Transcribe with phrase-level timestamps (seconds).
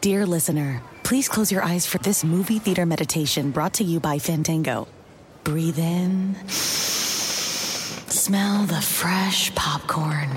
[0.00, 4.20] Dear listener, please close your eyes for this movie theater meditation brought to you by
[4.20, 4.86] Fandango.
[5.42, 6.36] Breathe in.
[8.06, 10.30] Smell the fresh popcorn.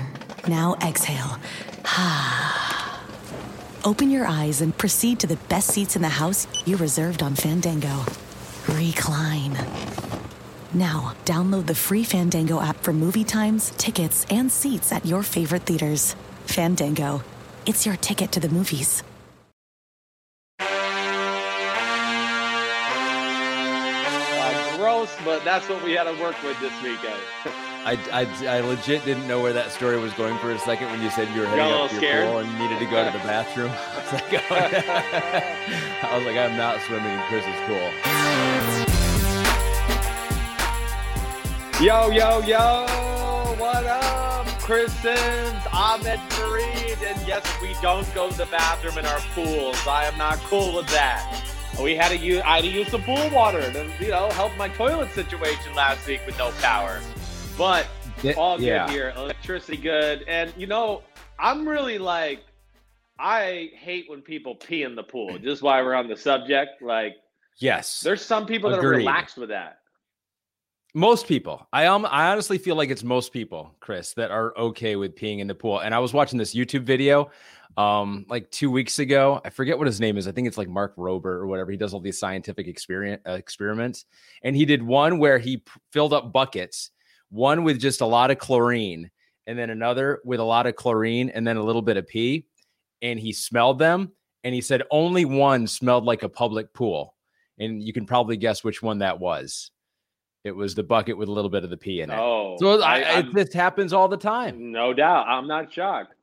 [0.48, 1.38] Now exhale.
[1.84, 3.06] Ha!
[3.84, 7.36] Open your eyes and proceed to the best seats in the house you reserved on
[7.36, 8.04] Fandango.
[8.68, 9.56] Recline.
[10.74, 15.62] Now, download the free Fandango app for movie times, tickets, and seats at your favorite
[15.62, 16.16] theaters.
[16.46, 17.22] Fandango.
[17.64, 19.04] It's your ticket to the movies.
[25.24, 27.20] But that's what we had to work with this weekend.
[27.84, 31.02] I, I, I legit didn't know where that story was going for a second when
[31.02, 32.28] you said you were heading up to your scared?
[32.28, 33.72] pool and needed to go to the bathroom.
[33.74, 37.90] I was like, oh, I was like, I'm not swimming in Chris's pool.
[41.84, 42.86] Yo, yo, yo,
[43.58, 44.46] what up?
[44.60, 49.76] Chris Sims, Ahmed Fareed, and yes, we don't go to the bathroom in our pools.
[49.88, 51.51] I am not cool with that.
[51.80, 54.56] We had to use, I had to use the pool water to, you know, help
[54.56, 57.00] my toilet situation last week with no power.
[57.56, 57.86] But
[58.36, 58.90] all good yeah.
[58.90, 61.02] here, electricity good, and you know,
[61.38, 62.40] I'm really like,
[63.18, 65.38] I hate when people pee in the pool.
[65.38, 67.16] Just why we're on the subject, like,
[67.58, 68.00] Yes.
[68.00, 69.78] there's some people that are relaxed with that.
[70.94, 71.66] Most people.
[71.72, 75.38] I um I honestly feel like it's most people, Chris, that are okay with peeing
[75.38, 75.78] in the pool.
[75.78, 77.30] And I was watching this YouTube video
[77.76, 79.40] um like 2 weeks ago.
[79.44, 80.28] I forget what his name is.
[80.28, 81.70] I think it's like Mark Rober or whatever.
[81.70, 84.04] He does all these scientific experience uh, experiments.
[84.42, 86.90] And he did one where he p- filled up buckets,
[87.30, 89.10] one with just a lot of chlorine
[89.46, 92.46] and then another with a lot of chlorine and then a little bit of pee
[93.00, 94.12] and he smelled them
[94.44, 97.14] and he said only one smelled like a public pool.
[97.58, 99.70] And you can probably guess which one that was.
[100.44, 102.18] It was the bucket with a little bit of the pee in it.
[102.18, 104.72] Oh, So I, I- it, this happens all the time.
[104.72, 105.26] No doubt.
[105.28, 106.14] I'm not shocked.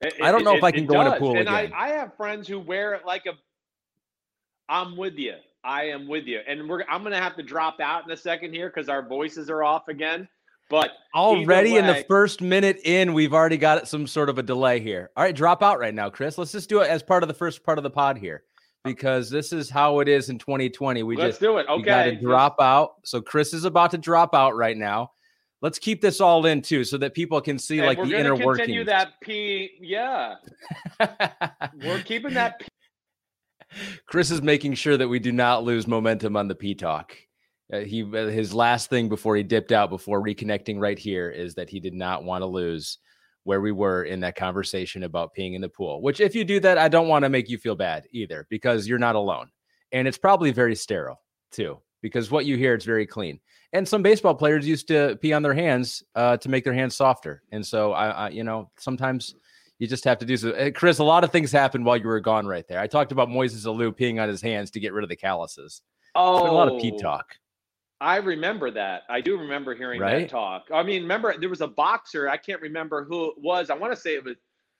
[0.00, 1.18] It- I don't it- know if I can it go in a does.
[1.18, 1.72] pool and again.
[1.74, 3.32] I, I have friends who wear it like a.
[4.68, 5.34] I'm with you.
[5.64, 6.40] I am with you.
[6.46, 9.50] And we're I'm gonna have to drop out in a second here because our voices
[9.50, 10.28] are off again.
[10.70, 14.80] But Already in the first minute in, we've already got some sort of a delay
[14.80, 15.10] here.
[15.16, 16.36] All right, drop out right now, Chris.
[16.36, 18.42] Let's just do it as part of the first part of the pod here,
[18.84, 21.02] because this is how it is in 2020.
[21.04, 21.66] We let's just do it.
[21.74, 22.20] we got to Okay.
[22.20, 22.96] drop out.
[23.06, 25.12] So Chris is about to drop out right now.
[25.60, 28.18] Let's keep this all in too, so that people can see And like we're the
[28.18, 28.86] inner continue workings.
[28.86, 29.70] that P.
[29.80, 30.36] Yeah,
[31.84, 32.60] we're keeping that.
[32.60, 32.66] P.
[34.06, 37.16] Chris is making sure that we do not lose momentum on the P talk.
[37.72, 41.54] Uh, he uh, his last thing before he dipped out before reconnecting right here is
[41.54, 42.98] that he did not want to lose
[43.44, 46.02] where we were in that conversation about peeing in the pool.
[46.02, 48.86] Which if you do that, I don't want to make you feel bad either because
[48.86, 49.50] you're not alone.
[49.90, 51.20] And it's probably very sterile
[51.50, 53.40] too because what you hear it's very clean.
[53.72, 56.96] And some baseball players used to pee on their hands uh, to make their hands
[56.96, 57.42] softer.
[57.52, 59.34] And so I, I you know, sometimes
[59.78, 60.70] you just have to do so.
[60.72, 62.80] Chris, a lot of things happened while you were gone right there.
[62.80, 65.82] I talked about Moises Alou peeing on his hands to get rid of the calluses.
[66.14, 67.34] Oh, a lot of pee talk.
[68.00, 69.02] I remember that.
[69.08, 70.20] I do remember hearing Right?
[70.20, 70.68] that talk.
[70.72, 72.28] I mean, remember there was a boxer.
[72.28, 73.70] I can't remember who it was.
[73.70, 74.36] I want to say it was,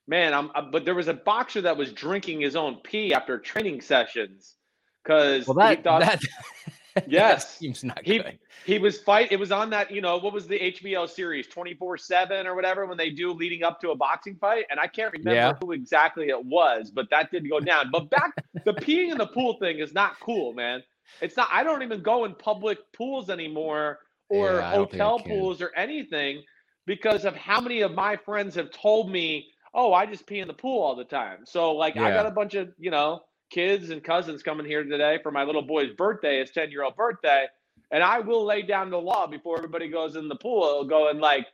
[0.06, 0.32] man.
[0.34, 3.80] I'm, uh, but there was a boxer that was drinking his own pee after training
[3.80, 4.54] sessions
[5.02, 6.22] because Well, that he thought that
[7.06, 7.56] Yes.
[7.59, 8.38] seems not he good.
[8.65, 9.31] he was fight.
[9.31, 12.54] It was on that you know what was the HBO series twenty four seven or
[12.54, 15.53] whatever when they do leading up to a boxing fight, and I can't remember Yeah.
[15.60, 17.91] who exactly it was, but that didn't go down.
[17.91, 18.32] But back
[18.65, 20.82] the peeing in the pool thing is not cool, man.
[21.21, 21.49] It's not.
[21.53, 25.19] I don't even go in public pools anymore or Yeah, I don't think I hotel
[25.20, 26.43] pools or anything
[26.87, 30.49] because of how many of my friends have told me, "Oh, I just pee in
[30.49, 33.90] the pool all the time." So like, I got a bunch of you know kids
[33.90, 37.46] and cousins coming here today for my little boy's birthday, his ten year old birthday,
[37.90, 41.46] and I will lay down the law before everybody goes in the pool, going like,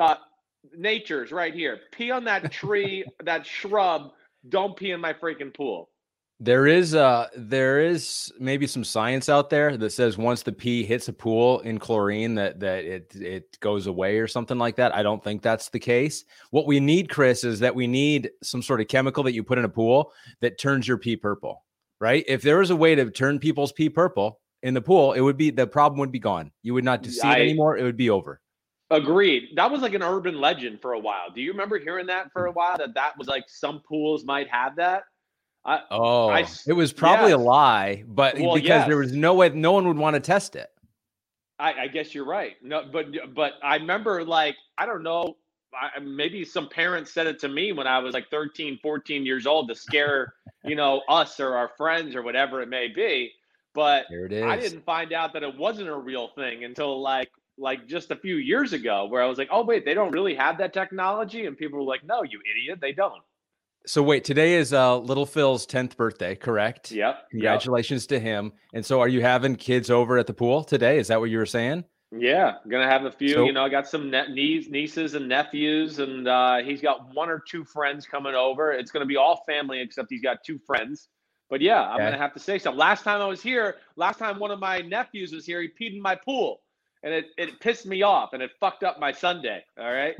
[0.00, 0.16] uh,
[0.76, 1.80] "Nature's right here.
[1.92, 4.12] Pee on that tree, that shrub.
[4.48, 5.91] Don't pee in my freaking pool."
[6.44, 10.82] There is uh there is maybe some science out there that says once the pee
[10.82, 14.92] hits a pool in chlorine that that it it goes away or something like that.
[14.92, 16.24] I don't think that's the case.
[16.50, 19.58] What we need, Chris, is that we need some sort of chemical that you put
[19.58, 21.64] in a pool that turns your pee purple.
[22.00, 22.24] Right?
[22.26, 25.36] If there was a way to turn people's pee purple in the pool, it would
[25.36, 26.50] be the problem would be gone.
[26.64, 27.78] You would not see I- it anymore.
[27.78, 28.40] It would be over.
[28.90, 29.50] Agreed.
[29.54, 31.30] That was like an urban legend for a while.
[31.32, 32.76] Do you remember hearing that for a while?
[32.78, 35.04] That that was like some pools might have that.
[35.64, 37.38] I, oh, I, it was probably yes.
[37.38, 38.88] a lie, but well, because yes.
[38.88, 40.70] there was no way, no one would want to test it.
[41.58, 42.56] I, I, guess you're right.
[42.62, 45.36] No, but but I remember like I don't know,
[45.72, 49.46] I, maybe some parents said it to me when I was like 13, 14 years
[49.46, 53.30] old to scare you know us or our friends or whatever it may be.
[53.74, 58.10] But I didn't find out that it wasn't a real thing until like like just
[58.10, 60.72] a few years ago where I was like, oh, wait, they don't really have that
[60.72, 61.46] technology.
[61.46, 63.22] And people were like, no, you idiot, they don't.
[63.84, 66.92] So wait, today is uh, little Phil's 10th birthday, correct?
[66.92, 67.30] Yep.
[67.30, 68.08] Congratulations yep.
[68.10, 68.52] to him.
[68.72, 70.98] And so are you having kids over at the pool today?
[70.98, 71.84] Is that what you were saying?
[72.16, 73.32] Yeah, gonna have a few.
[73.32, 77.12] So, you know, I got some ne- niece, nieces and nephews, and uh, he's got
[77.14, 78.70] one or two friends coming over.
[78.70, 81.08] It's gonna be all family except he's got two friends.
[81.48, 82.04] But yeah, I'm okay.
[82.04, 82.78] gonna have to say something.
[82.78, 85.94] Last time I was here, last time one of my nephews was here, he peed
[85.94, 86.60] in my pool
[87.02, 89.64] and it, it pissed me off and it fucked up my Sunday.
[89.78, 90.14] All right.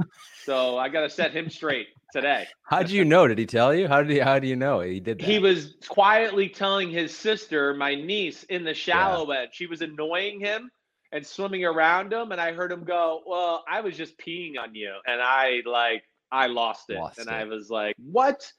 [0.44, 2.46] So I got to set him straight today.
[2.64, 3.28] How did you know?
[3.28, 3.86] Did he tell you?
[3.86, 5.24] How did he, how do you know he did that?
[5.24, 9.42] He was quietly telling his sister, my niece, in the shallow yeah.
[9.42, 9.50] end.
[9.52, 10.70] She was annoying him
[11.12, 12.32] and swimming around him.
[12.32, 14.92] And I heard him go, Well, I was just peeing on you.
[15.06, 16.02] And I like,
[16.32, 16.98] I lost it.
[16.98, 17.32] Lost and it.
[17.32, 18.50] I was like, What?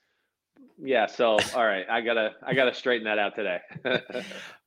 [0.81, 1.07] Yeah.
[1.07, 1.85] So, all right.
[1.89, 3.59] I gotta, I gotta straighten that out today.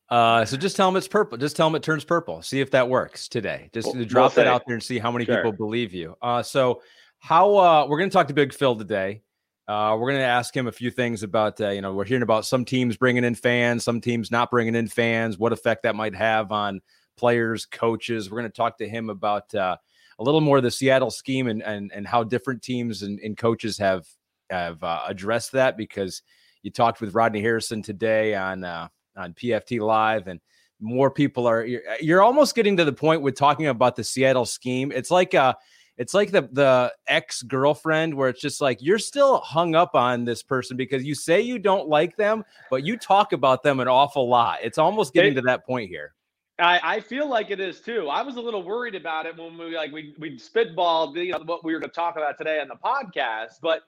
[0.09, 1.37] Uh, so just tell them it's purple.
[1.37, 2.41] Just tell them it turns purple.
[2.43, 3.71] See if that works today.
[3.73, 5.37] Just we'll, drop we'll that out there and see how many sure.
[5.37, 6.17] people believe you.
[6.23, 6.83] Uh, so
[7.19, 9.23] how uh, we're going to talk to Big Phil today.
[9.67, 12.23] Uh, we're going to ask him a few things about, uh, you know, we're hearing
[12.23, 15.97] about some teams bringing in fans, some teams not bringing in fans, what effect that
[15.97, 16.81] might have on
[17.17, 18.31] players, coaches.
[18.31, 19.77] We're going to talk to him about uh,
[20.21, 23.37] a little more of the Seattle scheme and and, and how different teams and, and
[23.37, 24.07] coaches have
[24.51, 26.23] have uh, addressed that because
[26.63, 30.41] you talked with Rodney Harrison today on uh, on PFT Live, and
[30.81, 31.65] more people are.
[31.65, 34.93] You're, you're almost getting to the point with talking about the Seattle scheme.
[34.93, 35.55] It's like uh
[35.97, 40.25] it's like the the ex girlfriend where it's just like you're still hung up on
[40.25, 43.89] this person because you say you don't like them, but you talk about them an
[43.89, 44.59] awful lot.
[44.63, 46.13] It's almost getting to that point here.
[46.59, 48.09] I, I feel like it is too.
[48.09, 51.43] I was a little worried about it when we like we we spitballed you know,
[51.45, 53.83] what we were going to talk about today on the podcast, but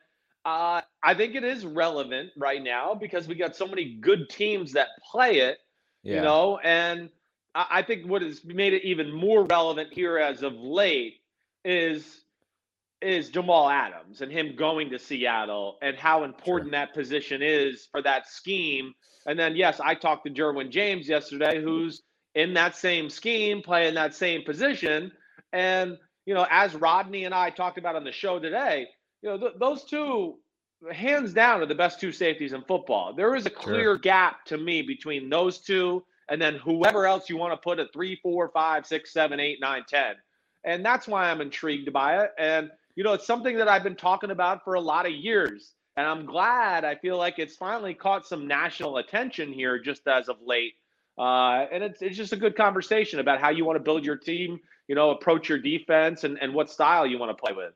[0.48, 4.72] uh, I think it is relevant right now because we got so many good teams
[4.72, 5.58] that play it,
[6.02, 6.16] yeah.
[6.16, 7.10] you know, and
[7.54, 11.16] I, I think what has made it even more relevant here as of late
[11.64, 12.22] is
[13.00, 16.80] is Jamal Adams and him going to Seattle and how important sure.
[16.80, 18.92] that position is for that scheme.
[19.26, 22.02] And then yes, I talked to Derwin James yesterday, who's
[22.34, 25.12] in that same scheme, playing that same position.
[25.52, 28.88] And you know, as Rodney and I talked about on the show today,
[29.22, 30.36] you know, th- those two,
[30.92, 33.12] hands down, are the best two safeties in football.
[33.12, 33.98] There is a clear sure.
[33.98, 37.92] gap to me between those two and then whoever else you want to put at
[37.92, 40.14] three, four, five, six, seven, eight, nine, ten.
[40.64, 42.32] And that's why I'm intrigued by it.
[42.38, 45.72] And, you know, it's something that I've been talking about for a lot of years.
[45.96, 50.28] And I'm glad I feel like it's finally caught some national attention here just as
[50.28, 50.74] of late.
[51.18, 54.16] Uh, and it's, it's just a good conversation about how you want to build your
[54.16, 57.72] team, you know, approach your defense and, and what style you want to play with.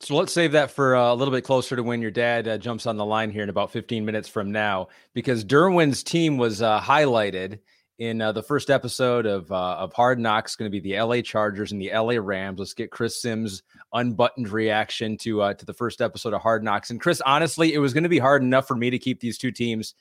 [0.00, 2.58] So let's save that for uh, a little bit closer to when your dad uh,
[2.58, 6.60] jumps on the line here in about 15 minutes from now, because Derwin's team was
[6.60, 7.60] uh, highlighted
[7.98, 10.54] in uh, the first episode of uh, of Hard Knocks.
[10.54, 12.58] Going to be the LA Chargers and the LA Rams.
[12.58, 13.62] Let's get Chris Sims'
[13.94, 16.90] unbuttoned reaction to uh, to the first episode of Hard Knocks.
[16.90, 19.38] And Chris, honestly, it was going to be hard enough for me to keep these
[19.38, 19.94] two teams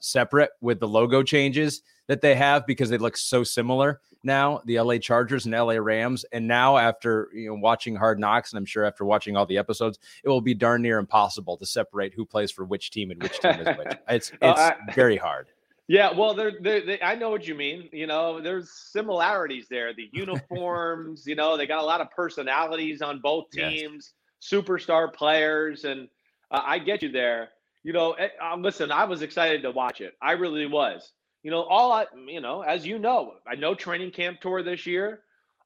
[0.00, 4.80] separate with the logo changes that they have because they look so similar now, the
[4.80, 6.24] LA Chargers and LA Rams.
[6.32, 9.58] And now, after you know watching Hard Knocks, and I'm sure after watching all the
[9.58, 13.22] episodes, it will be darn near impossible to separate who plays for which team and
[13.22, 13.98] which team is which.
[14.08, 15.48] It's it's uh, I, very hard.
[15.86, 17.90] Yeah, well, they're, they're, they, I know what you mean.
[17.92, 19.92] You know, there's similarities there.
[19.92, 24.50] The uniforms, you know, they got a lot of personalities on both teams, yes.
[24.50, 26.08] superstar players, and
[26.50, 27.50] uh, I get you there.
[27.82, 30.14] You know, eh, uh, listen, I was excited to watch it.
[30.22, 31.12] I really was
[31.44, 34.86] you know, all I, you know, as you know, I know training camp tour this
[34.86, 35.20] year.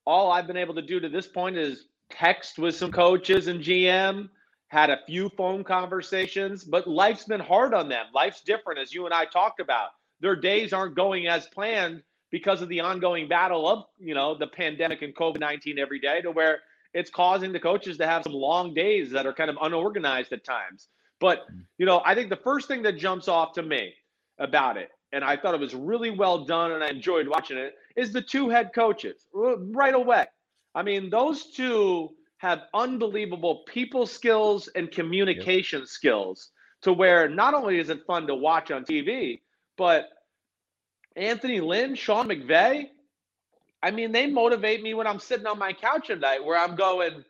[0.05, 3.61] All I've been able to do to this point is text with some coaches and
[3.61, 4.29] GM,
[4.69, 8.07] had a few phone conversations, but life's been hard on them.
[8.13, 9.91] Life's different, as you and I talked about.
[10.21, 14.49] Their days aren't going as planned because of the ongoing battle of, you know, the
[14.49, 16.59] pandemic and COVID 19 every day to where
[16.93, 20.45] it's causing the coaches to have some long days that are kind of unorganized at
[20.45, 20.89] times.
[21.21, 21.63] But, mm.
[21.79, 23.95] you know, I think the first thing that jumps off to me
[24.39, 27.75] about it and I thought it was really well done and I enjoyed watching it,
[27.97, 30.27] is the two head coaches right away.
[30.75, 35.89] I mean, those two have unbelievable people skills and communication yep.
[35.89, 36.51] skills
[36.83, 39.41] to where not only is it fun to watch on TV,
[39.77, 40.09] but
[41.17, 42.87] Anthony Lynn, Sean McVay,
[43.83, 46.77] I mean, they motivate me when I'm sitting on my couch at night, where I'm
[46.77, 47.25] going,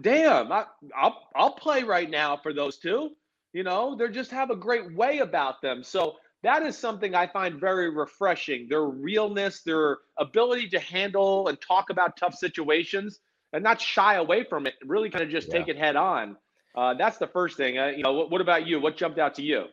[0.00, 0.64] damn, I,
[0.94, 3.12] I'll I'll play right now for those two.
[3.52, 5.82] You know, they just have a great way about them.
[5.82, 6.16] So
[6.46, 8.68] that is something I find very refreshing.
[8.68, 13.18] Their realness, their ability to handle and talk about tough situations
[13.52, 14.74] and not shy away from it.
[14.84, 15.54] Really, kind of just yeah.
[15.54, 16.36] take it head on.
[16.76, 17.78] Uh, that's the first thing.
[17.78, 18.80] Uh, you know, what, what about you?
[18.80, 19.64] What jumped out to you?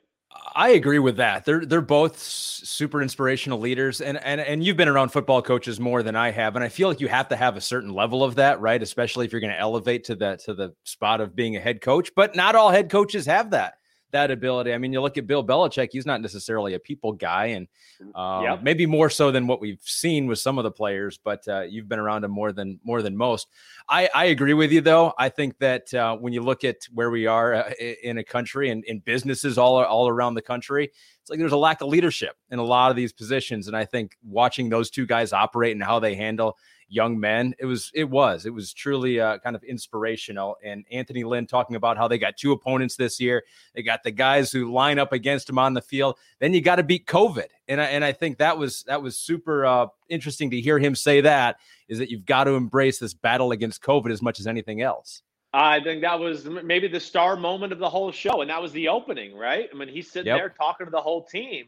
[0.56, 1.46] I agree with that.
[1.46, 6.02] They're they're both super inspirational leaders, and and and you've been around football coaches more
[6.02, 8.34] than I have, and I feel like you have to have a certain level of
[8.36, 8.82] that, right?
[8.82, 11.82] Especially if you're going to elevate to the to the spot of being a head
[11.82, 12.10] coach.
[12.16, 13.76] But not all head coaches have that
[14.14, 14.74] that ability.
[14.74, 17.68] I mean, you look at Bill Belichick; he's not necessarily a people guy, and
[18.16, 18.64] um, yep.
[18.64, 21.20] maybe more so than what we've seen with some of the players.
[21.24, 23.50] But uh, you've been around him more than more than most.
[23.90, 25.14] I, I agree with you, though.
[25.20, 27.72] I think that uh, when you look at where we are uh,
[28.04, 30.86] in a country and in businesses all all around the country,
[31.22, 33.68] it's like there's a lack of leadership in a lot of these positions.
[33.68, 36.58] And I think watching those two guys operate and how they handle
[36.94, 37.56] young men.
[37.60, 40.58] It was it was it was truly uh, kind of inspirational.
[40.64, 43.44] And Anthony Lynn talking about how they got two opponents this year.
[43.74, 46.18] They got the guys who line up against him on the field.
[46.40, 49.18] Then you got to beat COVID, and I, and I think that was that was
[49.18, 51.58] super uh, interesting to hear him say that.
[51.88, 55.22] Is that you've got to embrace this battle against COVID as much as anything else.
[55.54, 58.72] I think that was maybe the star moment of the whole show, and that was
[58.72, 59.70] the opening, right?
[59.72, 60.40] I mean, he's sitting yep.
[60.40, 61.68] there talking to the whole team.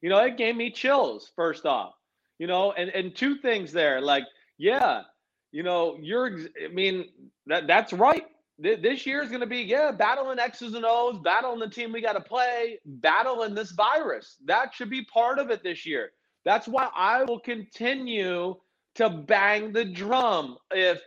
[0.00, 1.32] You know, it gave me chills.
[1.36, 1.94] First off,
[2.38, 4.24] you know, and and two things there, like
[4.58, 5.02] yeah,
[5.52, 7.06] you know, you're, I mean,
[7.46, 8.26] that that's right.
[8.58, 12.00] This year is going to be, yeah, battling X's and O's, battling the team we
[12.00, 14.36] got to play, battling this virus.
[14.46, 16.12] That should be part of it this year.
[16.46, 18.54] That's why I will continue
[18.94, 20.56] to bang the drum.
[20.70, 21.00] If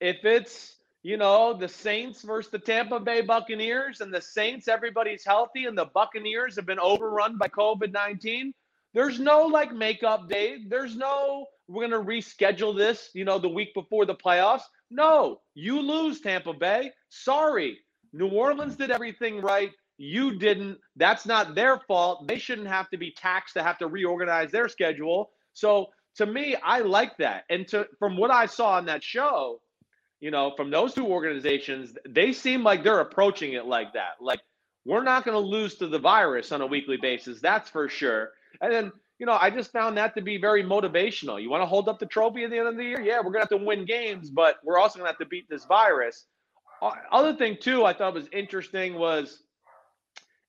[0.00, 5.24] if it's you know the Saints versus the Tampa Bay Buccaneers, and the Saints everybody's
[5.24, 8.54] healthy, and the Buccaneers have been overrun by COVID nineteen.
[8.94, 10.58] There's no like makeup day.
[10.68, 14.62] There's no we're going to reschedule this, you know, the week before the playoffs.
[14.90, 16.90] No, you lose, Tampa Bay.
[17.08, 17.78] Sorry.
[18.12, 19.70] New Orleans did everything right.
[19.96, 20.78] You didn't.
[20.96, 22.26] That's not their fault.
[22.28, 25.30] They shouldn't have to be taxed to have to reorganize their schedule.
[25.54, 27.44] So to me, I like that.
[27.48, 29.60] And to from what I saw on that show,
[30.20, 34.14] you know, from those two organizations, they seem like they're approaching it like that.
[34.20, 34.40] Like
[34.84, 37.40] we're not going to lose to the virus on a weekly basis.
[37.40, 38.30] That's for sure.
[38.60, 38.92] And then
[39.22, 41.40] you know, I just found that to be very motivational.
[41.40, 43.00] You want to hold up the trophy at the end of the year?
[43.00, 45.26] Yeah, we're going to have to win games, but we're also going to have to
[45.26, 46.24] beat this virus.
[47.12, 49.44] Other thing, too, I thought was interesting was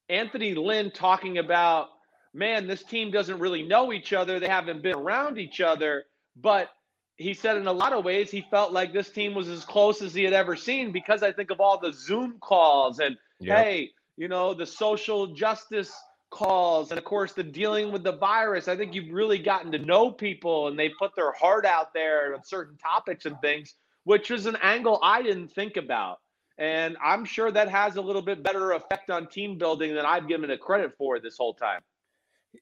[0.09, 1.89] Anthony Lynn talking about,
[2.33, 4.39] man, this team doesn't really know each other.
[4.39, 6.05] They haven't been around each other.
[6.35, 6.69] But
[7.17, 10.01] he said in a lot of ways, he felt like this team was as close
[10.01, 13.55] as he had ever seen because I think of all the Zoom calls and, yep.
[13.55, 15.93] hey, you know, the social justice–
[16.33, 16.89] calls.
[16.91, 20.11] And of course the dealing with the virus i think you've really gotten to know
[20.11, 24.45] people and they put their heart out there on certain topics and things which is
[24.47, 26.19] an angle i didn't think about.
[26.57, 30.27] And i'm sure that has a little bit better effect on team building than i've
[30.27, 31.81] given it credit for this whole time.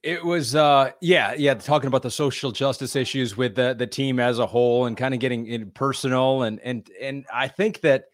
[0.02, 4.20] It was uh yeah yeah talking about the social justice issues with the the team
[4.20, 8.04] as a whole and kind of getting in personal and and and i think that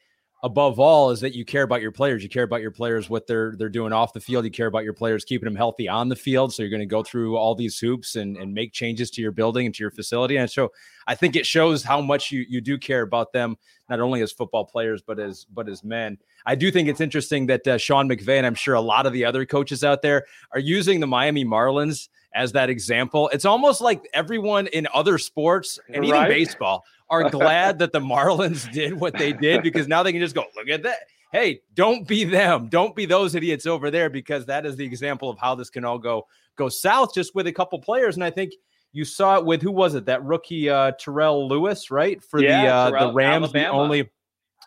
[0.45, 2.23] above all is that you care about your players.
[2.23, 4.45] You care about your players, what they're they're doing off the field.
[4.45, 6.54] You care about your players keeping them healthy on the field.
[6.54, 9.33] So you're going to go through all these hoops and, and make changes to your
[9.33, 10.37] building and to your facility.
[10.37, 10.71] And so
[11.07, 13.57] I think it shows how much you you do care about them,
[13.88, 16.18] not only as football players but as but as men.
[16.47, 19.12] I do think it's interesting that uh, Sean McVay and I'm sure a lot of
[19.12, 23.28] the other coaches out there are using the Miami Marlins as that example.
[23.33, 26.28] It's almost like everyone in other sports and even right?
[26.28, 30.35] baseball are glad that the Marlins did what they did because now they can just
[30.35, 30.99] go, look at that.
[31.33, 32.69] Hey, don't be them.
[32.69, 35.85] Don't be those idiots over there because that is the example of how this can
[35.85, 38.17] all go go south just with a couple players.
[38.17, 38.55] And I think
[38.93, 40.07] you saw it with who was it?
[40.07, 42.23] That rookie uh Terrell Lewis, right?
[42.23, 43.65] For yeah, the uh Terrell, the Rams, Alabama.
[43.65, 44.11] the only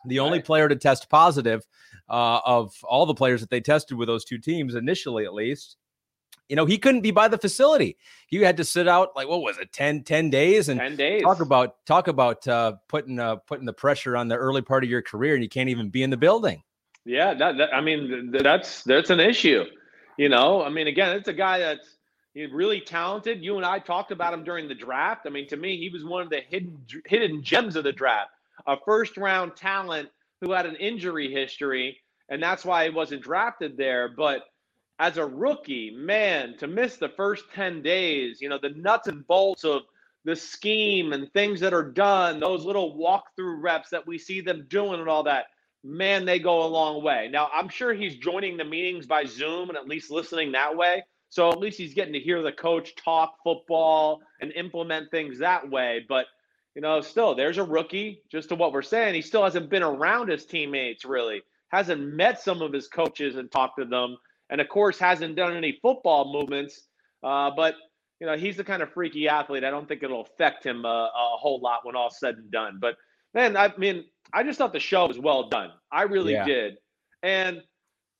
[0.05, 0.45] the only right.
[0.45, 1.65] player to test positive
[2.09, 5.77] uh, of all the players that they tested with those two teams initially, at least
[6.51, 7.95] you know, he couldn't be by the facility.
[8.27, 11.21] He had to sit out like what was it, 10, 10 days and 10 days.
[11.21, 14.89] talk about talk about uh, putting uh, putting the pressure on the early part of
[14.89, 16.61] your career and you can't even be in the building.
[17.05, 19.63] Yeah, that, that I mean that's that's an issue.
[20.17, 21.95] You know, I mean again, it's a guy that's
[22.35, 23.41] really talented.
[23.41, 25.21] You and I talked about him during the draft.
[25.27, 28.31] I mean, to me, he was one of the hidden hidden gems of the draft.
[28.67, 30.09] A first round talent
[30.41, 34.09] who had an injury history, and that's why he wasn't drafted there.
[34.09, 34.41] But
[35.01, 39.25] as a rookie, man, to miss the first 10 days, you know, the nuts and
[39.25, 39.81] bolts of
[40.25, 44.67] the scheme and things that are done, those little walkthrough reps that we see them
[44.69, 45.45] doing and all that,
[45.83, 47.27] man, they go a long way.
[47.31, 51.03] Now, I'm sure he's joining the meetings by Zoom and at least listening that way.
[51.29, 55.67] So at least he's getting to hear the coach talk football and implement things that
[55.67, 56.05] way.
[56.07, 56.27] But
[56.75, 58.21] you know, still there's a rookie.
[58.31, 61.41] Just to what we're saying, he still hasn't been around his teammates really.
[61.69, 64.17] Hasn't met some of his coaches and talked to them,
[64.51, 66.87] and of course hasn't done any football movements.
[67.23, 67.75] Uh, but
[68.19, 69.63] you know, he's the kind of freaky athlete.
[69.63, 72.77] I don't think it'll affect him a, a whole lot when all's said and done.
[72.79, 72.95] But
[73.33, 75.71] man, I mean, I just thought the show was well done.
[75.91, 76.45] I really yeah.
[76.45, 76.75] did,
[77.23, 77.61] and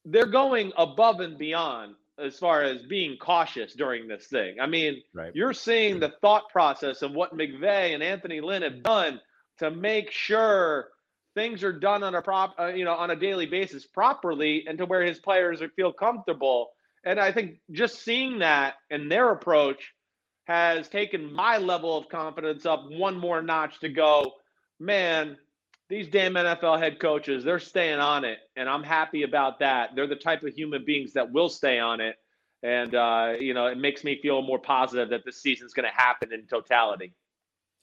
[0.05, 4.59] they're going above and beyond as far as being cautious during this thing.
[4.59, 5.31] I mean, right.
[5.35, 9.19] you're seeing the thought process of what McVay and Anthony Lynn have done
[9.59, 10.89] to make sure
[11.35, 14.77] things are done on a prop, uh, you know, on a daily basis properly, and
[14.77, 16.71] to where his players feel comfortable.
[17.05, 19.93] And I think just seeing that and their approach
[20.45, 24.33] has taken my level of confidence up one more notch to go,
[24.79, 25.37] man,
[25.89, 28.39] these damn NFL head coaches, they're staying on it.
[28.55, 29.89] And I'm happy about that.
[29.95, 32.15] They're the type of human beings that will stay on it.
[32.63, 35.95] And, uh, you know, it makes me feel more positive that this season's going to
[35.95, 37.13] happen in totality.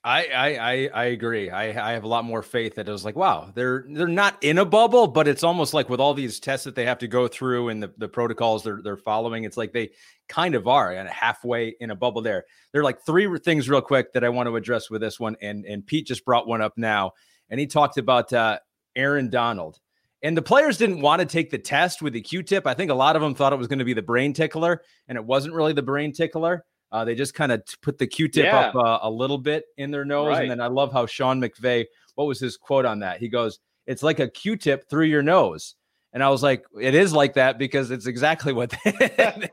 [0.04, 1.50] I, I I agree.
[1.50, 4.42] I I have a lot more faith that it was like, wow, they're they're not
[4.42, 7.08] in a bubble, but it's almost like with all these tests that they have to
[7.08, 9.90] go through and the, the protocols they're they're following, it's like they
[10.28, 12.44] kind of are and halfway in a bubble there.
[12.72, 15.36] There are like three things real quick that I want to address with this one,
[15.42, 17.12] and and Pete just brought one up now
[17.50, 18.58] and he talked about uh,
[18.96, 19.78] Aaron Donald.
[20.22, 22.66] And the players didn't want to take the test with the Q-tip.
[22.66, 24.82] I think a lot of them thought it was going to be the brain tickler,
[25.06, 26.64] and it wasn't really the brain tickler.
[26.90, 28.58] Uh, they just kind of put the Q-tip yeah.
[28.58, 30.42] up uh, a little bit in their nose, right.
[30.42, 31.84] and then I love how Sean McVay.
[32.14, 33.18] What was his quote on that?
[33.18, 35.74] He goes, "It's like a Q-tip through your nose."
[36.12, 39.50] And I was like, it is like that because it's exactly what they, they,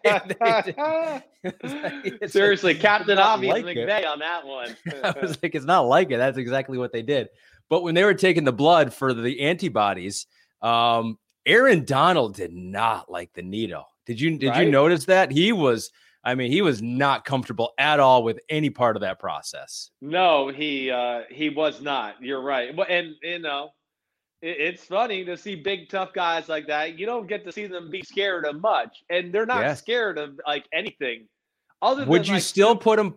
[2.20, 4.06] they Seriously, like, Captain Obvious like McVay it.
[4.06, 4.76] on that one.
[5.04, 6.18] I was like, it's not like it.
[6.18, 7.28] That's exactly what they did.
[7.70, 10.28] But when they were taking the blood for the antibodies,
[10.62, 13.88] um, Aaron Donald did not like the needle.
[14.06, 14.66] Did you did right?
[14.66, 15.32] you notice that?
[15.32, 15.92] He was
[16.26, 19.92] I mean, he was not comfortable at all with any part of that process.
[20.02, 22.16] No, he uh he was not.
[22.22, 22.78] You're right.
[22.90, 23.70] And you know,
[24.42, 26.98] it, it's funny to see big tough guys like that.
[26.98, 29.80] You don't get to see them be scared of much, and they're not yes.
[29.80, 31.28] scared of like anything.
[31.82, 33.14] Other would you like, still put him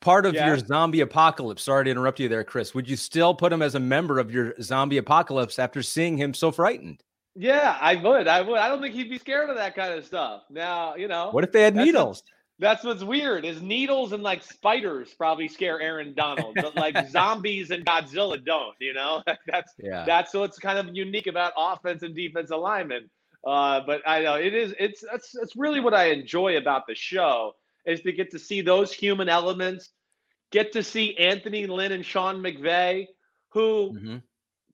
[0.00, 0.46] part of yeah.
[0.46, 1.62] your zombie apocalypse.
[1.62, 2.74] Sorry to interrupt you there, Chris.
[2.74, 6.32] Would you still put him as a member of your zombie apocalypse after seeing him
[6.32, 7.02] so frightened?
[7.34, 8.28] Yeah, I would.
[8.28, 8.58] I would.
[8.58, 10.44] I don't think he'd be scared of that kind of stuff.
[10.48, 11.28] Now, you know.
[11.32, 12.22] What if they had needles?
[12.58, 17.70] That's what's weird is needles and like spiders probably scare Aaron Donald, but like zombies
[17.70, 19.22] and Godzilla don't, you know?
[19.46, 20.04] that's yeah.
[20.06, 23.10] that's what's kind of unique about offense and defense alignment.
[23.46, 26.94] Uh, but I know it is it's that's that's really what I enjoy about the
[26.94, 27.52] show
[27.84, 29.90] is to get to see those human elements,
[30.50, 33.06] get to see Anthony Lynn and Sean McVay,
[33.50, 34.16] who mm-hmm.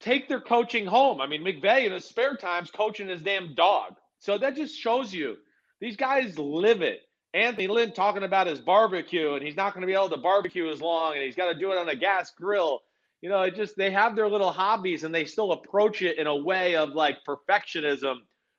[0.01, 1.21] take their coaching home.
[1.21, 3.97] I mean, McVay in his spare times coaching his damn dog.
[4.21, 5.37] So that just shows you
[5.81, 7.01] these guys live it.
[7.35, 10.71] Anthony Lynn talking about his barbecue, and he's not going to be able to barbecue
[10.71, 12.83] as long, and he's got to do it on a gas grill.
[13.23, 16.27] You know, it just they have their little hobbies, and they still approach it in
[16.27, 18.17] a way of like perfectionism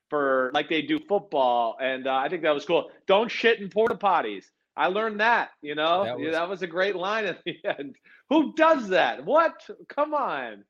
[0.09, 2.89] for like they do football, and uh, I think that was cool.
[3.07, 4.45] Don't shit in porta potties.
[4.75, 5.51] I learned that.
[5.61, 7.95] You know, that was, that was a great line at the end.
[8.29, 9.23] Who does that?
[9.25, 9.67] What?
[9.89, 10.63] Come on.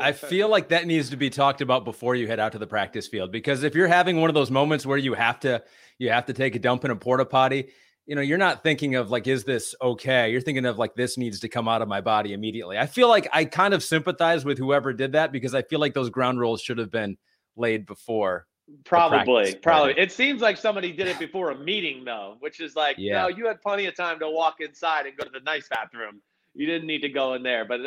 [0.00, 2.66] I feel like that needs to be talked about before you head out to the
[2.66, 5.62] practice field because if you're having one of those moments where you have to
[5.98, 7.68] you have to take a dump in a porta potty,
[8.06, 10.30] you know, you're not thinking of like is this okay?
[10.30, 12.78] You're thinking of like this needs to come out of my body immediately.
[12.78, 15.94] I feel like I kind of sympathize with whoever did that because I feel like
[15.94, 17.16] those ground rules should have been
[17.56, 18.46] laid before
[18.84, 19.94] Probably, probably.
[19.98, 23.22] It seems like somebody did it before a meeting, though, which is like, yeah.
[23.22, 26.22] no, you had plenty of time to walk inside and go to the nice bathroom.
[26.54, 27.64] You didn't need to go in there.
[27.66, 27.80] But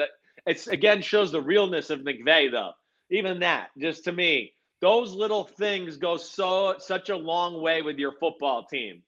[0.47, 2.71] it's again shows the realness of McVay, though.
[3.09, 7.97] Even that, just to me, those little things go so such a long way with
[7.97, 9.01] your football team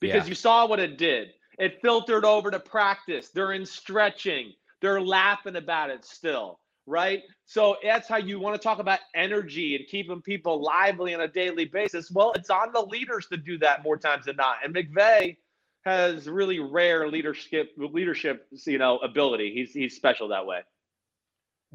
[0.00, 0.28] because yeah.
[0.28, 1.28] you saw what it did.
[1.58, 3.30] It filtered over to practice.
[3.30, 4.52] They're in stretching.
[4.82, 7.22] They're laughing about it still right?
[7.44, 11.28] So that's how you want to talk about energy and keeping people lively on a
[11.28, 12.10] daily basis.
[12.10, 14.56] Well, it's on the leaders to do that more times than not.
[14.64, 15.36] And McVay
[15.84, 19.52] has really rare leadership leadership, you know, ability.
[19.54, 20.60] He's he's special that way.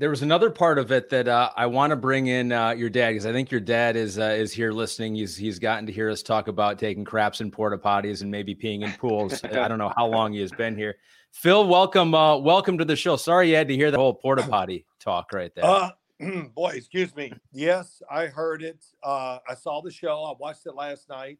[0.01, 2.89] There was another part of it that uh, I want to bring in uh, your
[2.89, 5.13] dad because I think your dad is uh, is here listening.
[5.13, 8.55] He's he's gotten to hear us talk about taking craps in porta potties and maybe
[8.55, 9.43] peeing in pools.
[9.43, 10.95] I don't know how long he has been here.
[11.33, 13.15] Phil, welcome, uh, welcome to the show.
[13.15, 15.65] Sorry you had to hear the whole porta potty talk right there.
[15.65, 15.91] Uh,
[16.55, 17.31] boy, excuse me.
[17.51, 18.83] Yes, I heard it.
[19.03, 20.23] Uh, I saw the show.
[20.23, 21.37] I watched it last night.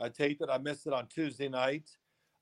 [0.00, 0.48] I taped it.
[0.50, 1.90] I missed it on Tuesday night.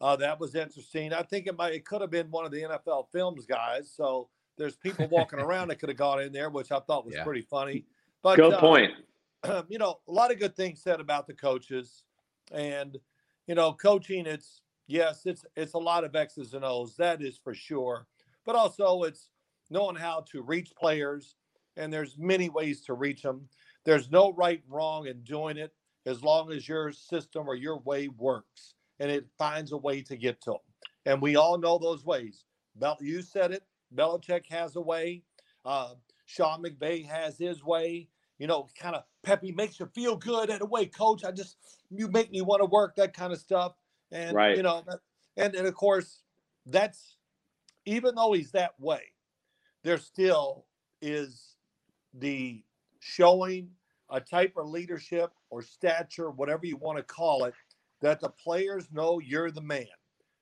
[0.00, 1.12] Uh, that was interesting.
[1.12, 1.72] I think it might.
[1.72, 3.92] It could have been one of the NFL Films guys.
[3.92, 7.14] So there's people walking around that could have got in there, which I thought was
[7.14, 7.24] yeah.
[7.24, 7.84] pretty funny.
[8.22, 8.92] But good uh, point.
[9.68, 12.04] you know, a lot of good things said about the coaches,
[12.52, 12.98] and
[13.46, 17.38] you know, coaching, it's yes, it's it's a lot of X's and O's, that is
[17.42, 18.06] for sure.
[18.44, 19.30] But also it's
[19.70, 21.36] knowing how to reach players,
[21.76, 23.48] and there's many ways to reach them.
[23.84, 25.72] There's no right and wrong in doing it
[26.06, 30.16] as long as your system or your way works and it finds a way to
[30.16, 30.60] get to them.
[31.04, 32.44] And we all know those ways.
[32.76, 33.62] Bel- you said it.
[33.94, 35.22] Belichick has a way.
[35.64, 35.94] Uh,
[36.26, 38.08] Sean McVay has his way.
[38.38, 41.24] You know, kind of peppy makes you feel good in a way, coach.
[41.24, 41.56] I just
[41.90, 43.74] you make me want to work that kind of stuff.
[44.12, 44.56] And Right.
[44.56, 44.84] you know,
[45.36, 46.22] and and of course,
[46.66, 47.16] that's
[47.86, 49.12] even though he's that way,
[49.82, 50.66] there still
[51.00, 51.56] is
[52.14, 52.64] the
[53.00, 53.70] showing
[54.10, 57.54] a type of leadership or stature, whatever you want to call it,
[58.00, 59.86] that the players know you're the man,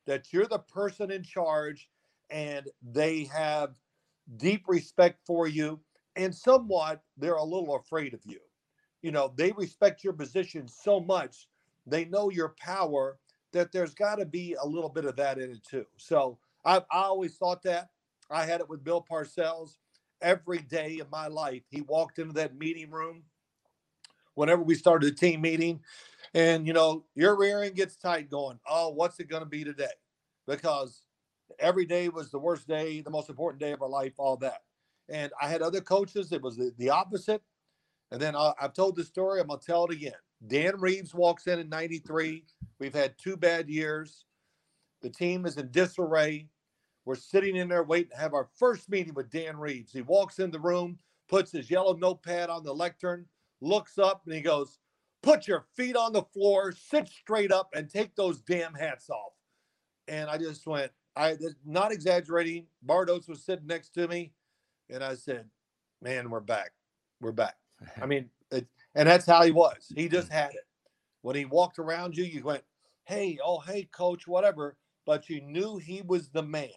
[0.06, 1.88] that you're the person in charge,
[2.34, 3.76] and they have
[4.38, 5.80] deep respect for you.
[6.16, 8.40] And somewhat, they're a little afraid of you.
[9.02, 11.48] You know, they respect your position so much,
[11.86, 13.18] they know your power
[13.52, 15.86] that there's got to be a little bit of that in it too.
[15.96, 17.90] So I, I always thought that.
[18.30, 19.76] I had it with Bill Parcells
[20.20, 21.62] every day of my life.
[21.68, 23.22] He walked into that meeting room
[24.34, 25.80] whenever we started a team meeting,
[26.32, 29.62] and you know, your rear end gets tight going, oh, what's it going to be
[29.62, 29.86] today?
[30.48, 31.02] Because
[31.58, 34.62] every day was the worst day, the most important day of our life, all that.
[35.08, 37.42] And I had other coaches, it was the, the opposite.
[38.10, 40.12] And then I, I've told this story, I'm going to tell it again.
[40.46, 42.44] Dan Reeves walks in in 93.
[42.78, 44.24] We've had two bad years.
[45.02, 46.48] The team is in disarray.
[47.04, 49.92] We're sitting in there waiting to have our first meeting with Dan Reeves.
[49.92, 53.26] He walks in the room, puts his yellow notepad on the lectern,
[53.60, 54.78] looks up, and he goes,
[55.22, 59.32] Put your feet on the floor, sit straight up, and take those damn hats off.
[60.06, 62.66] And I just went, I not exaggerating.
[62.82, 64.32] Bardos was sitting next to me,
[64.90, 65.46] and I said,
[66.02, 66.72] Man, we're back.
[67.20, 67.56] We're back.
[68.02, 69.92] I mean, it, and that's how he was.
[69.94, 70.66] He just had it.
[71.22, 72.64] When he walked around you, you went,
[73.04, 74.76] Hey, oh, hey, coach, whatever.
[75.06, 76.70] But you knew he was the man.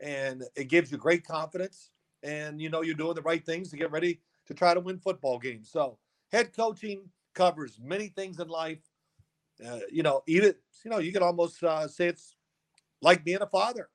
[0.00, 1.90] And it gives you great confidence.
[2.22, 4.98] And you know, you're doing the right things to get ready to try to win
[4.98, 5.70] football games.
[5.70, 5.98] So,
[6.32, 7.02] head coaching
[7.34, 8.80] covers many things in life.
[9.64, 12.36] Uh, you know, even, you know, you can almost uh, say it's
[13.02, 13.88] like being a father,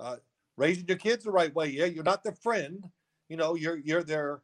[0.00, 0.16] uh,
[0.56, 1.68] raising your kids the right way.
[1.68, 2.84] Yeah, you're not their friend.
[3.28, 4.42] You know, you're you're there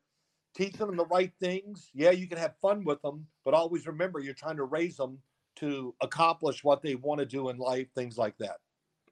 [0.54, 1.90] teaching them the right things.
[1.94, 5.18] Yeah, you can have fun with them, but always remember you're trying to raise them
[5.56, 8.58] to accomplish what they want to do in life, things like that.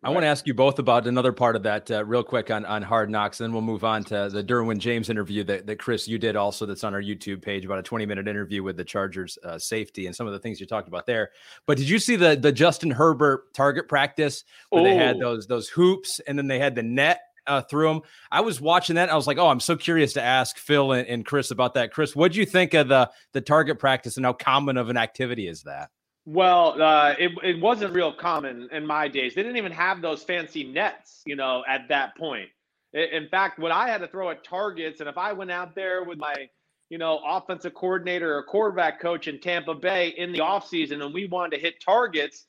[0.03, 2.65] I want to ask you both about another part of that uh, real quick on,
[2.65, 3.39] on Hard Knocks.
[3.39, 6.37] And then we'll move on to the Derwin James interview that, that Chris, you did
[6.37, 9.59] also that's on our YouTube page, about a 20 minute interview with the Chargers uh,
[9.59, 11.31] safety and some of the things you talked about there.
[11.67, 15.69] But did you see the the Justin Herbert target practice where they had those those
[15.69, 18.01] hoops and then they had the net uh, through them?
[18.33, 19.11] I was watching that.
[19.11, 21.93] I was like, oh, I'm so curious to ask Phil and, and Chris about that.
[21.93, 24.97] Chris, what do you think of the the target practice and how common of an
[24.97, 25.91] activity is that?
[26.27, 29.35] Well, uh, it, it wasn't real common in my days.
[29.35, 32.49] They didn't even have those fancy nets, you know, at that point.
[32.93, 36.05] In fact, when I had to throw at targets, and if I went out there
[36.05, 36.49] with my,
[36.91, 41.27] you know, offensive coordinator or quarterback coach in Tampa Bay in the offseason and we
[41.27, 42.47] wanted to hit targets,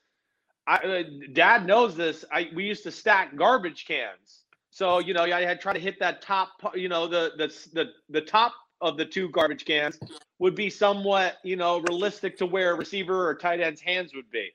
[0.68, 1.04] I, uh,
[1.34, 2.26] Dad knows this.
[2.32, 4.44] I we used to stack garbage cans.
[4.72, 7.92] So you know, I had try to hit that top, you know, the the the
[8.10, 10.00] the top of the two garbage cans
[10.40, 14.30] would be somewhat, you know, realistic to where a receiver or tight end's hands would
[14.32, 14.50] be.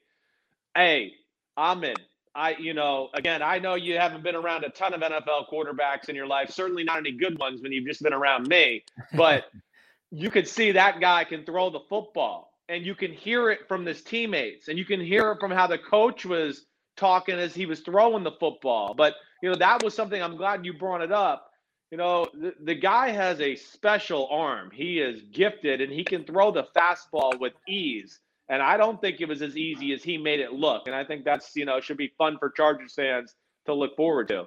[0.74, 1.12] Hey,
[1.56, 1.96] Ahmed,
[2.34, 6.08] I, you know, again, I know you haven't been around a ton of NFL quarterbacks
[6.08, 8.84] in your life, certainly not any good ones when you've just been around me,
[9.14, 9.46] but
[10.10, 13.86] you could see that guy can throw the football and you can hear it from
[13.86, 17.64] his teammates and you can hear it from how the coach was talking as he
[17.64, 18.94] was throwing the football.
[18.94, 21.50] But, you know, that was something I'm glad you brought it up.
[21.90, 24.70] You know, the, the guy has a special arm.
[24.72, 28.18] He is gifted and he can throw the fastball with ease.
[28.48, 30.86] And I don't think it was as easy as he made it look.
[30.86, 33.34] And I think that's, you know, should be fun for Chargers fans
[33.66, 34.46] to look forward to.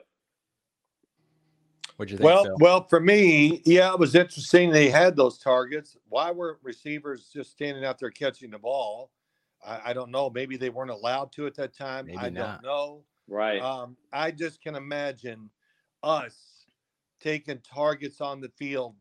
[1.98, 2.26] What'd you think?
[2.26, 2.58] Well, Phil?
[2.60, 4.70] well, for me, yeah, it was interesting.
[4.72, 5.98] They had those targets.
[6.08, 9.12] Why weren't receivers just standing out there catching the ball?
[9.66, 10.30] I, I don't know.
[10.30, 12.06] Maybe they weren't allowed to at that time.
[12.06, 12.62] Maybe I not.
[12.62, 13.04] don't know.
[13.28, 13.62] Right.
[13.62, 15.50] Um, I just can imagine
[16.02, 16.59] us
[17.20, 18.96] taking targets on the field.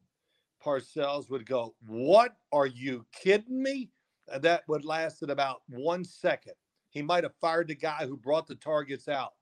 [0.64, 2.36] Parcells would go, "What?
[2.52, 3.90] Are you kidding me?"
[4.26, 6.54] That would lasted about one second.
[6.90, 9.34] He might have fired the guy who brought the targets out,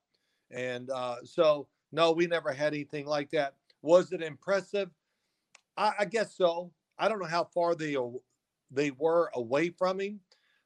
[0.50, 3.54] and uh, so no, we never had anything like that.
[3.82, 4.90] Was it impressive?
[5.76, 6.72] I, I guess so.
[6.98, 7.96] I don't know how far they
[8.70, 10.20] they were away from him,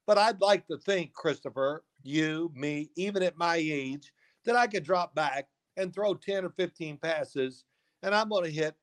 [0.07, 4.12] but I'd like to think, Christopher, you, me, even at my age,
[4.44, 7.64] that I could drop back and throw 10 or 15 passes,
[8.02, 8.74] and I'm going to hit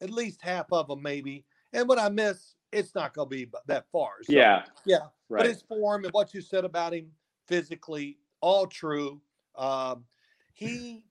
[0.00, 1.44] at least half of them, maybe.
[1.72, 4.14] And when I miss, it's not going to be that far.
[4.22, 4.64] So, yeah.
[4.84, 4.98] yeah.
[5.28, 5.46] But Right.
[5.46, 7.10] his form and what you said about him
[7.48, 9.22] physically, all true.
[9.56, 10.04] Um,
[10.52, 11.04] he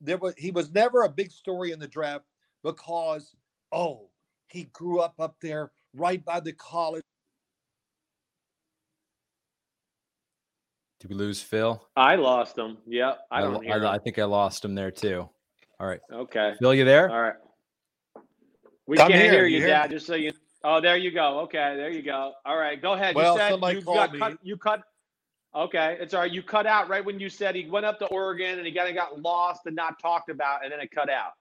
[0.00, 2.24] there was he was never a big story in the draft
[2.62, 3.34] because
[3.72, 4.08] oh
[4.46, 7.02] he grew up up there right by the college.
[11.00, 11.84] Did we lose Phil?
[11.96, 12.78] I lost him.
[12.86, 13.26] Yep.
[13.30, 15.28] I don't I, hear I, I think I lost him there too.
[15.80, 16.00] All right.
[16.12, 16.54] Okay.
[16.58, 17.10] Phil, you there?
[17.10, 17.34] All right.
[18.86, 19.32] We I'm can't here.
[19.32, 19.90] hear You you, hear Dad.
[19.90, 20.32] Just so you.
[20.62, 21.40] Oh, there you go.
[21.40, 22.32] Okay, there you go.
[22.44, 23.14] All right, go ahead.
[23.14, 24.18] Well, you said somebody you called got me.
[24.18, 24.38] cut.
[24.42, 24.82] You cut.
[25.54, 26.30] Okay, it's all right.
[26.30, 28.90] You cut out right when you said he went up to Oregon and he kind
[28.90, 31.32] of got lost and not talked about, and then it cut out.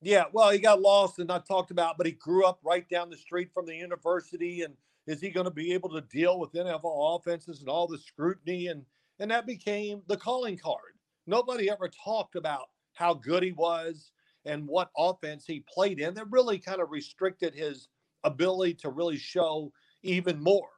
[0.00, 3.10] Yeah, well, he got lost and not talked about, but he grew up right down
[3.10, 4.62] the street from the university.
[4.62, 4.74] And
[5.06, 8.68] is he going to be able to deal with NFL offenses and all the scrutiny?
[8.68, 8.84] And
[9.18, 10.92] and that became the calling card.
[11.26, 12.68] Nobody ever talked about
[13.02, 14.12] how good he was
[14.44, 16.14] and what offense he played in.
[16.14, 17.88] That really kind of restricted his
[18.22, 20.68] ability to really show even more.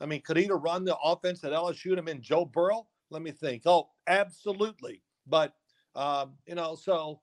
[0.00, 2.86] I mean, could he have run the offense at LSU and in Joe Burrow?
[3.10, 3.62] Let me think.
[3.66, 5.02] Oh, absolutely.
[5.26, 5.54] But
[5.94, 7.20] um, you know, so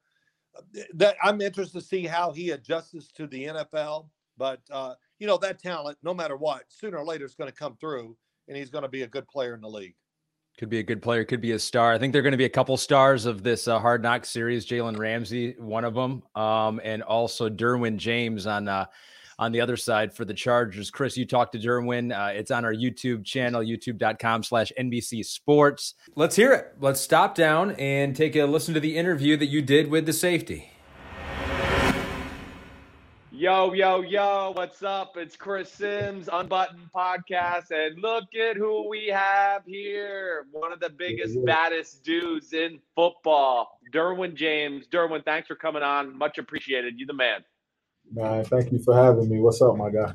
[0.93, 4.07] that I'm interested to see how he adjusts to the NFL.
[4.37, 7.55] But uh, you know, that talent, no matter what, sooner or later is going to
[7.55, 8.15] come through,
[8.47, 9.95] and he's going to be a good player in the league.
[10.59, 11.93] Could be a good player, could be a star.
[11.93, 14.65] I think they're going to be a couple stars of this uh, Hard Knock series.
[14.65, 18.87] Jalen Ramsey, one of them, um, and also Derwin James on uh,
[19.37, 20.91] on the other side for the Chargers.
[20.91, 22.11] Chris, you talked to Derwin.
[22.11, 25.95] Uh, it's on our YouTube channel, youtube.com slash NBC Sports.
[26.15, 26.73] Let's hear it.
[26.81, 30.11] Let's stop down and take a listen to the interview that you did with the
[30.11, 30.73] safety.
[33.39, 35.15] Yo, yo, yo, what's up?
[35.15, 40.45] It's Chris Sims, Unbuttoned Podcast, and look at who we have here.
[40.51, 44.87] One of the biggest, baddest dudes in football, Derwin James.
[44.89, 46.17] Derwin, thanks for coming on.
[46.17, 46.95] Much appreciated.
[46.97, 47.45] You the man.
[48.11, 49.39] Man, thank you for having me.
[49.39, 50.13] What's up, my guy?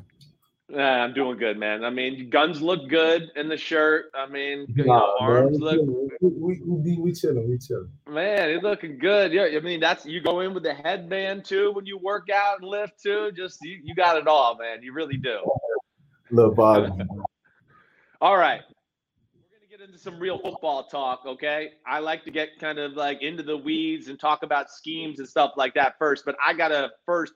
[0.67, 1.83] Yeah, I'm doing good, man.
[1.83, 4.05] I mean, guns look good in the shirt.
[4.15, 6.09] I mean, you Nah, know, man, arms we look.
[6.21, 7.47] We, we, we, we chilling.
[7.47, 7.91] We chilling.
[8.09, 9.31] Man, it's looking good.
[9.31, 12.61] Yeah, I mean that's you go in with the headband too when you work out
[12.61, 13.31] and lift too.
[13.35, 14.81] Just you, you got it all, man.
[14.81, 15.39] You really do.
[16.31, 16.99] Little Bob.
[18.21, 18.61] All right.
[19.35, 21.73] We're gonna get into some real football talk, okay?
[21.85, 25.27] I like to get kind of like into the weeds and talk about schemes and
[25.27, 27.33] stuff like that first, but I gotta first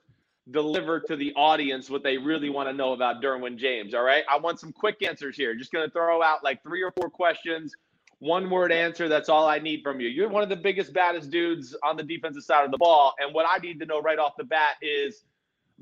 [0.50, 3.94] deliver to the audience what they really want to know about Derwin James.
[3.94, 4.24] All right.
[4.30, 5.54] I want some quick answers here.
[5.54, 7.74] Just gonna throw out like three or four questions
[8.20, 9.08] one word answer.
[9.08, 10.08] That's all I need from you.
[10.08, 13.14] You're one of the biggest, baddest dudes on the defensive side of the ball.
[13.18, 15.24] And what I need to know right off the bat is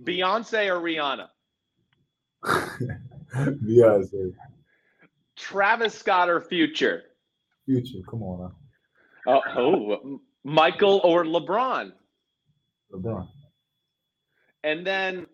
[0.05, 1.29] Beyonce or Rihanna?
[3.35, 4.33] Beyonce.
[5.37, 7.03] Travis Scott or Future?
[7.67, 7.99] Future.
[8.09, 8.53] Come on
[9.27, 11.93] uh, Oh, oh Michael or LeBron?
[12.93, 13.29] LeBron.
[14.65, 15.27] And then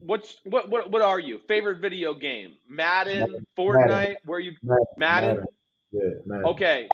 [0.00, 1.40] what's what what what are you?
[1.48, 2.54] Favorite video game?
[2.68, 3.46] Madden, Madden.
[3.56, 4.16] Fortnite, Madden.
[4.24, 4.84] where you Madden.
[4.96, 5.44] Madden?
[5.92, 6.44] Yeah, man.
[6.44, 6.88] Okay.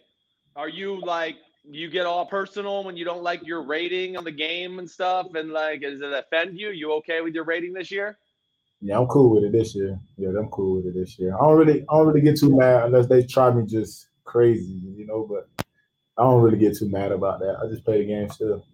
[0.56, 1.36] Are you like
[1.68, 5.34] you get all personal when you don't like your rating on the game and stuff
[5.34, 6.70] and like does it offend you?
[6.70, 8.18] You okay with your rating this year?
[8.80, 9.98] Yeah, I'm cool with it this year.
[10.18, 11.34] Yeah, I'm cool with it this year.
[11.34, 14.78] I don't really, I don't really get too mad unless they try me just crazy,
[14.94, 15.26] you know.
[15.26, 15.48] But
[16.18, 17.56] I don't really get too mad about that.
[17.62, 18.66] I just play the game still.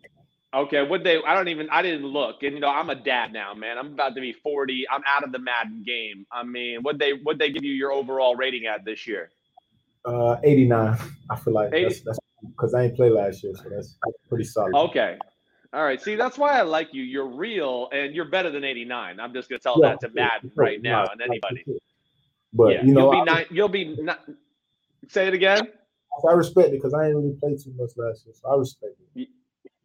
[0.52, 2.42] Okay, what they I don't even I didn't look.
[2.42, 3.78] And you know, I'm a dad now, man.
[3.78, 4.86] I'm about to be 40.
[4.90, 6.26] I'm out of the Madden game.
[6.32, 9.30] I mean, what they what they give you your overall rating at this year?
[10.04, 10.98] Uh, 89.
[11.30, 11.84] I feel like 80.
[11.84, 13.96] that's that's because I ain't play last year, so that's
[14.28, 14.74] pretty solid.
[14.74, 15.18] Okay.
[15.72, 16.02] All right.
[16.02, 17.04] See, that's why I like you.
[17.04, 19.20] You're real and you're better than 89.
[19.20, 20.64] I'm just gonna tell Yeah, that to yeah, Madden sure.
[20.64, 21.64] right now and anybody.
[22.52, 24.28] But yeah, you know, you'll be I, nine, you'll be not,
[25.06, 25.68] say it again.
[26.28, 28.94] I respect it because I ain't really played too much last year, so I respect
[29.14, 29.28] it.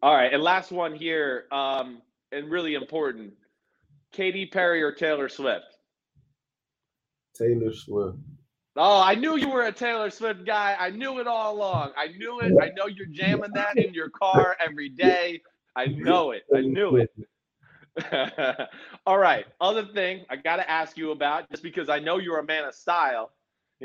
[0.02, 3.34] All right, and last one here, um, and really important:
[4.12, 5.78] Katy Perry or Taylor Swift.
[7.36, 8.18] Taylor Swift.
[8.78, 10.76] Oh, I knew you were a Taylor Swift guy.
[10.78, 11.92] I knew it all along.
[11.98, 12.54] I knew it.
[12.62, 15.42] I know you're jamming that in your car every day.
[15.78, 16.44] I know it.
[16.54, 17.14] I knew it.
[19.06, 19.46] all right.
[19.62, 22.66] Other thing I got to ask you about, just because I know you're a man
[22.66, 23.32] of style.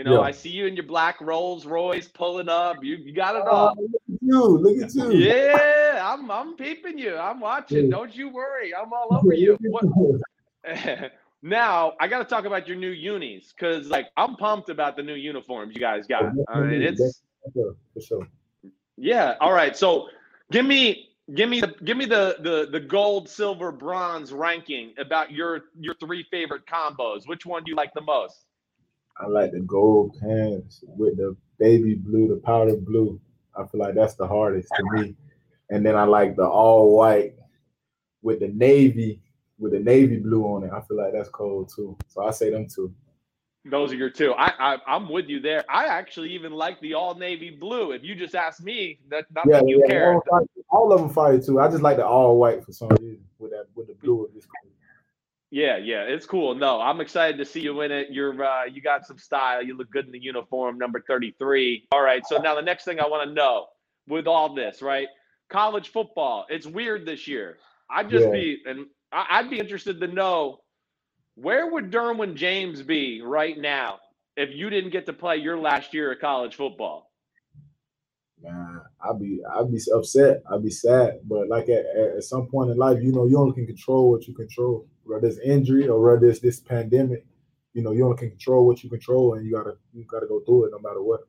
[0.00, 0.20] You know, Yeah.
[0.20, 2.82] I see you in your black Rolls Royce pulling up.
[2.82, 3.76] You, you got it Oh, all.
[3.78, 4.44] look at you!
[4.44, 5.12] Look at you!
[5.12, 7.16] Yeah, I'm I'm peeping you.
[7.18, 7.90] I'm watching.
[7.90, 8.74] Don't you worry.
[8.74, 9.58] I'm all over you.
[11.42, 15.02] Now I got to talk about your new unis because like I'm pumped about the
[15.02, 16.32] new uniforms you guys got.
[16.48, 18.28] I mean, it's For sure, for sure.
[18.96, 19.34] yeah.
[19.42, 20.08] All right, so
[20.50, 25.30] give me give me the give me the the the gold, silver, bronze ranking about
[25.30, 27.26] your your three favorite combos.
[27.28, 28.46] Which one do you like the most?
[29.20, 33.20] I like the gold pants with the baby blue, the powder blue.
[33.56, 35.14] I feel like that's the hardest to me.
[35.68, 37.35] And then I like the all white
[38.22, 39.20] with the navy,
[39.59, 40.70] with the navy blue on it.
[40.72, 41.96] I feel like that's cold too.
[42.09, 42.92] So I say them two.
[43.66, 44.33] Those are your two.
[44.33, 45.64] I, I am with you there.
[45.68, 47.92] I actually even like the all navy blue.
[47.92, 50.14] If you just ask me, that not yeah, that you yeah, care.
[50.14, 51.61] All, all, of them fire too.
[51.61, 54.33] I just like the all white for some reason with that with the blue of
[54.33, 54.46] this.
[55.50, 56.54] Yeah, yeah, it's cool.
[56.54, 58.08] No, I'm excited to see you in it.
[58.10, 59.62] You're uh, you got some style.
[59.62, 61.88] You look good in the uniform, number 33.
[61.90, 62.24] All right.
[62.24, 63.66] So now the next thing I want to know
[64.08, 65.08] with all this, right?
[65.48, 66.46] College football.
[66.48, 67.58] It's weird this year.
[67.90, 68.32] I'd just yeah.
[68.32, 70.60] be and I'd be interested to know
[71.34, 73.98] where would Derwin James be right now
[74.36, 77.10] if you didn't get to play your last year of college football?
[78.40, 80.42] Man, I'd be I'd be upset.
[80.50, 81.20] I'd be sad.
[81.24, 84.26] But like at, at some point in life, you know, you only can control what
[84.26, 84.86] you control.
[85.04, 87.24] Whether it's injury or whether it's this pandemic,
[87.72, 90.40] you know, you only can control what you control, and you gotta you gotta go
[90.40, 91.20] through it no matter what.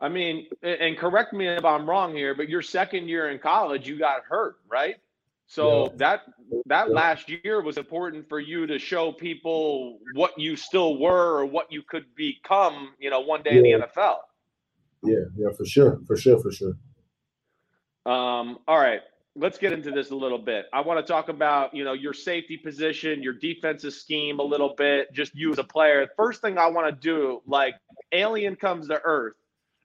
[0.00, 3.88] I mean, and correct me if I'm wrong here, but your second year in college,
[3.88, 4.96] you got hurt, right?
[5.46, 5.90] So yeah.
[5.96, 6.22] that
[6.66, 6.94] that yeah.
[6.94, 11.70] last year was important for you to show people what you still were or what
[11.70, 13.76] you could become, you know, one day yeah.
[13.76, 14.16] in the NFL.
[15.04, 16.76] Yeah, yeah, for sure, for sure, for sure.
[18.06, 19.00] Um, all right,
[19.36, 20.66] let's get into this a little bit.
[20.72, 24.74] I want to talk about, you know, your safety position, your defensive scheme a little
[24.76, 26.06] bit, just you as a player.
[26.16, 27.74] First thing I want to do, like
[28.12, 29.34] alien comes to earth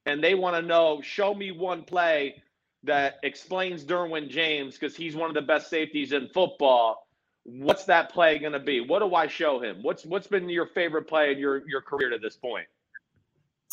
[0.06, 2.42] and they want to know, show me one play
[2.84, 7.08] that explains Derwin James because he's one of the best safeties in football.
[7.44, 8.80] What's that play going to be?
[8.82, 9.80] What do I show him?
[9.82, 12.68] What's what's been your favorite play in your your career to this point?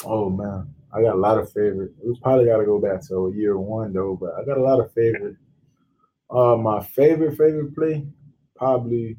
[0.04, 1.92] Oh man, I got a lot of favorite.
[2.02, 4.80] We probably got to go back to year one though, but I got a lot
[4.80, 5.36] of favorite.
[6.30, 8.06] Uh, my favorite favorite play
[8.56, 9.18] probably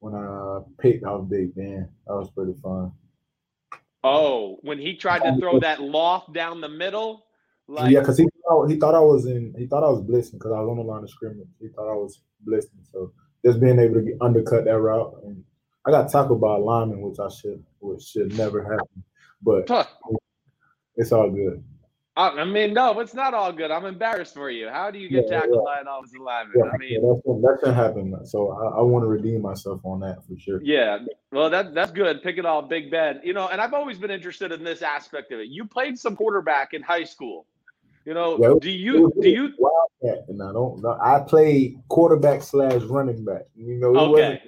[0.00, 1.88] when I picked off Big Ben.
[2.06, 2.92] That was pretty fun.
[4.02, 7.26] Oh, when he tried to throw that loft down the middle.
[7.66, 9.54] Like, yeah, because he thought, he thought I was in.
[9.58, 11.48] He thought I was blitzing because I was on the line of scrimmage.
[11.60, 12.90] He thought I was blitzing.
[12.90, 13.12] So
[13.44, 15.44] just being able to get, undercut that route, and
[15.84, 19.04] I got tackled by a lineman, which I should, which should never happen.
[19.42, 19.66] But.
[20.98, 21.62] It's all good.
[22.18, 23.70] I mean, no, it's not all good.
[23.70, 24.68] I'm embarrassed for you.
[24.68, 25.72] How do you get yeah, tackled yeah.
[25.72, 26.54] by an offensive lineman?
[26.56, 28.26] Yeah, I mean, that's, that can happen.
[28.26, 30.60] So I, I, want to redeem myself on that for sure.
[30.64, 30.98] Yeah,
[31.30, 32.20] well, that that's good.
[32.24, 33.20] Pick it off, Big Ben.
[33.22, 35.46] You know, and I've always been interested in this aspect of it.
[35.46, 37.46] You played some quarterback in high school.
[38.04, 39.52] You know, yeah, do you do you?
[39.56, 40.82] Wildcat, and I don't.
[40.82, 40.98] know.
[41.00, 43.42] I played quarterback slash running back.
[43.54, 44.10] You know, it okay.
[44.10, 44.40] wasn't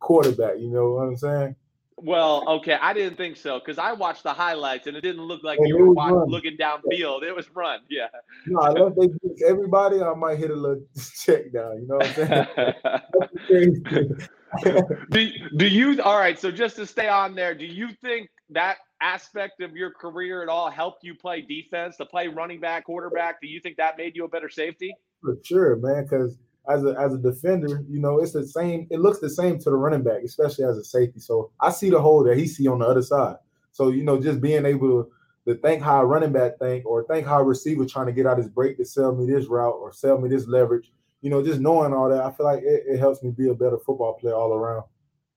[0.00, 0.58] quarterback.
[0.58, 1.56] You know what I'm saying?
[1.98, 5.42] Well, okay, I didn't think so because I watched the highlights and it didn't look
[5.42, 7.22] like and you were watching, looking downfield.
[7.22, 8.08] It was run, yeah.
[8.46, 9.08] No, I love they
[9.46, 10.02] everybody.
[10.02, 10.82] I might hit a little
[11.24, 11.80] check down.
[11.80, 14.18] You know what I'm saying?
[15.10, 16.02] do, do you?
[16.02, 16.38] All right.
[16.38, 20.50] So just to stay on there, do you think that aspect of your career at
[20.50, 23.40] all helped you play defense, to play running back, quarterback?
[23.40, 24.94] Do you think that made you a better safety?
[25.22, 26.04] For sure, man.
[26.04, 26.36] Because
[26.68, 28.86] as a as a defender, you know, it's the same.
[28.90, 31.20] It looks the same to the running back, especially as a safety.
[31.20, 33.36] So I see the hole that he see on the other side.
[33.72, 35.10] So you know, just being able
[35.46, 38.26] to, think how a running back think, or think how a receiver trying to get
[38.26, 40.90] out his break to sell me this route or sell me this leverage.
[41.22, 43.54] You know, just knowing all that, I feel like it, it helps me be a
[43.54, 44.84] better football player all around.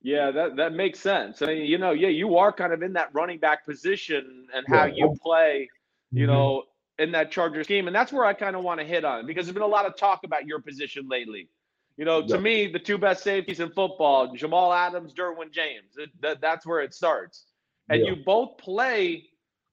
[0.01, 1.41] Yeah, that, that makes sense.
[1.41, 4.65] I mean, you know, yeah, you are kind of in that running back position and
[4.67, 4.93] how yeah.
[4.95, 5.67] you play,
[6.11, 6.33] you mm-hmm.
[6.33, 6.63] know,
[6.99, 7.87] in that Charger scheme.
[7.87, 9.85] And that's where I kind of want to hit on because there's been a lot
[9.85, 11.49] of talk about your position lately.
[11.97, 15.97] You know, to me, the two best safeties in football, Jamal Adams, Derwin James.
[15.97, 17.45] It, that, that's where it starts.
[17.89, 18.11] And yeah.
[18.11, 19.25] you both play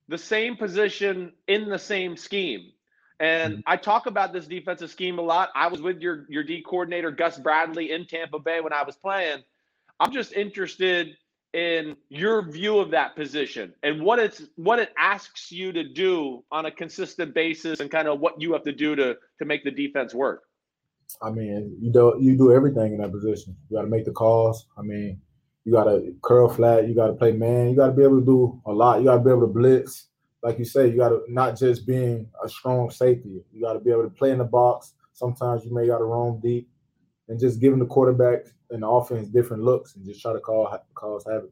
[0.08, 2.72] the same position in the same scheme.
[3.20, 3.60] And mm-hmm.
[3.66, 5.50] I talk about this defensive scheme a lot.
[5.54, 8.96] I was with your your D coordinator Gus Bradley in Tampa Bay when I was
[8.96, 9.42] playing
[9.98, 11.16] I'm just interested
[11.56, 16.44] in your view of that position and what it's what it asks you to do
[16.52, 19.64] on a consistent basis and kind of what you have to do to to make
[19.64, 20.42] the defense work.
[21.22, 23.56] I mean, you do you do everything in that position.
[23.70, 24.66] You got to make the calls.
[24.76, 25.18] I mean,
[25.64, 26.86] you got to curl flat.
[26.88, 27.70] You got to play man.
[27.70, 28.98] You got to be able to do a lot.
[28.98, 30.08] You got to be able to blitz.
[30.42, 33.42] Like you say, you got to not just being a strong safety.
[33.50, 34.92] You got to be able to play in the box.
[35.14, 36.68] Sometimes you may got to roam deep
[37.28, 40.76] and just giving the quarterback and the offense different looks and just try to call
[40.94, 41.50] cause havoc.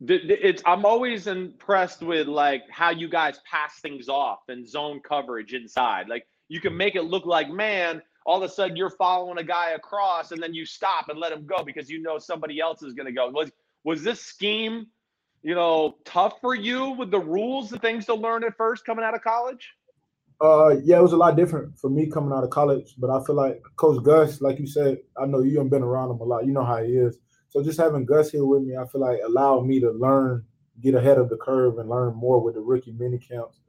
[0.00, 5.54] It's I'm always impressed with like how you guys pass things off and zone coverage
[5.54, 6.08] inside.
[6.08, 9.44] Like you can make it look like man, all of a sudden you're following a
[9.44, 12.82] guy across and then you stop and let him go because you know somebody else
[12.82, 13.30] is going to go.
[13.30, 13.50] Was
[13.84, 14.86] was this scheme,
[15.42, 19.04] you know, tough for you with the rules and things to learn at first coming
[19.04, 19.66] out of college?
[20.40, 23.24] Uh, yeah, it was a lot different for me coming out of college, but I
[23.24, 26.24] feel like Coach Gus, like you said, I know you have been around him a
[26.24, 26.44] lot.
[26.46, 27.16] You know how he is.
[27.48, 30.44] So just having Gus here with me, I feel like allowed me to learn,
[30.82, 33.60] get ahead of the curve, and learn more with the rookie mini camps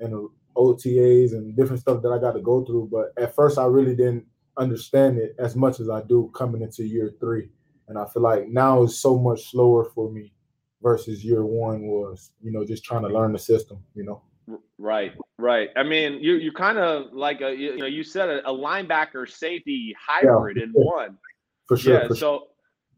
[0.00, 2.88] and the OTAs and different stuff that I got to go through.
[2.90, 6.84] But at first, I really didn't understand it as much as I do coming into
[6.84, 7.50] year three.
[7.86, 10.32] And I feel like now it's so much slower for me
[10.82, 14.22] versus year one was, you know, just trying to learn the system, you know.
[14.78, 15.70] Right, right.
[15.76, 19.28] I mean, you you kind of like a you know you said a, a linebacker
[19.28, 21.18] safety hybrid yeah, in one.
[21.66, 22.02] For sure.
[22.02, 22.08] Yeah.
[22.08, 22.48] For so,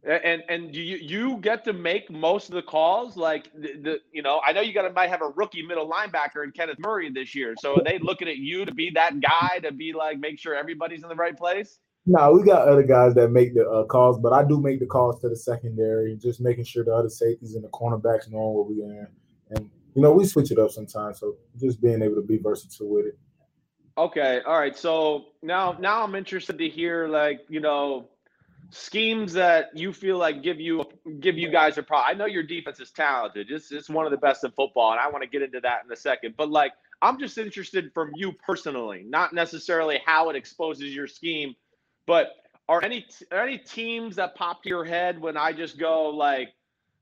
[0.04, 3.16] and and do you you get to make most of the calls?
[3.16, 5.88] Like the, the you know I know you got to might have a rookie middle
[5.88, 7.54] linebacker in Kenneth Murray this year.
[7.58, 10.54] So are they looking at you to be that guy to be like make sure
[10.54, 11.78] everybody's in the right place?
[12.04, 14.86] No, we got other guys that make the uh, calls, but I do make the
[14.86, 18.68] calls to the secondary, just making sure the other safeties and the cornerbacks know what
[18.68, 19.06] we're in.
[19.50, 21.18] And you know, we switch it up sometimes.
[21.18, 23.18] So just being able to be versatile with it.
[23.98, 24.40] Okay.
[24.46, 24.78] All right.
[24.78, 28.08] So now now I'm interested to hear like, you know,
[28.70, 30.84] schemes that you feel like give you
[31.18, 32.08] give you guys a problem.
[32.08, 33.48] I know your defense is talented.
[33.50, 35.80] It's it's one of the best in football, and I want to get into that
[35.84, 36.34] in a second.
[36.36, 36.70] But like
[37.02, 41.56] I'm just interested from you personally, not necessarily how it exposes your scheme
[42.08, 42.36] but
[42.68, 46.48] are any are any teams that pop to your head when I just go like,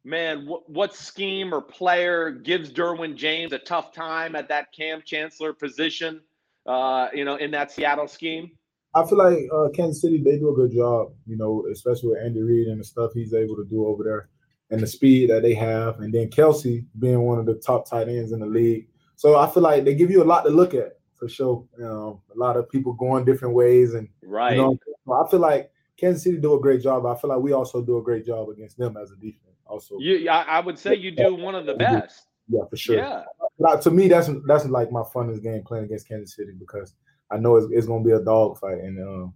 [0.06, 5.02] man, what, what scheme or player gives Derwin James a tough time at that Kam
[5.04, 6.20] Chancellor position?
[6.64, 8.50] Uh, you know, in that Seattle scheme.
[8.94, 11.12] I feel like uh, Kansas City they do a good job.
[11.26, 14.30] You know, especially with Andy Reid and the stuff he's able to do over there,
[14.70, 18.08] and the speed that they have, and then Kelce being one of the top tight
[18.08, 18.88] ends in the league.
[19.14, 21.64] So I feel like they give you a lot to look at for sure.
[21.78, 24.56] You know, a lot of people going different ways, and right.
[24.56, 27.06] You know, I feel like Kansas City do a great job.
[27.06, 29.55] I feel like we also do a great job against them as a defense.
[29.68, 32.26] Also, you, I, I would say you do one of the best.
[32.48, 32.96] Yeah, for sure.
[32.96, 33.24] Yeah.
[33.58, 36.94] But to me, that's that's like my funnest game playing against Kansas City because
[37.30, 39.34] I know it's, it's going to be a dogfight and um,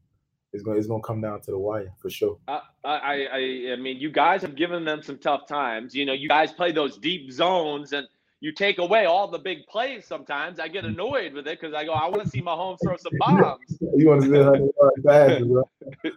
[0.52, 2.38] it's going it's going to come down to the wire for sure.
[2.48, 5.94] I, I I I mean, you guys have given them some tough times.
[5.94, 8.06] You know, you guys play those deep zones and
[8.40, 10.58] you take away all the big plays sometimes.
[10.58, 13.12] I get annoyed with it because I go, I want to see Mahomes throw some
[13.18, 13.60] bombs.
[13.80, 15.62] you want to see how fast, bro.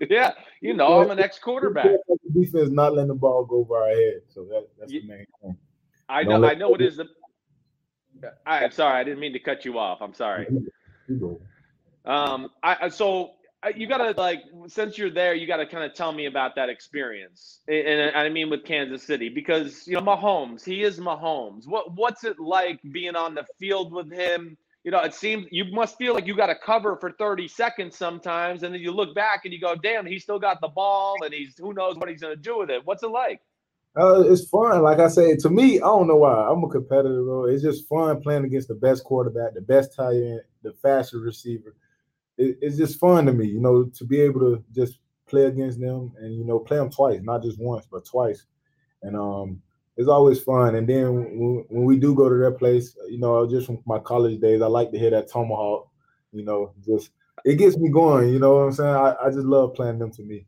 [0.09, 1.97] yeah, you know, I'm an ex quarterback.
[2.33, 4.21] Defense not letting the ball go over our head.
[4.29, 5.57] So that, that's the main thing.
[6.07, 7.07] I know, I know it is the.
[8.45, 10.01] I'm sorry, I didn't mean to cut you off.
[10.01, 10.47] I'm sorry.
[12.05, 13.31] Um, I so
[13.75, 16.55] you got to like since you're there, you got to kind of tell me about
[16.55, 21.67] that experience, and, I mean with Kansas City because you know Mahomes, he is Mahomes.
[21.67, 24.57] What what's it like being on the field with him?
[24.83, 27.95] You know, it seems you must feel like you got to cover for 30 seconds
[27.95, 31.15] sometimes, and then you look back and you go, "Damn, he still got the ball,
[31.23, 33.41] and he's who knows what he's to do with it." What's it like?
[33.95, 34.81] Uh, it's fun.
[34.81, 36.47] Like I say, to me, I don't know why.
[36.49, 37.45] I'm a competitor, bro.
[37.45, 41.75] It's just fun playing against the best quarterback, the best tight end, the fastest receiver
[42.37, 45.79] it, it's just fun to me, you know, to be able to just play against
[45.79, 48.45] them and you know play them twice, not just once, but twice.
[49.01, 49.61] And um,
[49.97, 50.75] it's always fun.
[50.75, 53.99] And then when, when we do go to their place, you know, just from my
[53.99, 55.89] college days, I like to hear that tomahawk.
[56.31, 57.11] You know, just
[57.45, 58.29] it gets me going.
[58.29, 58.95] You know what I'm saying?
[58.95, 60.45] I, I just love playing them to me.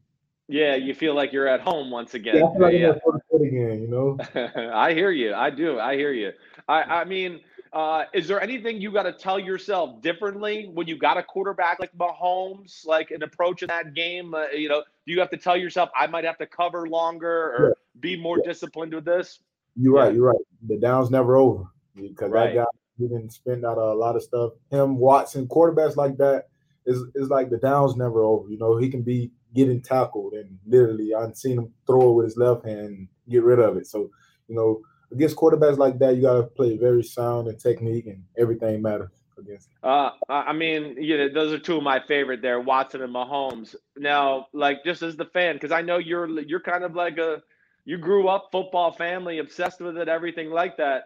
[0.47, 2.35] Yeah, you feel like you're at home once again.
[2.37, 3.37] Yeah, I feel like yeah.
[3.47, 3.81] again.
[3.81, 4.17] You know.
[4.73, 5.33] I hear you.
[5.33, 5.79] I do.
[5.79, 6.31] I hear you.
[6.67, 7.41] I I mean
[7.75, 11.77] uh, is there anything you got to tell yourself differently when you got a quarterback
[11.77, 14.33] like Mahomes, like an approach in that game?
[14.33, 17.29] Uh, you know, do you have to tell yourself I might have to cover longer
[17.29, 17.99] or yeah.
[17.99, 18.47] be more yeah.
[18.47, 19.39] disciplined with this?
[19.75, 20.13] You're right.
[20.13, 20.39] You're right.
[20.65, 21.65] The down's never over
[21.95, 22.55] because right.
[22.55, 22.65] that guy
[22.97, 24.53] he didn't spend out a lot of stuff.
[24.71, 26.45] Him, Watson, quarterbacks like that
[26.85, 28.47] is is like the down's never over.
[28.47, 32.25] You know, he can be getting tackled and literally I've seen him throw it with
[32.27, 33.87] his left hand and get rid of it.
[33.87, 34.09] So,
[34.47, 34.81] you know,
[35.15, 39.11] against quarterbacks like that, you got to play very sound and technique, and everything matters
[39.37, 39.69] against.
[39.81, 43.75] Uh, I mean, you know, those are two of my favorite there, Watson and Mahomes.
[43.97, 47.41] Now, like just as the fan, because I know you're you're kind of like a
[47.85, 51.05] you grew up football family, obsessed with it, everything like that.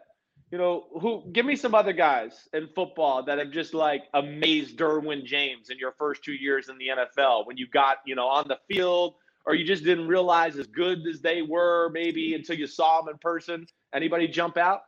[0.52, 4.78] You know, who give me some other guys in football that have just like amazed
[4.78, 8.28] Derwin James in your first two years in the NFL when you got, you know,
[8.28, 9.14] on the field
[9.46, 13.14] or you just didn't realize as good as they were maybe until you saw them
[13.14, 13.66] in person?
[13.94, 14.82] Anybody jump out?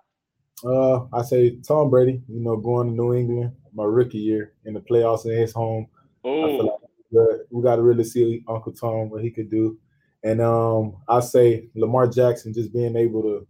[0.63, 2.21] Uh, I say Tom Brady.
[2.27, 5.87] You know, going to New England my rookie year in the playoffs in his home.
[6.23, 6.39] Oh,
[7.11, 9.77] like we got to really see Uncle Tom what he could do.
[10.23, 13.47] And um, I say Lamar Jackson just being able to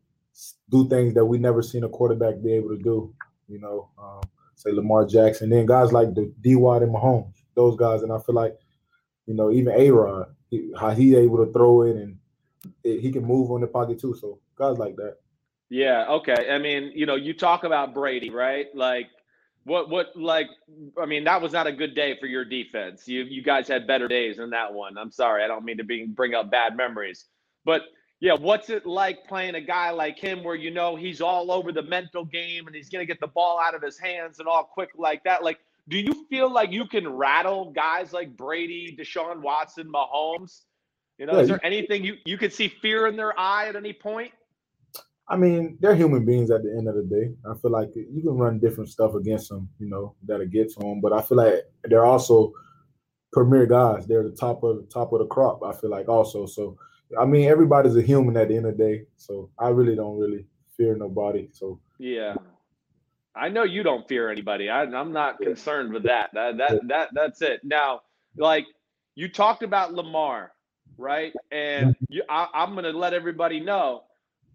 [0.70, 3.14] do things that we never seen a quarterback be able to do.
[3.48, 4.22] You know, um,
[4.56, 8.20] say Lamar Jackson, then guys like the D Watt and Mahomes, those guys, and I
[8.20, 8.58] feel like,
[9.32, 10.36] you know, even A Rod,
[10.78, 12.18] how he able to throw it and
[12.84, 14.14] it, he can move on the pocket too.
[14.20, 15.18] So guys like that.
[15.70, 16.06] Yeah.
[16.10, 16.50] Okay.
[16.52, 18.68] I mean, you know, you talk about Brady, right?
[18.76, 19.08] Like,
[19.64, 20.50] what, what, like,
[21.02, 23.08] I mean, that was not a good day for your defense.
[23.08, 24.98] You, you guys had better days than that one.
[24.98, 27.26] I'm sorry, I don't mean to be, bring up bad memories,
[27.64, 27.84] but
[28.20, 31.72] yeah, what's it like playing a guy like him, where you know he's all over
[31.72, 34.64] the mental game and he's gonna get the ball out of his hands and all
[34.64, 35.44] quick like that?
[35.44, 35.60] Like,
[35.92, 40.62] do you feel like you can rattle guys like Brady, Deshaun Watson, Mahomes?
[41.18, 43.76] You know, yeah, is there anything you you could see fear in their eye at
[43.76, 44.32] any point?
[45.28, 47.32] I mean, they're human beings at the end of the day.
[47.50, 50.80] I feel like you can run different stuff against them, you know, that'll get to
[50.80, 51.00] them.
[51.00, 52.54] But I feel like they're also
[53.32, 54.08] premier guys.
[54.08, 55.62] They're the top of the top of the crop.
[55.64, 56.46] I feel like also.
[56.46, 56.78] So
[57.20, 59.04] I mean, everybody's a human at the end of the day.
[59.18, 60.46] So I really don't really
[60.78, 61.50] fear nobody.
[61.52, 62.36] So yeah,
[63.36, 64.70] I know you don't fear anybody.
[64.70, 66.32] I, am not concerned with that.
[66.34, 67.62] That that that that's it.
[67.64, 68.02] Now,
[68.38, 68.66] like
[69.16, 70.52] you talked about Lamar,
[70.98, 71.34] right?
[71.52, 72.06] And mm-hmm.
[72.10, 74.04] you, I, I'm going to let everybody know.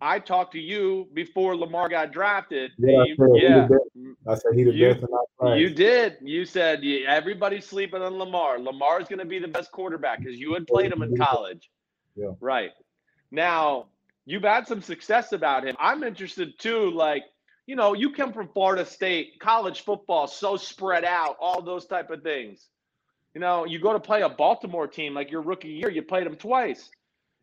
[0.00, 2.70] I talked to you before Lamar got drafted.
[2.76, 3.68] Yeah, you, I said, yeah.
[4.28, 5.08] I said he the You- best in
[5.40, 5.58] class.
[5.58, 6.16] You did.
[6.20, 8.58] You said yeah, everybody's sleeping on Lamar.
[8.58, 11.70] Lamar's going to be the best quarterback because you had played him in college.
[12.14, 12.32] Yeah.
[12.40, 12.72] Right.
[13.30, 13.86] Now,
[14.26, 15.76] you've had some success about him.
[15.78, 16.90] I'm interested too.
[16.90, 17.24] Like,
[17.66, 22.10] you know, you come from Florida State, college football, so spread out, all those type
[22.10, 22.68] of things.
[23.34, 26.26] You know, you go to play a Baltimore team like your rookie year, you played
[26.26, 26.88] them twice.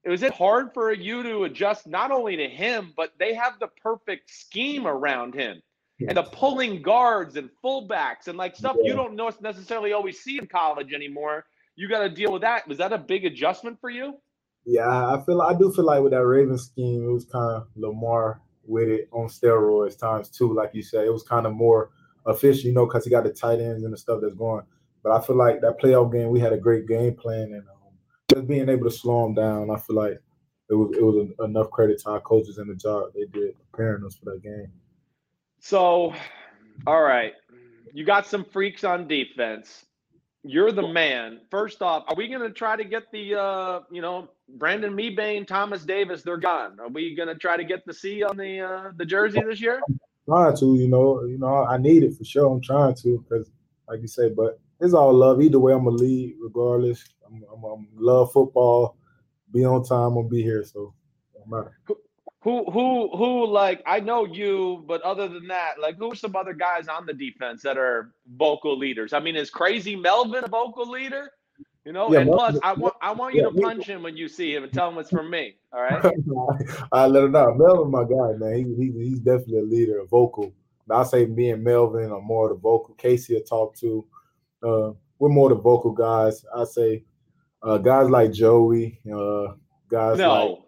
[0.05, 3.67] Was it hard for you to adjust not only to him, but they have the
[3.81, 5.61] perfect scheme around him
[5.99, 10.37] and the pulling guards and fullbacks and like stuff you don't know necessarily always see
[10.37, 11.45] in college anymore.
[11.75, 12.67] You got to deal with that.
[12.67, 14.15] Was that a big adjustment for you?
[14.65, 17.55] Yeah, I I feel I do feel like with that Raven scheme, it was kind
[17.55, 21.05] of Lamar with it on steroids times two, like you said.
[21.05, 21.91] It was kind of more
[22.25, 24.63] official, you know, because he got the tight ends and the stuff that's going.
[25.03, 27.93] But I feel like that playoff game, we had a great game plan, and um,
[28.29, 30.21] just being able to slow him down, I feel like
[30.69, 34.05] it was it was enough credit to our coaches and the job they did preparing
[34.05, 34.71] us for that game.
[35.59, 36.13] So,
[36.87, 37.33] all right,
[37.93, 39.85] you got some freaks on defense.
[40.43, 41.39] You're the man.
[41.49, 45.47] First off, are we going to try to get the, uh, you know, Brandon Mebane,
[45.47, 46.21] Thomas Davis?
[46.21, 46.79] They're gone.
[46.81, 49.61] Are we going to try to get the C on the uh, the jersey this
[49.61, 49.81] year?
[49.89, 49.93] i
[50.25, 52.51] Trying to, you know, you know, I need it for sure.
[52.51, 53.51] I'm trying to because,
[53.87, 55.41] like you say, but it's all love.
[55.41, 57.05] Either way, I'm a lead regardless.
[57.25, 58.97] I'm, I'm, I'm love football.
[59.51, 60.17] Be on time.
[60.17, 60.63] I'll be here.
[60.65, 60.93] So,
[61.33, 61.77] don't matter.
[61.85, 61.97] Who
[62.43, 66.35] who who who like I know you, but other than that, like who are some
[66.35, 69.13] other guys on the defense that are vocal leaders?
[69.13, 71.31] I mean, is Crazy Melvin a vocal leader?
[71.85, 74.17] You know, Yeah, and plus, I want I want you yeah, to punch him when
[74.17, 75.55] you see him and tell him it's from me.
[75.71, 76.03] All right.
[76.91, 77.53] I let him know.
[77.53, 78.55] Melvin, my guy, man.
[78.55, 80.53] He, he he's definitely a leader, a vocal.
[80.85, 82.93] But I say me and Melvin are more the vocal.
[82.95, 84.05] Casey will talk to.
[84.61, 86.43] Uh, we're more the vocal guys.
[86.53, 87.05] I say
[87.61, 89.53] uh, guys like Joey, uh,
[89.89, 90.65] guys like No.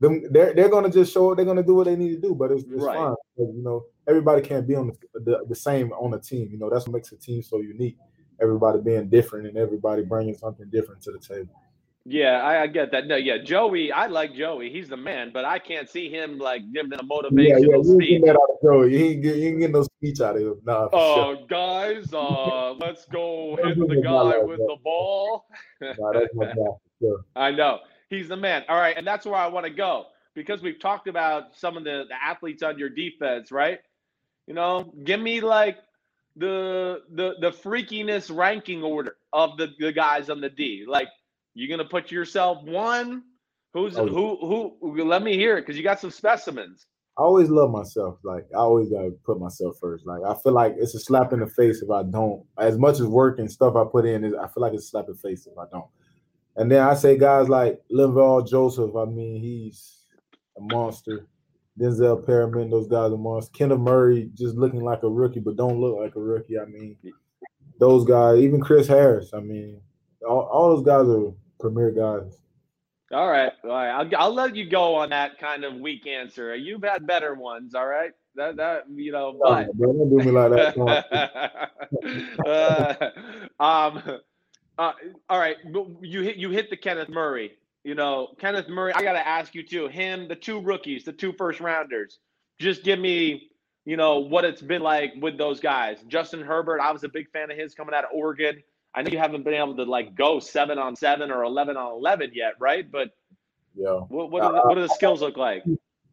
[0.00, 0.22] Them.
[0.32, 1.34] They're they're gonna just show.
[1.34, 2.34] They're gonna do what they need to do.
[2.34, 2.96] But it's, it's Right.
[2.96, 3.14] fine.
[3.36, 6.48] You know, everybody can't be on the, the the same on a team.
[6.50, 7.96] You know, that's what makes a team so unique.
[8.40, 11.50] Everybody being different and everybody bringing something different to the table.
[12.04, 13.06] Yeah, I, I get that.
[13.06, 14.70] No, yeah, Joey, I like Joey.
[14.70, 17.76] He's the man, but I can't see him like giving a Yeah, motivational yeah, you
[17.76, 18.08] ain't speech.
[18.08, 18.92] getting that out of Joey.
[18.96, 20.60] You ain't, get, you ain't getting no speech out of him.
[20.64, 21.36] Nah, Uh, sure.
[21.36, 24.66] Oh, guys, uh, let's go hit the guy guy with that.
[24.68, 25.46] the ball.
[25.82, 26.52] Nah, that's my guy
[27.02, 27.20] sure.
[27.36, 27.80] I know.
[28.10, 28.64] He's the man.
[28.68, 28.96] All right.
[28.96, 32.14] And that's where I want to go because we've talked about some of the, the
[32.22, 33.80] athletes on your defense, right?
[34.46, 35.78] You know, give me like
[36.36, 40.84] the the the freakiness ranking order of the, the guys on the D.
[40.86, 41.08] Like,
[41.54, 43.24] you're gonna put yourself one?
[43.74, 44.06] Who's Oh.
[44.06, 46.86] who who let me hear it because you got some specimens.
[47.18, 48.18] I always love myself.
[48.22, 50.06] Like I always gotta put myself first.
[50.06, 52.44] Like I feel like it's a slap in the face if I don't.
[52.58, 54.88] As much as work and stuff I put in, is I feel like it's a
[54.88, 55.86] slap in the face if I don't.
[56.58, 58.96] And then I say guys like Linval Joseph.
[58.96, 60.02] I mean, he's
[60.56, 61.26] a monster.
[61.78, 63.56] Denzel Perryman, those guys are monsters.
[63.56, 66.58] Kenneth Murray just looking like a rookie, but don't look like a rookie.
[66.58, 66.96] I mean,
[67.78, 69.30] those guys, even Chris Harris.
[69.32, 69.80] I mean,
[70.28, 72.36] all, all those guys are premier guys.
[73.12, 73.90] All right, all right.
[73.90, 76.54] I'll, I'll let you go on that kind of weak answer.
[76.56, 77.74] You've had better ones.
[77.74, 81.70] All right, that that you know, but don't do me like that.
[83.60, 84.20] uh, um,
[84.78, 84.92] uh,
[85.28, 85.56] all right,
[86.00, 87.52] you hit you hit the Kenneth Murray.
[87.84, 88.92] You know, Kenneth Murray.
[88.94, 89.88] I got to ask you too.
[89.88, 92.18] Him, the two rookies, the two first rounders.
[92.60, 93.50] Just give me,
[93.84, 95.98] you know, what it's been like with those guys.
[96.08, 96.80] Justin Herbert.
[96.80, 98.62] I was a big fan of his coming out of Oregon.
[98.94, 101.92] I know you haven't been able to like go seven on seven or eleven on
[101.92, 102.90] eleven yet, right?
[102.90, 103.10] But
[103.74, 104.00] yeah.
[104.08, 105.64] what what, do the, what do the skills look like?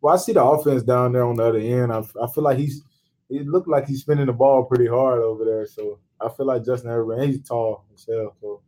[0.02, 1.92] Well, I see the offense down there on the other end.
[1.92, 2.84] I, I feel like he's
[3.30, 5.66] it looked like he's spinning the ball pretty hard over there.
[5.66, 8.34] So I feel like Justin Herbert, he's tall himself.
[8.42, 8.62] So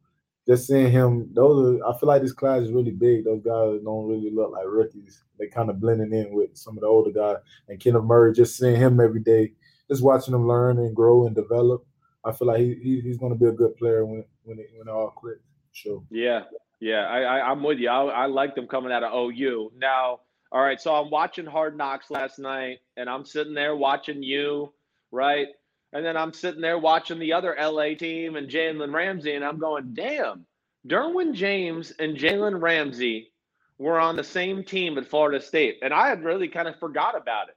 [0.47, 3.25] just seeing him, those are I feel like this class is really big.
[3.25, 5.23] Those guys don't really look like rookies.
[5.37, 7.37] They kind of blending in with some of the older guys.
[7.67, 9.53] And Kenneth Murray, just seeing him every day,
[9.89, 11.85] just watching him learn and grow and develop.
[12.23, 14.69] I feel like he, he he's going to be a good player when when it,
[14.77, 15.39] when it all clicks.
[15.73, 16.01] Sure.
[16.09, 16.43] Yeah,
[16.79, 17.89] yeah, I, I I'm with you.
[17.89, 19.71] I, I like them coming out of OU.
[19.77, 24.23] Now, all right, so I'm watching Hard Knocks last night, and I'm sitting there watching
[24.23, 24.73] you,
[25.11, 25.47] right?
[25.93, 29.57] And then I'm sitting there watching the other LA team and Jalen Ramsey, and I'm
[29.57, 30.45] going, damn,
[30.88, 33.31] Derwin James and Jalen Ramsey
[33.77, 37.15] were on the same team at Florida State, and I had really kind of forgot
[37.15, 37.55] about it.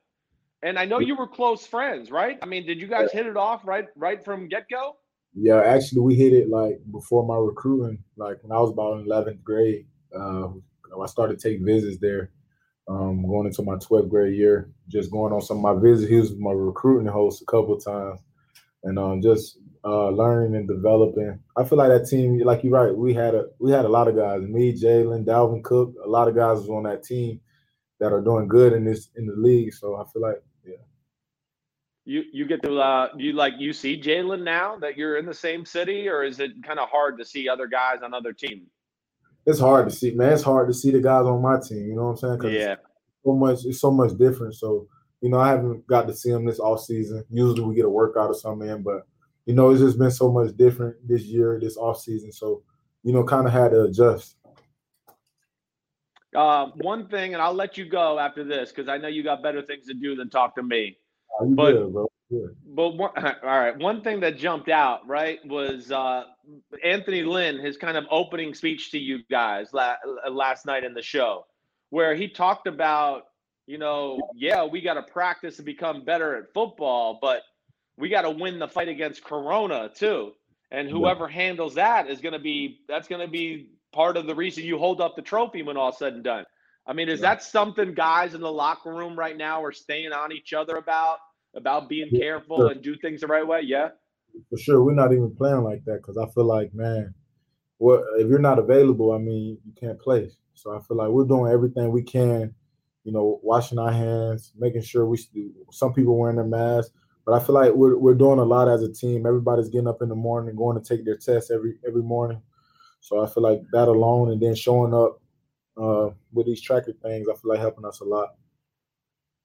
[0.62, 2.38] And I know you were close friends, right?
[2.42, 4.96] I mean, did you guys hit it off right right from get go?
[5.34, 8.02] Yeah, actually, we hit it like before my recruiting.
[8.16, 10.48] Like when I was about in eleventh grade, uh,
[11.00, 12.30] I started taking visits there.
[12.88, 16.10] Um, going into my 12th grade year, just going on some of my visits.
[16.10, 18.20] He was my recruiting host a couple times,
[18.82, 21.38] and um, just uh, learning and developing.
[21.56, 24.08] I feel like that team, like you're right, we had a we had a lot
[24.08, 24.42] of guys.
[24.42, 27.40] Me, Jalen, Dalvin Cook, a lot of guys was on that team
[27.98, 29.72] that are doing good in this in the league.
[29.72, 30.76] So I feel like, yeah.
[32.04, 35.34] You you get to uh you like you see Jalen now that you're in the
[35.34, 38.68] same city, or is it kind of hard to see other guys on other teams?
[39.46, 40.32] It's hard to see, man.
[40.32, 41.88] It's hard to see the guys on my team.
[41.88, 42.54] You know what I'm saying?
[42.54, 42.76] Yeah.
[43.24, 43.64] so much.
[43.64, 44.54] It's so much different.
[44.54, 44.86] So
[45.20, 47.24] you know, I haven't got to see them this off season.
[47.30, 49.06] Usually we get a workout or something in, but
[49.46, 52.32] you know, it's just been so much different this year, this off season.
[52.32, 52.62] So,
[53.02, 54.36] you know, kind of had to adjust.
[56.34, 59.42] Uh, one thing, and I'll let you go after this because I know you got
[59.42, 60.96] better things to do than talk to me.
[61.38, 62.02] Oh, you but, good, bro.
[62.04, 62.09] Good.
[62.64, 66.24] But one, all right, one thing that jumped out right was uh,
[66.84, 69.96] Anthony Lynn, his kind of opening speech to you guys la-
[70.30, 71.46] last night in the show,
[71.90, 73.24] where he talked about,
[73.66, 77.42] you know, yeah, we got to practice and become better at football, but
[77.96, 80.32] we got to win the fight against Corona too.
[80.72, 81.34] And whoever yeah.
[81.34, 84.78] handles that is going to be that's going to be part of the reason you
[84.78, 86.44] hold up the trophy when all said and done.
[86.86, 87.34] I mean, is yeah.
[87.34, 91.18] that something guys in the locker room right now are staying on each other about
[91.54, 93.62] about being careful and do things the right way?
[93.64, 93.88] Yeah.
[94.48, 97.14] For sure, we're not even playing like that because I feel like, man,
[97.78, 99.12] what if you're not available?
[99.12, 100.30] I mean, you can't play.
[100.54, 102.54] So I feel like we're doing everything we can,
[103.04, 105.18] you know, washing our hands, making sure we.
[105.72, 106.92] Some people wearing their masks.
[107.26, 109.26] But I feel like we're we're doing a lot as a team.
[109.26, 112.40] Everybody's getting up in the morning, going to take their tests every every morning.
[113.00, 115.20] So I feel like that alone, and then showing up
[115.76, 118.34] uh, with these tracker things, I feel like helping us a lot.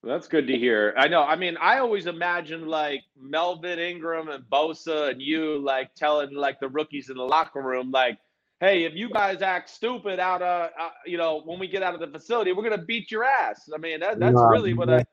[0.06, 0.94] That's good to hear.
[0.98, 1.24] I know.
[1.24, 6.60] I mean, I always imagine like Melvin Ingram and Bosa and you like telling like
[6.60, 8.20] the rookies in the locker room, like,
[8.60, 11.96] "Hey, if you guys act stupid out of, uh, you know, when we get out
[11.96, 14.92] of the facility, we're gonna beat your ass." I mean, that, that's nah, really what
[14.92, 15.04] I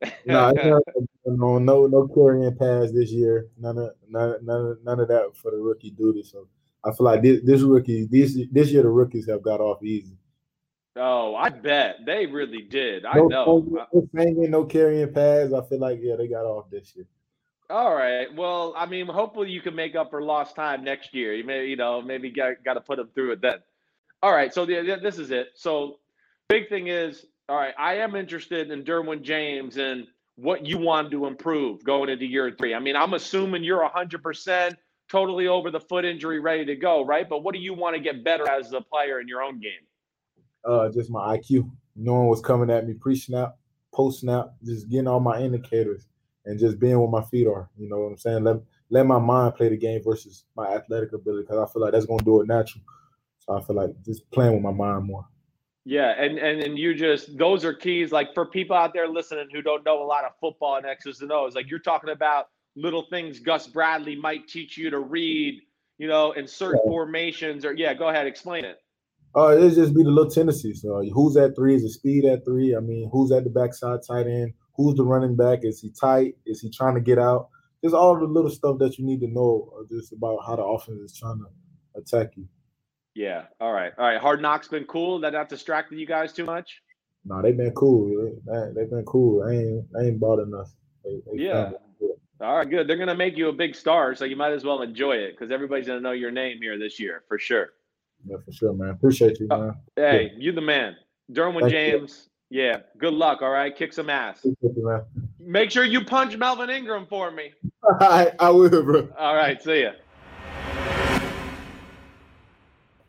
[0.26, 0.52] no,
[1.26, 3.48] no, no, no carrying pass this year.
[3.58, 6.22] None of none, none, none of that for the rookie duty.
[6.22, 6.48] So
[6.84, 10.16] I feel like this, this rookie, this this year the rookies have got off easy.
[10.96, 13.04] Oh, I bet they really did.
[13.04, 13.86] I no, know.
[13.92, 15.52] No singing, no carrying pads.
[15.52, 17.06] I feel like yeah, they got off this year.
[17.68, 18.26] All right.
[18.34, 21.34] Well, I mean, hopefully you can make up for lost time next year.
[21.34, 23.58] You may, you know, maybe got got to put them through it then.
[24.22, 24.52] All right.
[24.52, 25.50] So the, this is it.
[25.54, 26.00] So
[26.48, 31.10] big thing is all right, I am interested in Derwin James and what you want
[31.10, 32.76] to improve going into year three.
[32.76, 34.76] I mean, I'm assuming you're 100%
[35.10, 37.28] totally over the foot injury, ready to go, right?
[37.28, 39.82] But what do you want to get better as a player in your own game?
[40.64, 43.56] Uh, just my IQ, knowing what's coming at me pre snap,
[43.92, 46.06] post snap, just getting all my indicators
[46.44, 47.68] and just being where my feet are.
[47.78, 48.44] You know what I'm saying?
[48.44, 48.56] Let
[48.90, 52.06] let my mind play the game versus my athletic ability because I feel like that's
[52.06, 52.82] gonna do it natural.
[53.38, 55.26] So I feel like just playing with my mind more.
[55.84, 58.12] Yeah, and, and and you just those are keys.
[58.12, 61.20] Like for people out there listening who don't know a lot of football and X's
[61.22, 65.62] and O's, like you're talking about little things Gus Bradley might teach you to read,
[65.98, 66.90] you know, in certain yeah.
[66.90, 67.64] formations.
[67.64, 68.78] Or yeah, go ahead, explain it.
[69.36, 70.84] Uh, it just be the little tendencies.
[70.84, 71.76] Uh, who's at three?
[71.76, 72.76] Is it speed at three?
[72.76, 74.54] I mean, who's at the backside tight end?
[74.76, 75.60] Who's the running back?
[75.62, 76.34] Is he tight?
[76.46, 77.48] Is he trying to get out?
[77.82, 80.64] Just all the little stuff that you need to know uh, just about how the
[80.64, 82.46] offense is trying to attack you.
[83.14, 83.44] Yeah.
[83.60, 83.92] All right.
[83.98, 84.20] All right.
[84.20, 85.20] Hard Knocks been cool.
[85.20, 86.82] That not distracted you guys too much.
[87.24, 88.32] No, nah, they've been cool.
[88.46, 89.42] They, they've been cool.
[89.42, 90.74] I ain't, I ain't bothering us.
[91.04, 91.72] They, they yeah.
[92.40, 92.88] All right, good.
[92.88, 95.50] They're gonna make you a big star, so you might as well enjoy it because
[95.50, 97.74] everybody's gonna know your name here this year for sure.
[98.26, 98.90] Yeah, for sure, man.
[98.90, 99.68] Appreciate you, uh, man.
[99.68, 100.96] Uh, hey, you the man,
[101.32, 102.28] Derwin Thank James.
[102.50, 102.62] You.
[102.62, 103.42] Yeah, good luck.
[103.42, 104.40] All right, kick some ass.
[104.44, 105.04] You,
[105.38, 107.52] Make sure you punch Melvin Ingram for me.
[108.00, 109.08] I, I will, bro.
[109.16, 109.92] All right, see ya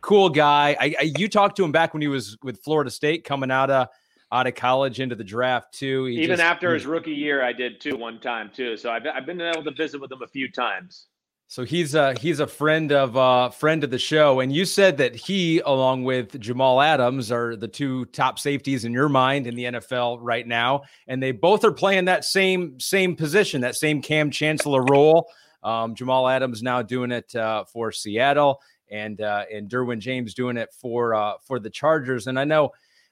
[0.01, 0.75] cool guy.
[0.79, 3.69] I, I, you talked to him back when he was with Florida State, coming out
[3.69, 3.87] of
[4.33, 6.05] out of college into the draft too.
[6.05, 8.75] He Even just, after his rookie year, I did too one time too.
[8.75, 11.07] So I've I've been able to visit with him a few times.
[11.51, 14.95] So he's a he's a friend of uh friend of the show, and you said
[14.99, 19.55] that he, along with Jamal Adams, are the two top safeties in your mind in
[19.55, 24.01] the NFL right now, and they both are playing that same same position, that same
[24.01, 25.29] Kam Chancellor role.
[25.61, 30.55] Um, Jamal Adams now doing it uh, for Seattle and uh, and Derwin James doing
[30.55, 32.27] it for uh, for the Chargers.
[32.27, 32.69] And I know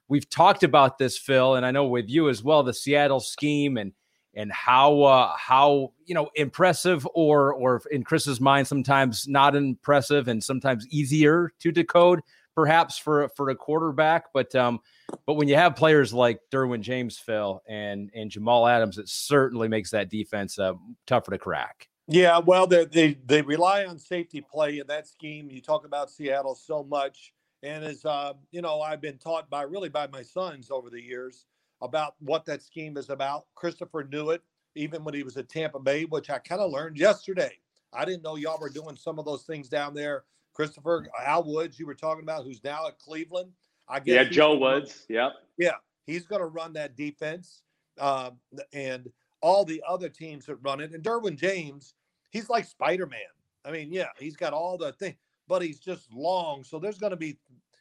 [0.08, 3.76] we've talked about this, Phil, and I know with you as well, the Seattle scheme
[3.76, 3.92] and
[4.36, 10.28] and how uh, how you know impressive or or in Chris's mind sometimes not impressive
[10.28, 12.22] and sometimes easier to decode
[12.60, 14.80] perhaps for for a quarterback, but um,
[15.26, 19.70] but when you have players like Derwin James, Phil, and and Jamal Adams, it certainly
[19.70, 20.74] makes that defense uh,
[21.08, 21.88] tougher to crack.
[22.08, 25.50] Yeah, well, they they they rely on safety play in that scheme.
[25.50, 29.62] You talk about Seattle so much, and as uh, you know, I've been taught by
[29.62, 31.46] really by my sons over the years
[31.82, 33.46] about what that scheme is about.
[33.56, 34.42] Christopher knew it
[34.76, 37.58] even when he was at Tampa Bay, which I kind of learned yesterday.
[37.94, 40.24] I didn't know y'all were doing some of those things down there.
[40.54, 43.52] Christopher Al Woods, you were talking about, who's now at Cleveland.
[43.90, 44.16] I guess.
[44.16, 45.06] Yeah, Joe Woods.
[45.10, 45.34] Yep.
[45.58, 45.76] Yeah,
[46.06, 47.64] he's going to run that defense,
[48.00, 48.38] um,
[48.72, 49.10] and
[49.42, 50.94] all the other teams that run it.
[50.94, 51.96] And Derwin James,
[52.30, 53.20] he's like Spider Man.
[53.66, 55.16] I mean, yeah, he's got all the thing,
[55.48, 56.64] but he's just long.
[56.64, 57.38] So there's going to be,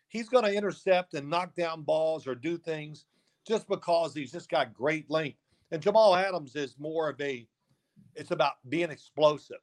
[0.09, 3.05] he's going to intercept and knock down balls or do things
[3.49, 5.38] just because he's just got great length.
[5.70, 7.46] And Jamal Adams is more of a,
[8.14, 9.59] it's about being explosive.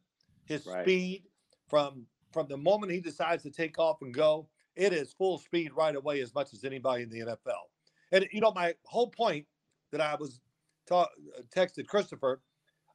[0.45, 0.83] His right.
[0.83, 1.23] speed
[1.69, 5.71] from from the moment he decides to take off and go, it is full speed
[5.73, 7.63] right away as much as anybody in the NFL.
[8.11, 9.45] And you know, my whole point
[9.91, 10.41] that I was
[10.86, 11.09] ta-
[11.55, 12.41] texted Christopher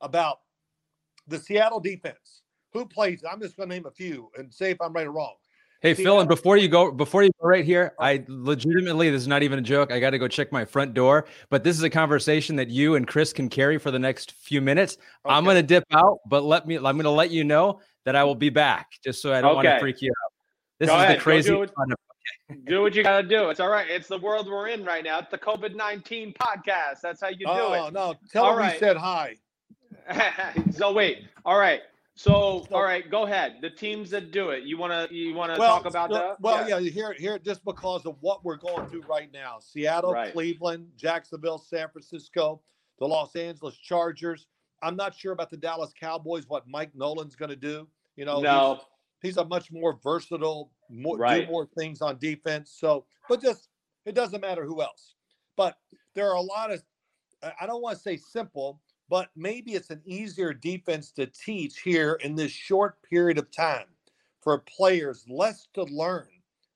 [0.01, 0.41] about
[1.27, 2.43] the Seattle defense.
[2.73, 3.25] Who plays?
[3.29, 5.35] I'm just going to name a few and say if I'm right or wrong.
[5.83, 8.05] Hey Phil, uh, and before you go, before you go right here, oh.
[8.05, 9.91] I legitimately, this is not even a joke.
[9.91, 12.97] I got to go check my front door, but this is a conversation that you
[12.97, 14.99] and Chris can carry for the next few minutes.
[15.25, 15.35] Okay.
[15.35, 18.15] I'm going to dip out, but let me, I'm going to let you know that
[18.15, 19.69] I will be back, just so I don't okay.
[19.69, 20.33] want to freak you out.
[20.81, 21.17] This go is ahead.
[21.17, 21.51] the crazy.
[21.51, 21.71] Do what,
[22.67, 23.49] do what, you got to do.
[23.49, 23.89] It's all right.
[23.89, 25.19] It's the world we're in right now.
[25.19, 27.01] It's the COVID 19 podcast.
[27.03, 27.79] That's how you do oh, it.
[27.79, 28.15] Oh no!
[28.31, 28.75] Tell all him right.
[28.75, 29.37] we said hi.
[30.73, 31.25] so wait.
[31.45, 31.81] All right.
[32.21, 33.61] So, all right, go ahead.
[33.63, 36.39] The teams that do it, you want to you want to well, talk about that?
[36.39, 36.77] Well, yeah.
[36.77, 39.57] yeah, here here just because of what we're going through right now.
[39.59, 40.31] Seattle, right.
[40.31, 42.61] Cleveland, Jacksonville, San Francisco,
[42.99, 44.49] the Los Angeles Chargers.
[44.83, 47.89] I'm not sure about the Dallas Cowboys what Mike Nolan's going to do.
[48.17, 48.81] You know, no.
[49.23, 51.47] he's, he's a much more versatile, more, right.
[51.47, 52.77] do more things on defense.
[52.79, 53.71] So, but just
[54.05, 55.15] it doesn't matter who else.
[55.57, 55.79] But
[56.15, 56.83] there are a lot of
[57.59, 58.79] I don't want to say simple,
[59.11, 63.87] but maybe it's an easier defense to teach here in this short period of time
[64.41, 66.29] for players, less to learn.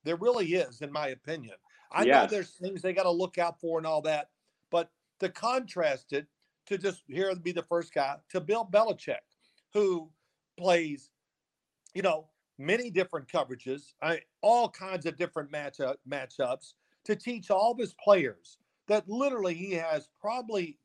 [0.03, 1.55] There really is, in my opinion.
[1.91, 2.29] I yes.
[2.29, 4.29] know there's things they got to look out for and all that,
[4.69, 6.27] but to contrast it
[6.67, 9.23] to just here be the first guy to Bill Belichick,
[9.73, 10.11] who
[10.57, 11.09] plays,
[11.93, 12.27] you know,
[12.57, 16.73] many different coverages, I, all kinds of different matchup matchups
[17.05, 18.57] to teach all of his players
[18.87, 20.77] that literally he has probably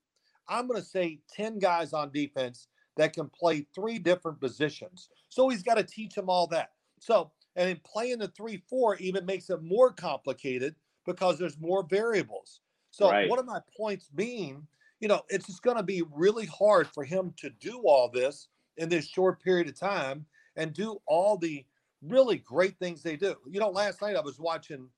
[0.51, 5.09] I'm going to say 10 guys on defense that can play three different positions.
[5.29, 6.73] So he's got to teach them all that.
[6.99, 10.75] So, and in playing the 3 4 even makes it more complicated
[11.07, 12.61] because there's more variables.
[12.91, 13.31] So, right.
[13.31, 14.67] one of my points being,
[14.99, 18.49] you know, it's just going to be really hard for him to do all this
[18.77, 20.27] in this short period of time
[20.57, 21.65] and do all the
[22.03, 23.37] really great things they do.
[23.49, 24.89] You know, last night I was watching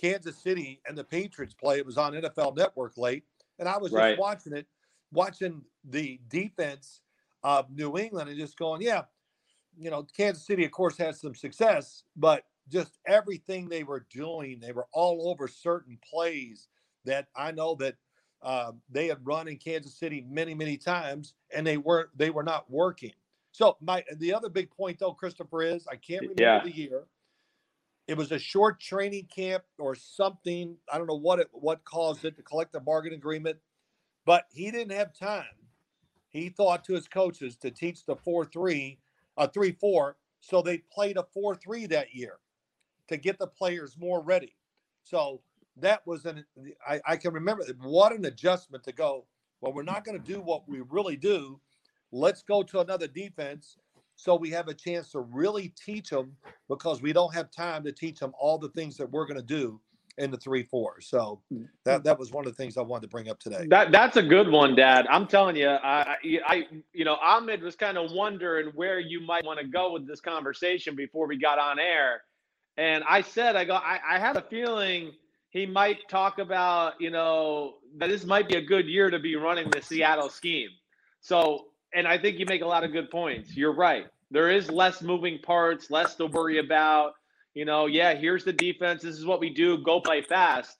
[0.00, 1.78] Kansas City and the Patriots play.
[1.78, 3.24] It was on NFL Network late,
[3.58, 4.10] and I was right.
[4.10, 4.66] just watching it
[5.14, 7.00] watching the defense
[7.42, 9.02] of New England and just going, yeah,
[9.78, 14.60] you know, Kansas City, of course, has some success, but just everything they were doing,
[14.60, 16.68] they were all over certain plays
[17.04, 17.96] that I know that
[18.42, 22.42] uh, they had run in Kansas City many, many times, and they weren't they were
[22.42, 23.12] not working.
[23.52, 26.62] So my the other big point though, Christopher, is I can't remember yeah.
[26.62, 27.04] the year.
[28.06, 30.76] It was a short training camp or something.
[30.92, 33.58] I don't know what it what caused it, to collect the collective bargaining agreement
[34.24, 35.44] but he didn't have time.
[36.28, 38.98] He thought to his coaches to teach the 4 3,
[39.36, 40.16] a 3 4.
[40.40, 42.38] So they played a 4 3 that year
[43.08, 44.56] to get the players more ready.
[45.02, 45.40] So
[45.76, 46.44] that was an,
[46.86, 49.26] I, I can remember what an adjustment to go.
[49.60, 51.60] Well, we're not going to do what we really do.
[52.12, 53.76] Let's go to another defense
[54.16, 56.36] so we have a chance to really teach them
[56.68, 59.42] because we don't have time to teach them all the things that we're going to
[59.42, 59.80] do
[60.18, 61.00] in the three four.
[61.00, 61.66] So mm.
[61.84, 63.66] that that was one of the things I wanted to bring up today.
[63.68, 65.06] That that's a good one, Dad.
[65.10, 69.44] I'm telling you, I I you know Ahmed was kind of wondering where you might
[69.44, 72.22] want to go with this conversation before we got on air,
[72.76, 75.12] and I said I go I, I had a feeling
[75.50, 79.36] he might talk about you know that this might be a good year to be
[79.36, 80.70] running the Seattle scheme.
[81.20, 83.56] So and I think you make a lot of good points.
[83.56, 84.06] You're right.
[84.30, 87.14] There is less moving parts, less to worry about
[87.54, 89.02] you know, yeah, here's the defense.
[89.02, 89.78] This is what we do.
[89.78, 90.76] Go play fast.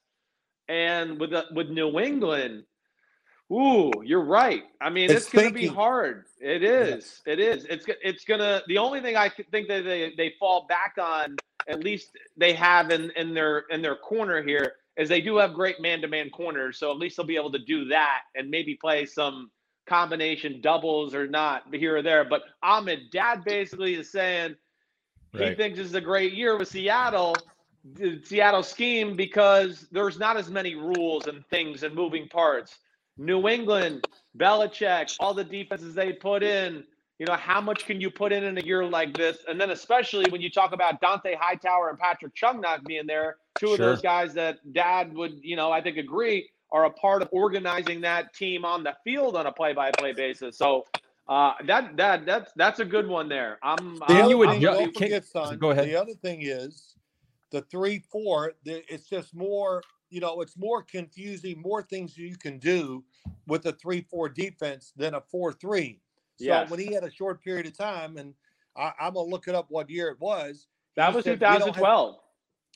[0.68, 2.64] And with the, with New England,
[3.52, 4.64] ooh, you're right.
[4.80, 6.24] I mean, it's, it's going to be hard.
[6.40, 7.22] It is.
[7.26, 7.64] It is.
[7.68, 8.62] It's it's going to.
[8.66, 11.36] The only thing I think that they they fall back on,
[11.68, 15.52] at least they have in in their in their corner here, is they do have
[15.54, 16.78] great man to man corners.
[16.78, 19.50] So at least they'll be able to do that and maybe play some
[19.86, 22.24] combination doubles or not here or there.
[22.24, 24.56] But Ahmed Dad basically is saying
[25.34, 25.50] Right.
[25.50, 27.36] He thinks this is a great year with Seattle.
[27.84, 32.78] the Seattle scheme because there's not as many rules and things and moving parts.
[33.18, 34.06] New England,
[34.38, 36.84] Belichick, all the defenses they put in.
[37.18, 39.38] You know, how much can you put in in a year like this?
[39.46, 43.36] And then, especially when you talk about Dont'a Hightower and Patrick Chung not being there,
[43.56, 47.22] two of those guys that Dad would, you know, I think agree are a part
[47.22, 50.58] of organizing that team on the field on a play-by-play basis.
[50.58, 50.86] So
[51.28, 53.58] uh, that that that's that's a good one there.
[53.62, 53.76] I'm.
[53.98, 55.58] The I'm, other I'm thing, really- don't forget, son.
[55.58, 55.86] Go ahead.
[55.88, 56.96] The other thing is
[57.50, 58.52] the three four.
[58.64, 59.82] the- It's just more.
[60.10, 61.60] You know, it's more confusing.
[61.60, 63.02] More things you can do
[63.46, 66.00] with a three four defense than a four three.
[66.36, 66.70] So Yes.
[66.70, 68.34] when he had a short period of time, and
[68.76, 70.66] I, I'm gonna look it up what year it was.
[70.96, 72.16] that was said, "We don't have- 2012.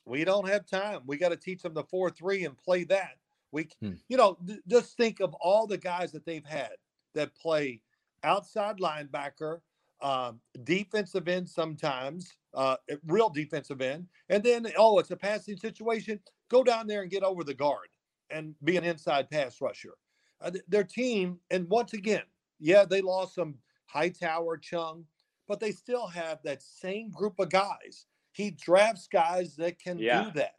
[0.07, 1.03] we don't have time.
[1.07, 3.19] We got to teach them the four three and play that.
[3.53, 3.93] We, Hmm.
[4.09, 6.73] you know, th- just think of all the guys that they've had
[7.15, 7.81] that play
[8.23, 9.61] outside linebacker,
[10.01, 15.57] um, defensive end sometimes, uh, eh, real defensive end, and then oh, it's a passing
[15.57, 16.21] situation.
[16.49, 17.89] Go down there and get over the guard
[18.31, 19.95] and be an inside pass rusher.
[20.41, 22.23] Uh, th- their team, and once again,
[22.61, 23.57] yeah, they lost some
[23.87, 25.05] Hightower, Chung,
[25.49, 28.07] but they still have that same group of guys.
[28.33, 30.25] He drafts guys that can Yeah.
[30.25, 30.57] do that,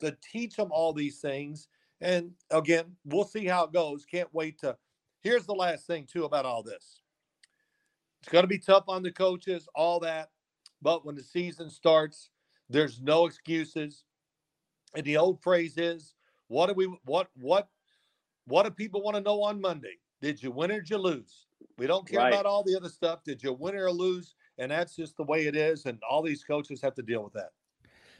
[0.00, 1.68] to teach them all these things.
[2.00, 4.04] And again, we'll see how it goes.
[4.06, 4.76] Can't wait to.
[5.22, 7.00] Here's the last thing, too, about all this.
[8.20, 10.30] It's going to be tough on the coaches, all that.
[10.82, 12.30] But when the season starts,
[12.68, 14.04] there's no excuses.
[14.94, 16.14] And the old phrase is,
[16.48, 17.68] what do we what what
[18.46, 19.98] what do people want to know on Monday?
[20.22, 21.46] Did you win or did you lose?
[21.76, 22.32] We don't care Right.
[22.32, 23.22] about all the other stuff.
[23.22, 24.34] Did you win or lose?
[24.58, 25.86] And that's just the way it is.
[25.86, 27.50] And all these coaches have to deal with that.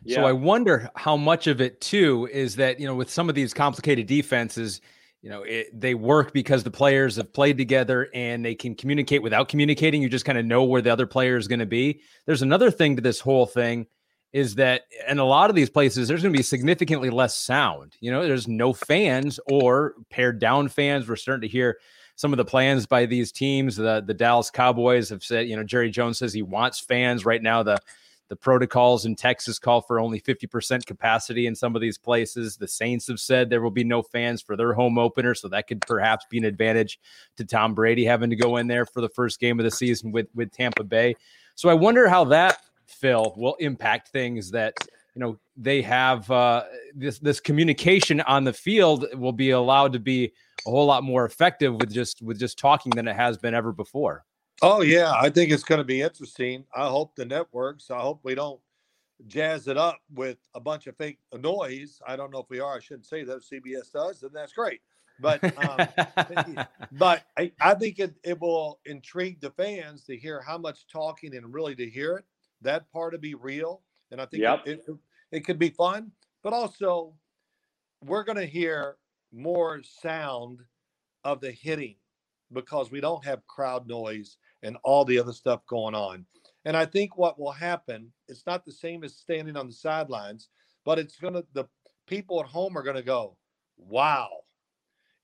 [0.07, 3.35] So I wonder how much of it too is that you know with some of
[3.35, 4.81] these complicated defenses,
[5.23, 9.23] you know it, they work because the players have played together and they can communicate
[9.23, 10.03] without communicating.
[10.03, 12.01] You just kind of know where the other player is going to be.
[12.27, 13.87] There's another thing to this whole thing
[14.33, 17.97] is that in a lot of these places there's going to be significantly less sound.
[18.01, 21.09] You know, there's no fans or pared down fans.
[21.09, 21.79] We're starting to hear
[22.15, 23.77] some of the plans by these teams.
[23.77, 27.43] The the Dallas Cowboys have said, you know, Jerry Jones says he wants fans right
[27.43, 27.63] now.
[27.63, 27.81] The
[28.29, 32.57] the protocols in Texas call for only 50% capacity in some of these places.
[32.57, 35.67] The Saints have said there will be no fans for their home opener, so that
[35.67, 37.01] could perhaps be an advantage
[37.37, 40.13] to Tom Brady having to go in there for the first game of the season
[40.13, 41.15] with with Tampa Bay.
[41.55, 44.75] So I wonder how that Phil will impact things that
[45.15, 46.65] you know they have uh,
[46.95, 50.33] this this communication on the field will be allowed to be
[50.67, 53.73] a whole lot more effective with just with just talking than it has been ever
[53.73, 54.25] before.
[54.63, 56.65] Oh yeah, I think it's going to be interesting.
[56.75, 57.91] I hope the networks.
[57.91, 58.61] I hope we don't
[59.27, 62.01] jazz it up with a bunch of fake noise.
[62.07, 62.77] I don't know if we are.
[62.77, 63.37] I shouldn't say that.
[63.39, 64.81] If CBS does, then that's great.
[65.21, 70.59] But um, but I, I think it, it will intrigue the fans to hear how
[70.59, 72.25] much talking and really to hear it.
[72.63, 74.67] That part to be real, and I think Yep.
[74.67, 74.97] it, it
[75.31, 76.11] it could be fun.
[76.43, 77.15] But also,
[78.05, 78.97] we're going to hear
[79.33, 80.61] more sound
[81.25, 81.97] of the hitting
[82.53, 86.25] because we don't have crowd noise and all the other stuff going on.
[86.65, 90.49] And I think what will happen, it's not the same as standing on the sidelines,
[90.85, 91.65] but it's going to, the
[92.07, 93.37] people at home are going to go,
[93.77, 94.29] wow,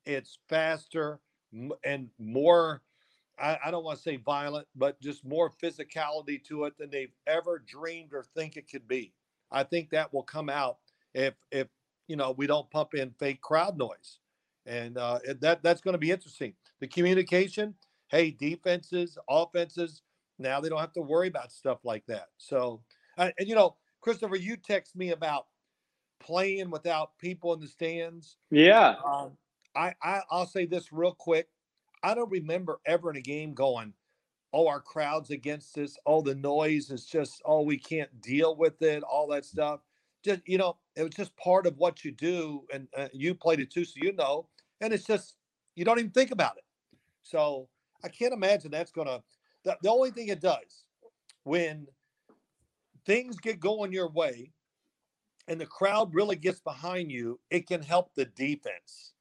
[0.06, 1.20] it's faster
[1.84, 2.82] and more,
[3.38, 7.14] I, I don't want to say violent, but just more physicality to it than they've
[7.26, 9.12] ever dreamed or think it could be.
[9.50, 10.78] I think that will come out
[11.14, 11.68] if, if,
[12.06, 14.18] you know, we don't pump in fake crowd noise.
[14.66, 16.54] And uh, that that's going to be interesting.
[16.80, 17.74] The communication,
[18.08, 20.02] hey, defenses, offenses,
[20.38, 22.28] now they don't have to worry about stuff like that.
[22.38, 22.82] So,
[23.18, 25.46] uh, and you know, Christopher, you text me about
[26.20, 28.36] playing without people in the stands.
[28.50, 28.96] Yeah.
[29.04, 29.32] Um,
[29.76, 31.48] I, I I'll say this real quick.
[32.02, 33.92] I don't remember ever in a game going,
[34.52, 35.96] "Oh, our crowd's against us.
[36.06, 37.42] Oh, the noise is just.
[37.44, 39.02] Oh, we can't deal with it.
[39.02, 39.80] All that stuff."
[40.24, 43.60] Just you know, it was just part of what you do, and uh, you played
[43.60, 44.48] it too, so you know.
[44.80, 45.36] And it's just
[45.74, 46.64] you don't even think about it.
[47.22, 47.68] So
[48.02, 49.22] I can't imagine that's gonna.
[49.64, 50.84] The, the only thing it does
[51.44, 51.86] when
[53.06, 54.50] things get going your way
[55.48, 59.12] and the crowd really gets behind you, it can help the defense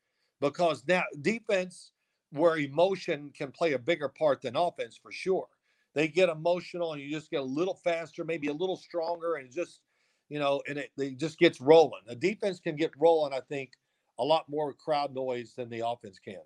[0.42, 1.92] because now defense
[2.32, 5.48] where emotion can play a bigger part than offense for sure.
[5.94, 9.52] They get emotional and you just get a little faster, maybe a little stronger, and
[9.52, 9.82] just
[10.30, 12.02] you know, and it, it just gets rolling.
[12.08, 13.72] The defense can get rolling, I think,
[14.20, 16.42] a lot more crowd noise than the offense can.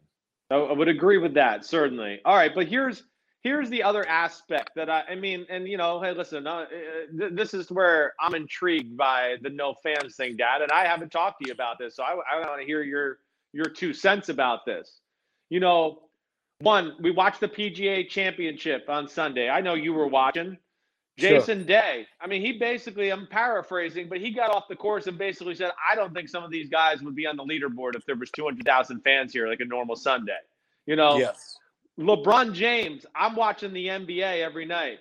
[0.49, 2.19] I I would agree with that certainly.
[2.25, 3.03] All right, but here's
[3.41, 6.65] here's the other aspect that I, I mean, and you know, hey, listen, uh, uh,
[7.17, 11.11] th- this is where I'm intrigued by the no fans thing, Dad, and I haven't
[11.11, 13.19] talked to you about this, so I, I want to hear your
[13.53, 14.99] your two cents about this.
[15.49, 15.99] You know,
[16.59, 19.49] one, we watched the PGA Championship on Sunday.
[19.49, 20.57] I know you were watching.
[21.17, 21.65] Jason sure.
[21.65, 22.07] Day.
[22.21, 25.71] I mean, he basically, I'm paraphrasing, but he got off the course and basically said,
[25.89, 28.29] I don't think some of these guys would be on the leaderboard if there was
[28.31, 30.37] 200,000 fans here like a normal Sunday.
[30.85, 31.57] You know, yes.
[31.99, 34.99] LeBron James, I'm watching the NBA every night.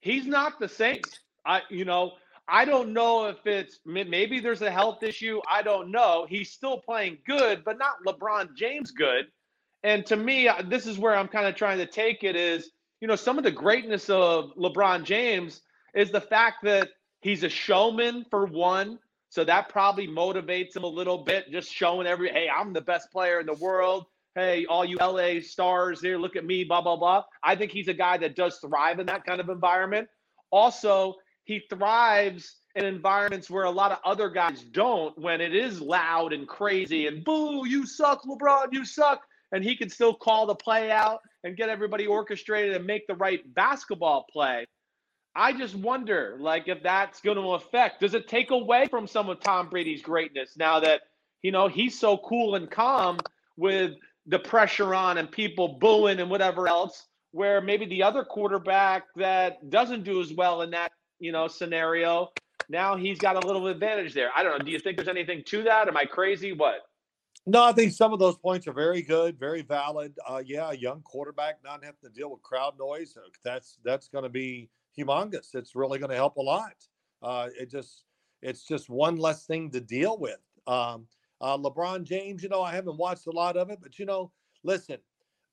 [0.00, 1.00] He's not the same.
[1.46, 2.14] I, you know,
[2.48, 5.40] I don't know if it's maybe there's a health issue.
[5.48, 6.26] I don't know.
[6.28, 9.26] He's still playing good, but not LeBron James good.
[9.84, 12.70] And to me, this is where I'm kind of trying to take it is,
[13.02, 15.60] you know, some of the greatness of LeBron James
[15.92, 16.90] is the fact that
[17.20, 19.00] he's a showman for one.
[19.28, 23.10] So that probably motivates him a little bit, just showing every, hey, I'm the best
[23.10, 24.06] player in the world.
[24.36, 27.24] Hey, all you LA stars here, look at me, blah, blah, blah.
[27.42, 30.06] I think he's a guy that does thrive in that kind of environment.
[30.52, 35.80] Also, he thrives in environments where a lot of other guys don't when it is
[35.80, 39.22] loud and crazy and boo, you suck, LeBron, you suck.
[39.50, 43.14] And he can still call the play out and get everybody orchestrated and make the
[43.14, 44.66] right basketball play.
[45.34, 48.00] I just wonder, like, if that's going to affect.
[48.00, 51.02] Does it take away from some of Tom Brady's greatness now that
[51.42, 53.18] you know he's so cool and calm
[53.56, 53.92] with
[54.26, 57.06] the pressure on and people booing and whatever else?
[57.30, 62.30] Where maybe the other quarterback that doesn't do as well in that you know scenario
[62.72, 64.30] now he's got a little advantage there.
[64.34, 64.64] I don't know.
[64.64, 65.88] Do you think there's anything to that?
[65.88, 66.52] Am I crazy?
[66.52, 66.80] What?
[67.46, 70.16] No, I think some of those points are very good, very valid.
[70.28, 73.16] Uh, yeah, young quarterback not having to deal with crowd noise.
[73.16, 75.54] Uh, that's that's going to be humongous.
[75.54, 76.74] It's really going to help a lot.
[77.20, 78.04] Uh, it just
[78.42, 80.38] it's just one less thing to deal with.
[80.68, 81.06] Um,
[81.40, 84.30] uh, LeBron James, you know, I haven't watched a lot of it, but you know,
[84.62, 84.98] listen,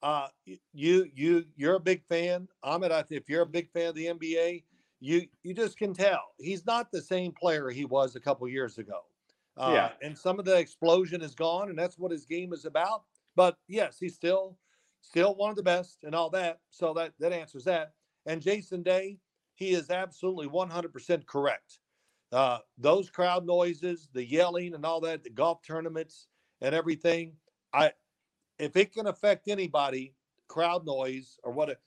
[0.04, 0.28] uh,
[0.74, 2.48] you you you're a big fan.
[2.62, 4.64] Ahmed, if you're a big fan of the NBA,
[5.00, 8.78] you you just can tell he's not the same player he was a couple years
[8.78, 9.02] ago.
[9.60, 9.92] Uh, yeah.
[10.02, 13.04] And some of the explosion is gone, and that's what his game is about.
[13.36, 14.58] But yes, he's still
[15.02, 16.60] still one of the best and all that.
[16.70, 17.94] So that that answers that.
[18.26, 19.18] And Jason Day,
[19.56, 21.80] he is absolutely 100% correct.
[22.32, 26.28] Uh, those crowd noises, the yelling, and all that, the golf tournaments
[26.62, 27.34] and everything.
[27.74, 27.92] I,
[28.60, 30.14] if it can affect anybody,
[30.48, 31.80] crowd noise or what,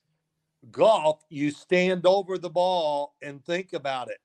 [0.70, 4.18] golf, you stand over the ball and think about it.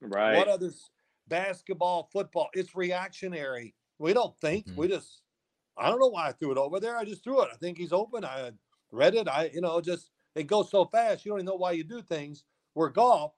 [0.00, 0.36] Right.
[0.36, 0.90] What others?
[1.28, 3.74] Basketball, football, it's reactionary.
[3.98, 4.66] We don't think.
[4.66, 4.80] Mm-hmm.
[4.80, 5.22] We just.
[5.78, 6.96] I don't know why I threw it over there.
[6.96, 7.50] I just threw it.
[7.52, 8.24] I think he's open.
[8.24, 8.50] I
[8.90, 9.28] read it.
[9.28, 11.24] I, you know, just it goes so fast.
[11.24, 12.44] You don't even know why you do things.
[12.74, 13.32] Where golf,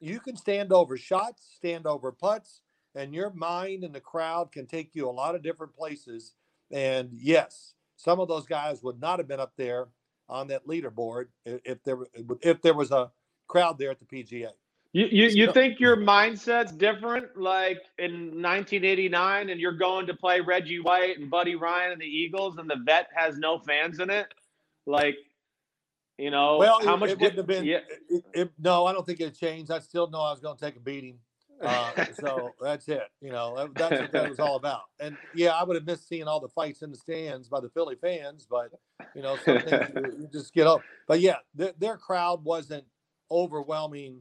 [0.00, 2.62] you can stand over shots, stand over putts,
[2.94, 6.34] and your mind and the crowd can take you a lot of different places.
[6.70, 9.88] And yes, some of those guys would not have been up there
[10.28, 11.98] on that leaderboard if there
[12.42, 13.10] if there was a
[13.46, 14.50] crowd there at the PGA.
[14.92, 20.40] You you, you think your mindset's different like in 1989 and you're going to play
[20.40, 24.10] Reggie White and Buddy Ryan and the Eagles and the vet has no fans in
[24.10, 24.26] it?
[24.86, 25.16] Like
[26.18, 27.64] you know, well, how much it, did, have been?
[27.64, 27.78] Yeah.
[28.10, 29.70] It, it, no, I don't think it changed.
[29.70, 31.18] I still know I was going to take a beating.
[31.62, 33.08] Uh, so that's it.
[33.22, 34.82] You know, that's what that was all about.
[34.98, 37.70] And yeah, I would have missed seeing all the fights in the stands by the
[37.70, 38.70] Philly fans, but
[39.14, 40.82] you know, some things you, you just get up.
[41.08, 42.84] But yeah, their, their crowd wasn't
[43.30, 44.20] overwhelming.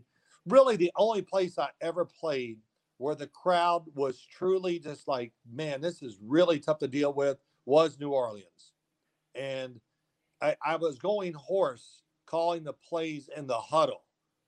[0.50, 2.60] Really, the only place I ever played
[2.98, 7.38] where the crowd was truly just like, man, this is really tough to deal with
[7.66, 8.74] was New Orleans.
[9.36, 9.80] And
[10.42, 14.04] I, I was going hoarse calling the plays in the huddle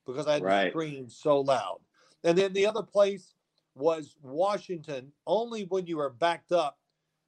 [0.06, 0.64] because I had right.
[0.66, 1.80] to scream so loud.
[2.24, 3.34] And then the other place
[3.74, 6.78] was Washington, only when you were backed up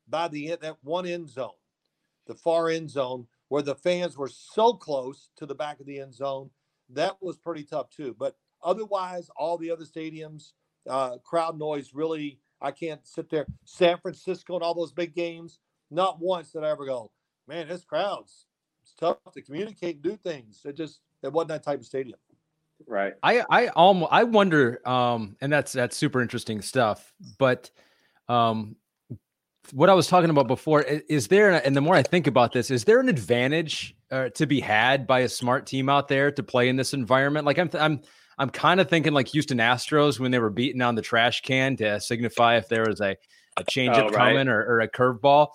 [0.07, 1.51] by the that one end zone,
[2.28, 5.99] the far end zone, where the fans were so close to the back of the
[5.99, 6.49] end zone.
[6.89, 8.15] That was pretty tough too.
[8.17, 10.53] But otherwise, all the other stadiums,
[10.89, 13.45] uh, crowd noise really, I can't sit there.
[13.66, 15.59] San Francisco and all those big games,
[15.91, 17.11] not once did I ever go,
[17.47, 18.47] man, this crowd's
[18.84, 20.61] it's tough to communicate and do things.
[20.66, 22.20] It just it wasn't that type of stadium.
[22.86, 23.14] Right.
[23.24, 27.14] I I almost I wonder, um, and that's that's super interesting stuff.
[27.38, 27.72] But
[28.28, 28.76] um,
[29.72, 32.72] what I was talking about before is there, and the more I think about this,
[32.72, 36.43] is there an advantage uh, to be had by a smart team out there to
[36.43, 37.45] play in this environment?
[37.45, 38.01] Like I'm I'm
[38.38, 41.75] I'm kind of thinking like Houston Astros when they were beating on the trash can
[41.77, 43.15] to signify if there was a
[43.57, 44.13] a change oh, right.
[44.13, 45.49] coming or, or a curveball,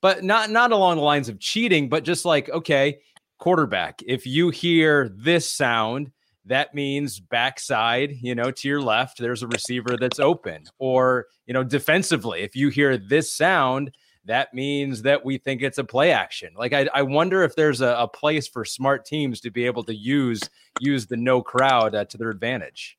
[0.00, 2.98] but not not along the lines of cheating, but just like okay,
[3.38, 6.10] quarterback, if you hear this sound
[6.46, 10.64] that means backside, you know, to your left, there's a receiver that's open.
[10.78, 13.92] Or, you know, defensively, if you hear this sound,
[14.26, 16.52] that means that we think it's a play action.
[16.56, 19.84] Like I, I wonder if there's a, a place for smart teams to be able
[19.84, 20.40] to use
[20.80, 22.98] use the no crowd uh, to their advantage.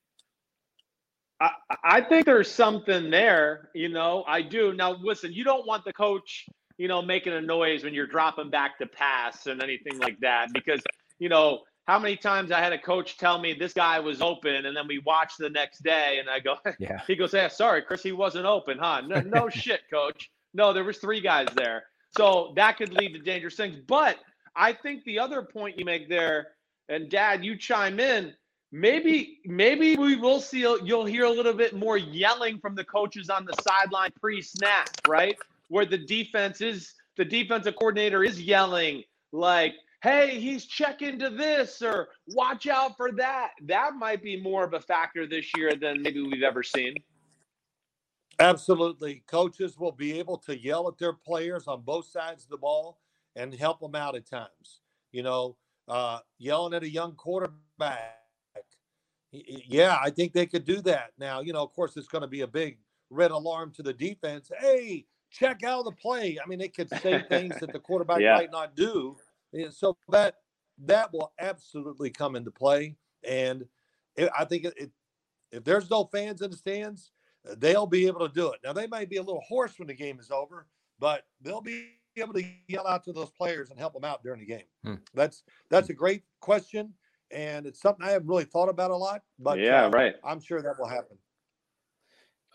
[1.41, 1.51] I,
[1.83, 4.23] I think there's something there, you know.
[4.27, 4.73] I do.
[4.73, 6.45] Now listen, you don't want the coach,
[6.77, 10.49] you know, making a noise when you're dropping back to pass and anything like that
[10.53, 10.81] because,
[11.19, 14.65] you know, how many times I had a coach tell me this guy was open,
[14.65, 17.01] and then we watch the next day, and I go, Yeah.
[17.05, 19.01] he goes, yeah, sorry, Chris, he wasn't open, huh?
[19.01, 20.31] No, no shit, coach.
[20.55, 21.83] No, there was three guys there.
[22.17, 23.77] So that could lead to dangerous things.
[23.85, 24.17] But
[24.55, 26.53] I think the other point you make there,
[26.87, 28.33] and Dad, you chime in.
[28.71, 30.59] Maybe, maybe we will see.
[30.59, 35.37] You'll hear a little bit more yelling from the coaches on the sideline pre-snap, right?
[35.67, 39.03] Where the defense is, the defensive coordinator is yelling
[39.33, 44.63] like, "Hey, he's checking to this," or "Watch out for that." That might be more
[44.63, 46.95] of a factor this year than maybe we've ever seen.
[48.39, 49.23] Absolutely.
[49.27, 52.99] Coaches will be able to yell at their players on both sides of the ball
[53.35, 54.81] and help them out at times.
[55.11, 55.55] You know,
[55.87, 58.15] uh, yelling at a young quarterback.
[59.31, 61.11] Yeah, I think they could do that.
[61.17, 62.77] Now, you know, of course, it's going to be a big
[63.09, 64.49] red alarm to the defense.
[64.59, 66.37] Hey, check out the play.
[66.43, 68.35] I mean, it could say things that the quarterback Yeah.
[68.35, 69.17] might not do.
[69.53, 70.35] And so that
[70.85, 72.95] that will absolutely come into play.
[73.27, 73.65] And
[74.15, 74.91] it, I think it, it,
[75.51, 77.11] if there's no fans in the stands,
[77.57, 78.59] they'll be able to do it.
[78.63, 80.67] Now they may be a little hoarse when the game is over,
[80.99, 84.39] but they'll be able to yell out to those players and help them out during
[84.39, 84.63] the game.
[84.83, 84.95] Hmm.
[85.13, 86.93] That's that's a great question,
[87.31, 89.21] and it's something I haven't really thought about a lot.
[89.39, 90.15] But yeah, uh, right.
[90.23, 91.17] I'm sure that will happen.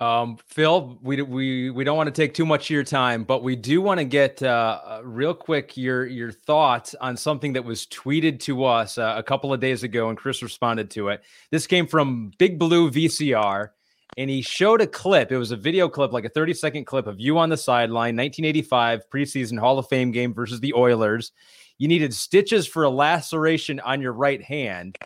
[0.01, 3.43] Um, Phil, we we we don't want to take too much of your time, but
[3.43, 7.64] we do want to get uh, uh, real quick your your thoughts on something that
[7.64, 11.22] was tweeted to us uh, a couple of days ago, and Chris responded to it.
[11.51, 13.68] This came from Big Blue VCR,
[14.17, 15.33] and he showed a clip.
[15.33, 18.17] It was a video clip, like a thirty second clip of you on the sideline,
[18.17, 21.33] 1985 preseason Hall of Fame game versus the Oilers.
[21.79, 24.99] You needed stitches for a laceration on your right hand.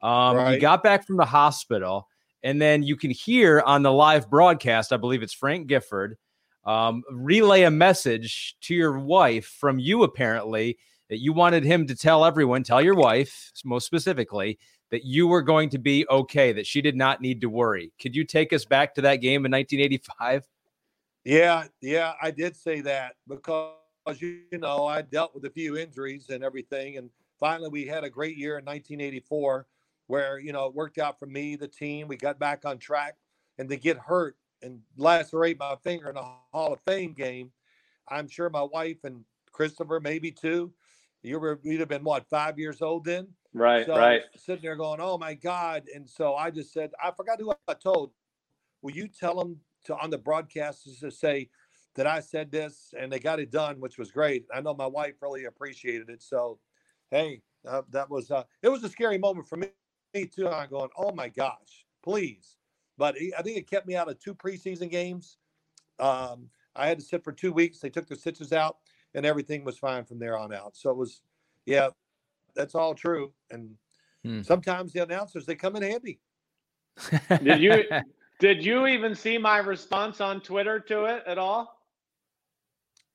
[0.00, 2.08] Um, You got back from the hospital.
[2.42, 6.16] And then you can hear on the live broadcast, I believe it's Frank Gifford,
[6.64, 11.94] um, relay a message to your wife from you, apparently, that you wanted him to
[11.94, 14.58] tell everyone, tell your wife, most specifically,
[14.92, 17.90] that you were going to be okay, that she did not need to worry.
[18.00, 20.46] Could you take us back to that game in 1985?
[21.24, 23.72] Yeah, yeah, I did say that because
[24.18, 27.08] you know I dealt with a few injuries and everything, and
[27.40, 29.66] finally we had a great year in 1984
[30.08, 32.06] where you know it worked out for me, the team.
[32.06, 33.16] We got back on track,
[33.58, 37.50] and to get hurt and lacerate my finger in a Hall of Fame game,
[38.08, 40.70] I'm sure my wife and Christopher maybe too.
[41.22, 43.28] You were you'd have been what five years old then.
[43.54, 44.22] Right, So right.
[44.36, 47.74] sitting there going, "Oh my God!" And so I just said, I forgot who I
[47.74, 48.12] told.
[48.82, 51.50] Will you tell them to on the broadcast to say
[51.94, 54.46] that I said this, and they got it done, which was great.
[54.54, 56.22] I know my wife really appreciated it.
[56.22, 56.60] So,
[57.10, 59.68] hey, uh, that was uh, it was a scary moment for me,
[60.14, 60.48] me too.
[60.48, 62.58] I'm going, "Oh my gosh, please!"
[62.98, 65.38] But he- I think it kept me out of two preseason games.
[65.98, 67.80] Um, I had to sit for two weeks.
[67.80, 68.78] They took the stitches out,
[69.14, 70.76] and everything was fine from there on out.
[70.76, 71.22] So it was,
[71.66, 71.90] yeah,
[72.54, 73.32] that's all true.
[73.50, 73.76] And
[74.24, 74.42] Hmm.
[74.42, 76.20] sometimes the announcers they come in handy.
[77.42, 77.84] Did you
[78.38, 81.80] did you even see my response on Twitter to it at all?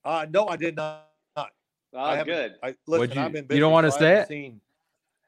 [0.04, 1.06] Uh, no, I did not.
[1.38, 1.48] Oh,
[1.94, 2.56] I good.
[2.62, 4.28] I, listen, you- I've been you don't wanna so I say haven't it?
[4.28, 4.62] Seen.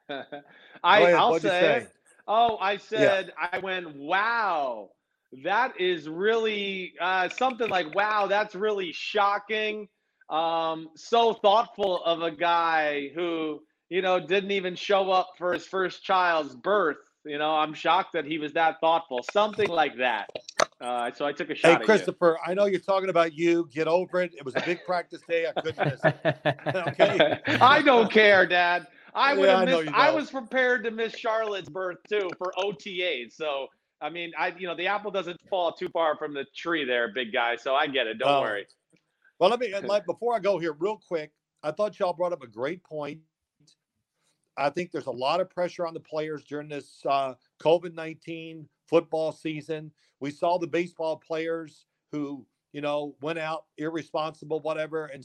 [0.84, 1.76] I, I'll what'd say, say?
[1.78, 1.92] it.
[2.28, 4.90] Oh, I said I went, wow,
[5.44, 9.88] that is really uh, something like wow, that's really shocking.
[10.28, 15.66] Um, so thoughtful of a guy who you know didn't even show up for his
[15.66, 16.96] first child's birth.
[17.26, 19.22] You know, I'm shocked that he was that thoughtful.
[19.22, 20.28] Something like that.
[20.80, 21.94] Uh, so I took a shot Hey, at you.
[21.98, 23.68] Christopher, I know you're talking about you.
[23.72, 24.32] Get over it.
[24.34, 25.46] It was a big practice day.
[25.46, 26.16] I couldn't miss it.
[26.74, 27.20] Okay.
[27.60, 28.86] I don't care, Dad.
[29.14, 29.84] I would Yeah, have I missed.
[29.84, 33.32] you I was prepared to miss Charlotte's birth too for OTAs.
[33.32, 33.66] So
[34.00, 37.12] I mean, I you know the apple doesn't fall too far from the tree there,
[37.12, 37.56] big guy.
[37.56, 38.18] So I get it.
[38.18, 38.66] Don't worry.
[39.38, 41.32] Well, let me and like before I go here, real quick.
[41.62, 43.20] I thought y'all brought up a great point.
[44.60, 48.68] I think there's a lot of pressure on the players during this uh, COVID nineteen
[48.88, 49.92] football season.
[50.20, 55.24] We saw the baseball players who you know went out irresponsible, whatever, and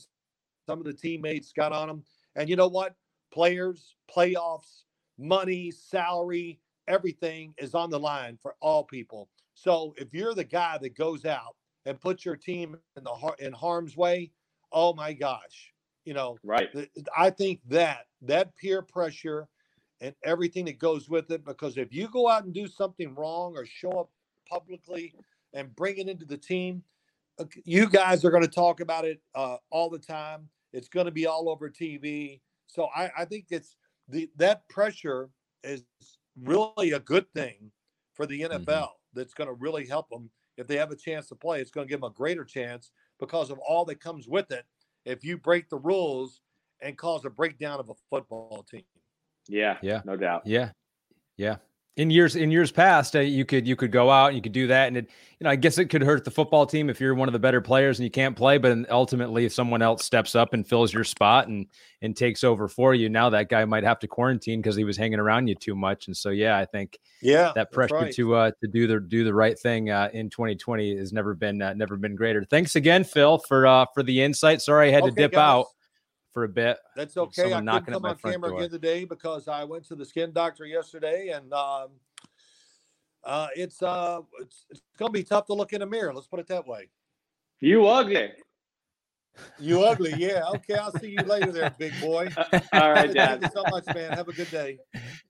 [0.68, 2.04] some of the teammates got on them.
[2.36, 2.96] And you know what?
[3.32, 4.84] Players, playoffs,
[5.18, 9.30] money, salary, everything is on the line for all people.
[9.54, 11.56] So if you're the guy that goes out
[11.86, 14.32] and puts your team in the in harm's way,
[14.72, 15.74] oh my gosh,
[16.06, 16.70] you know, Right.
[17.18, 19.48] I think that that peer pressure
[20.02, 23.56] and everything that goes with it, because if you go out and do something wrong
[23.56, 24.10] or show up
[24.48, 25.14] publicly
[25.54, 26.84] and bring it into the team,
[27.40, 30.50] uh, you guys are going to talk about it uh, all the time.
[30.74, 32.42] It's going to be all over TV.
[32.68, 33.78] So I, I think it's
[34.10, 35.30] the that pressure
[35.64, 35.84] is
[36.42, 37.72] really a good thing
[38.14, 38.90] for the NFL.
[39.14, 41.62] That's going to really help them if they have a chance to play.
[41.62, 44.66] It's going to give them a greater chance because of all that comes with it.
[45.06, 46.42] If you break the rules
[46.82, 48.84] and cause a breakdown of a football team.
[49.48, 50.02] Yeah, Yeah.
[50.06, 50.44] no doubt.
[50.46, 50.72] Yeah,
[51.38, 51.58] yeah.
[51.98, 54.52] In years in years past, uh, you could you could go out and you could
[54.52, 57.00] do that, and it you know I guess it could hurt the football team if
[57.00, 58.58] you're one of the better players and you can't play.
[58.58, 61.68] But ultimately, if someone else steps up and fills your spot and
[62.02, 64.98] and takes over for you, now that guy might have to quarantine because he was
[64.98, 66.08] hanging around you too much.
[66.08, 68.14] And so, yeah, I think Yeah, that pressure right.
[68.16, 71.62] to uh to do the do the right thing uh, in 2020 has never been
[71.62, 72.44] uh, never been greater.
[72.44, 74.62] Thanks again, Phil, for uh for the insight.
[74.62, 75.40] Sorry I had to dip guys.
[75.40, 75.66] out
[76.36, 76.78] for a bit.
[76.98, 77.44] That's okay.
[77.44, 78.60] I someone couldn't knocking come on camera door.
[78.60, 81.88] again today because I went to the skin doctor yesterday, and um,
[83.24, 86.14] uh, it's uh, it's, it's gonna be tough to look in a mirror.
[86.14, 86.90] Let's put it that way.
[87.62, 88.34] You ugly.
[89.60, 90.44] You ugly, yeah.
[90.56, 92.28] Okay, I'll see you later, there, big boy.
[92.74, 93.42] All right, Thank Dad.
[93.42, 94.12] you so much, man.
[94.12, 94.78] Have a good day.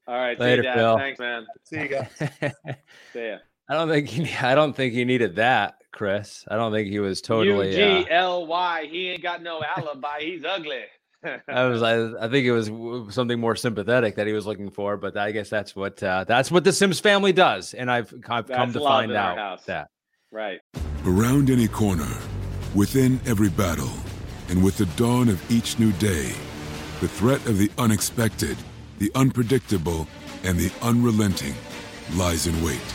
[0.07, 0.75] All right, Later, see you, Dad.
[0.75, 0.97] Phil.
[0.97, 1.45] Thanks, man.
[1.63, 2.09] See you guys.
[3.13, 3.37] See ya.
[3.67, 6.43] I don't think he, I don't think he needed that, Chris.
[6.47, 7.75] I don't think he was totally.
[7.77, 8.87] U Uh, G L Y.
[8.89, 10.19] He ain't got no alibi.
[10.19, 10.83] He's ugly.
[11.47, 11.81] I was.
[11.81, 12.67] I, I think it was
[13.13, 16.51] something more sympathetic that he was looking for, but I guess that's what uh, that's
[16.51, 19.65] what the Simms family does, and I've, I've come to find out house.
[19.65, 19.89] that.
[20.31, 20.59] right.
[21.05, 22.11] Around any corner,
[22.73, 23.91] within every battle,
[24.49, 26.31] and with the dawn of each new day,
[26.99, 28.57] the threat of the unexpected,
[28.99, 30.07] the unpredictable,
[30.43, 31.53] and the unrelenting
[32.15, 32.94] lies in wait.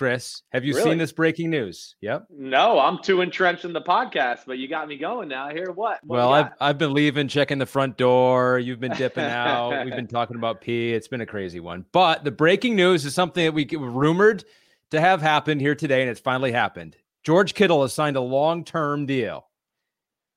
[0.00, 0.92] Chris, have you Really?
[0.92, 1.94] seen this breaking news?
[2.00, 2.28] Yep.
[2.30, 5.44] No, I'm too entrenched in the podcast, but you got me going now.
[5.44, 6.02] I hear what?
[6.02, 6.52] what well, you I've?
[6.58, 8.58] I've been leaving, checking the front door.
[8.58, 9.84] You've been dipping out.
[9.84, 10.94] We've been talking about P.
[10.94, 11.84] It's been a crazy one.
[11.92, 14.42] But the breaking news is something that we get rumored
[14.90, 16.96] to have happened here today, and it's finally happened.
[17.22, 19.50] George Kittle has signed a long-term deal.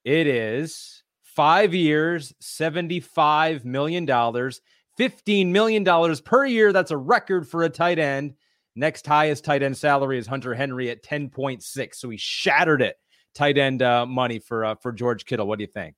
[0.04, 4.60] It is five years, seventy-five million dollars,
[4.98, 6.74] fifteen million dollars per year.
[6.74, 8.34] That's a record for a tight end.
[8.76, 12.00] Next highest tight end salary is Hunter Henry at ten point six.
[12.00, 12.96] So he shattered it
[13.36, 15.48] tight end uh, money for uh, for George Kittle.
[15.48, 15.96] What do you think?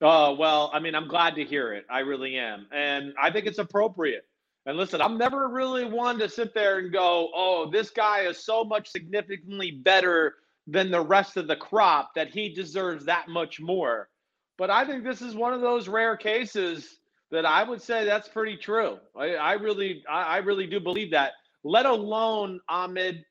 [0.00, 1.84] Oh, well, I mean, I'm glad to hear it.
[1.90, 2.66] I really am.
[2.72, 4.26] And I think it's appropriate.
[4.66, 8.44] And listen, I'm never really one to sit there and go, oh, this guy is
[8.44, 10.36] so much significantly better
[10.66, 14.08] than the rest of the crop that he deserves that much more.
[14.56, 16.98] But I think this is one of those rare cases
[17.30, 18.98] that I would say that's pretty true.
[19.16, 21.32] I, I really, I, I really do believe that.
[21.68, 23.26] Let alone Ahmed,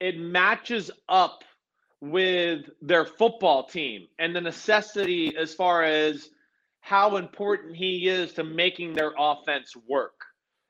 [0.00, 1.44] it matches up
[2.00, 6.30] with their football team and the necessity as far as
[6.80, 10.20] how important he is to making their offense work.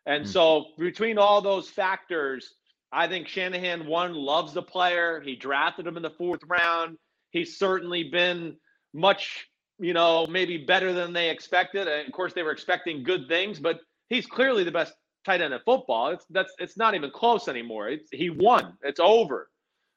[0.05, 0.29] And Mhm.
[0.29, 2.53] so between all those factors,
[2.93, 5.23] I think Shanahan one loves the player.
[5.23, 6.99] He drafted him in the fourth round.
[7.31, 8.61] He's certainly been
[8.93, 9.49] much,
[9.79, 11.89] you know, maybe better than they expected.
[11.89, 14.93] And of course, they were expecting good things, but he's clearly the best
[15.25, 16.09] tight end in football.
[16.09, 17.89] It's that's it's not even close anymore.
[17.89, 18.75] It's he won.
[18.83, 19.51] It's over.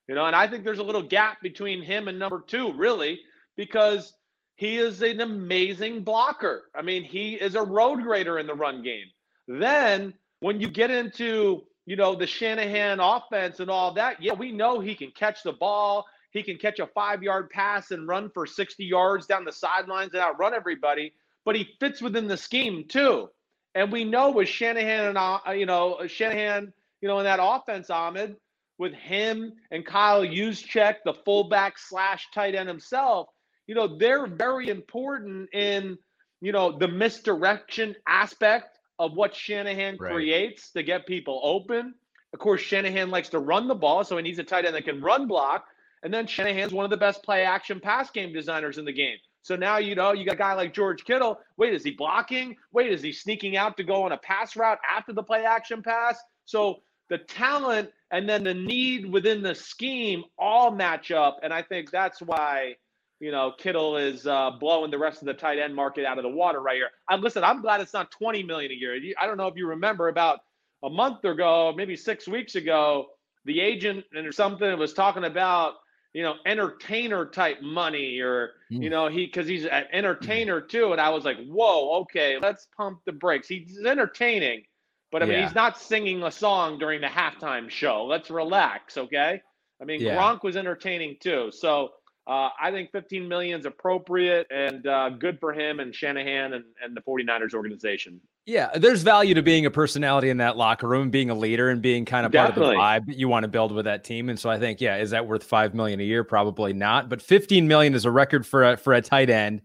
[0.07, 3.21] You know, and I think there's a little gap between him and number two, really,
[3.55, 4.13] because
[4.55, 6.69] he is an amazing blocker.
[6.75, 9.05] I mean, he is a road grader in the run game.
[9.47, 14.51] Then when you get into, you know, the Shanahan offense and all that, yeah, we
[14.51, 16.05] know he can catch the ball.
[16.31, 20.13] He can catch a five yard pass and run for 60 yards down the sidelines
[20.13, 21.13] and outrun everybody,
[21.45, 23.29] but he fits within the scheme too.
[23.75, 26.71] And we know with Shanahan and, uh, you know, Shanahan,
[27.01, 28.35] you know, in that offense, Ahmed,
[28.77, 33.27] with him and Kyle Juszczyk, the fullback slash tight end himself,
[33.67, 35.97] you know, they're very important in,
[36.41, 40.11] you know, the misdirection aspect of what Shanahan Right.
[40.13, 41.95] creates to get people open.
[42.33, 44.85] Of course, Shanahan likes to run the ball, so he needs a tight end that
[44.85, 45.65] can run block.
[46.03, 49.17] And then Shanahan's one of the best play action pass game designers in the game.
[49.43, 51.39] So now you know you got a guy like George Kittle.
[51.57, 52.55] Wait, is he blocking?
[52.71, 55.83] Wait, is he sneaking out to go on a pass route after the play action
[55.83, 56.17] pass?
[56.45, 56.77] So
[57.09, 61.91] the talent and then the need within the scheme all match up, and I think
[61.91, 62.75] that's why
[63.19, 66.23] you know Kittle is uh, blowing the rest of the tight end market out of
[66.23, 66.89] the water right here.
[67.09, 67.43] I'm listen.
[67.43, 68.97] I'm glad it's not 20 million a year.
[69.21, 70.39] I don't know if you remember about
[70.83, 73.07] a month ago, maybe six weeks ago,
[73.45, 75.75] the agent and something was talking about
[76.13, 78.83] you know entertainer type money or mm.
[78.83, 82.67] you know he because he's an entertainer too and i was like whoa okay let's
[82.77, 84.63] pump the brakes he's entertaining
[85.11, 85.45] but i mean yeah.
[85.45, 89.41] he's not singing a song during the halftime show let's relax okay
[89.81, 90.15] i mean yeah.
[90.15, 91.89] gronk was entertaining too so
[92.25, 96.63] uh, I think 15 million is appropriate and uh, good for him and Shanahan and,
[96.81, 98.21] and the 49ers organization.
[98.45, 101.81] Yeah, there's value to being a personality in that locker room, being a leader, and
[101.81, 102.77] being kind of Definitely.
[102.77, 104.29] part of the vibe you want to build with that team.
[104.29, 106.23] And so I think, yeah, is that worth five million a year?
[106.23, 107.09] Probably not.
[107.09, 109.61] But 15 million is a record for a, for a tight end.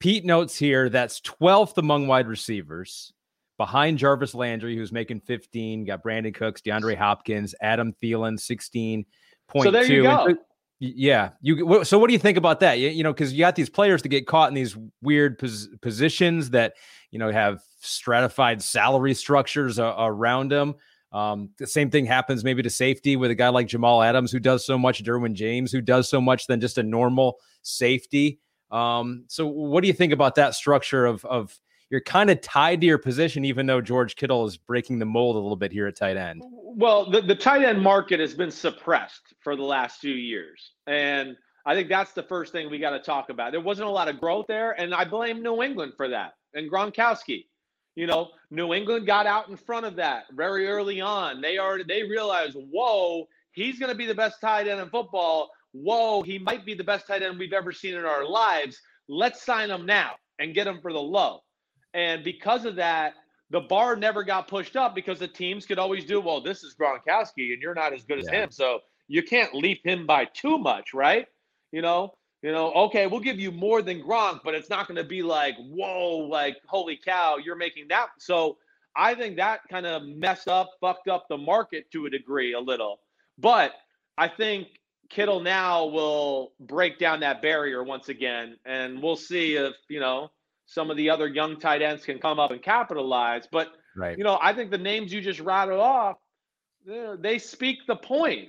[0.00, 3.12] Pete notes here that's 12th among wide receivers,
[3.58, 5.84] behind Jarvis Landry, who's making 15.
[5.84, 9.06] Got Brandin Cooks, DeAndre Hopkins, Adam Thielen, 16.
[9.56, 10.34] So there you go.
[10.84, 11.30] Yeah.
[11.40, 12.80] You so what do you think about that?
[12.80, 15.68] You, you know, because you got these players to get caught in these weird pos-
[15.80, 16.74] positions that
[17.12, 20.74] you know have stratified salary structures uh, around them.
[21.12, 24.40] Um, the same thing happens maybe to safety with a guy like Jamal Adams who
[24.40, 28.40] does so much, Derwin James who does so much than just a normal safety.
[28.72, 31.56] Um, so what do you think about that structure of of
[31.92, 35.36] you're kind of tied to your position, even though George Kittle is breaking the mold
[35.36, 36.42] a little bit here at tight end.
[36.42, 40.72] Well, the, the tight end market has been suppressed for the last few years.
[40.86, 41.36] And
[41.66, 43.52] I think that's the first thing we got to talk about.
[43.52, 46.70] There wasn't a lot of growth there, and I blame New England for that and
[46.70, 47.44] Gronkowski.
[47.94, 51.42] You know, New England got out in front of that very early on.
[51.42, 55.50] They already they realized, whoa, he's going to be the best tight end in football.
[55.72, 58.80] Whoa, he might be the best tight end we've ever seen in our lives.
[59.10, 61.40] Let's sign him now and get him for the low.
[61.94, 63.14] And because of that,
[63.50, 66.74] the bar never got pushed up because the teams could always do, well, this is
[66.74, 68.44] Gronkowski and you're not as good as yeah.
[68.44, 68.50] him.
[68.50, 71.26] So you can't leap him by too much, right?
[71.70, 74.96] You know, you know, okay, we'll give you more than Gronk, but it's not going
[74.96, 78.08] to be like, whoa, like, holy cow, you're making that.
[78.18, 78.56] So
[78.96, 82.60] I think that kind of messed up, fucked up the market to a degree a
[82.60, 83.00] little.
[83.38, 83.74] But
[84.18, 84.68] I think
[85.08, 90.30] Kittle now will break down that barrier once again, and we'll see if, you know,
[90.66, 93.46] some of the other young tight ends can come up and capitalize.
[93.50, 94.16] But right.
[94.16, 96.16] you know, I think the names you just rattled off,
[96.86, 98.48] they speak the point.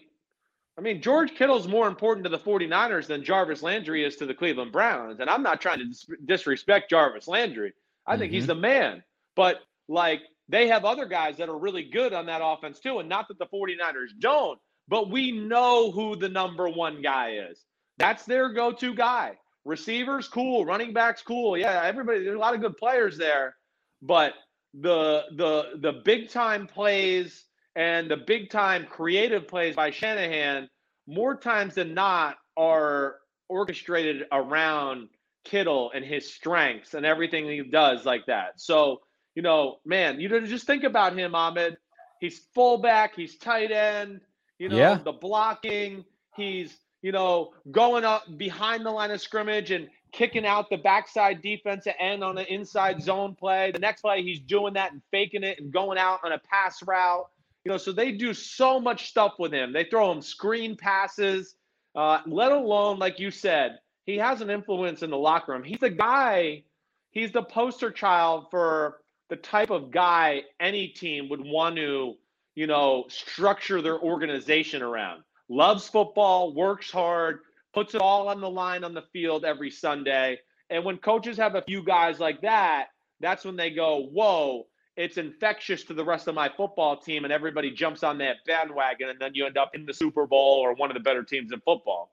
[0.77, 4.33] I mean, George Kittle's more important to the 49ers than Jarvis Landry is to the
[4.33, 5.19] Cleveland Browns.
[5.19, 7.73] And I'm not trying to dis- disrespect Jarvis Landry.
[8.07, 8.19] I mm-hmm.
[8.19, 8.47] think he's mm-hmm.
[8.47, 9.03] the man.
[9.35, 12.99] But like they have other guys that are really good on that offense too.
[12.99, 17.63] And not that the 49ers don't, but we know who the number one guy is.
[17.97, 19.37] That's their go to guy.
[19.65, 20.65] Receivers, cool.
[20.65, 21.57] Running backs, cool.
[21.57, 22.23] Yeah, everybody.
[22.23, 23.55] There's a lot of good players there,
[24.01, 24.33] but
[24.73, 27.45] the the the big time plays
[27.75, 30.69] and the big time creative plays by Shanahan
[31.07, 33.15] more times than not are
[33.49, 35.09] orchestrated around
[35.43, 38.59] Kittle and his strengths and everything he does like that.
[38.59, 39.01] So,
[39.35, 41.77] you know, man, you just think about him, Ahmed.
[42.19, 44.21] He's fullback, he's tight end,
[44.57, 44.97] you know, yeah.
[45.03, 46.05] the blocking,
[46.37, 46.73] he's
[47.03, 51.93] you know, going up behind the line of scrimmage and kicking out the backside defensive
[51.99, 53.71] end on an inside zone play.
[53.71, 56.81] The next play, he's doing that and faking it and going out on a pass
[56.81, 57.25] route.
[57.65, 59.73] You know, so they do so much stuff with him.
[59.73, 61.55] They throw him screen passes,
[61.93, 65.63] uh, let alone, like you said, he has an influence in the locker room.
[65.63, 66.63] He's the guy,
[67.11, 68.99] he's the poster child for
[69.29, 72.15] the type of guy any team would want to,
[72.55, 77.39] you know, structure their organization around loves football, works hard,
[77.73, 80.39] puts it all on the line on the field every Sunday.
[80.69, 82.87] And when coaches have a few guys like that,
[83.19, 87.33] that's when they go, whoa, it's infectious to the rest of my football team, and
[87.33, 90.73] everybody jumps on that bandwagon, and then you end up in the Super Bowl or
[90.73, 92.11] one of the better teams in football.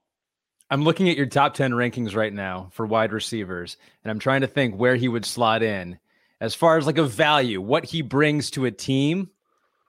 [0.70, 4.42] I'm looking at your top 10 rankings right now for wide receivers, and I'm trying
[4.42, 5.98] to think where he would slot in
[6.40, 9.30] as far as like a value, what he brings to a team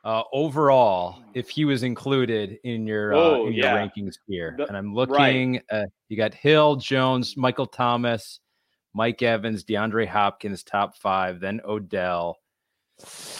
[0.03, 4.67] uh, overall, if he was included in your uh, oh, in your rankings here, the,
[4.67, 5.63] and I'm looking, right.
[5.71, 8.39] uh, you got Hill, Jones, Michael Thomas,
[8.93, 12.37] Mike Evans, DeAndre Hopkins, top five, then Odell.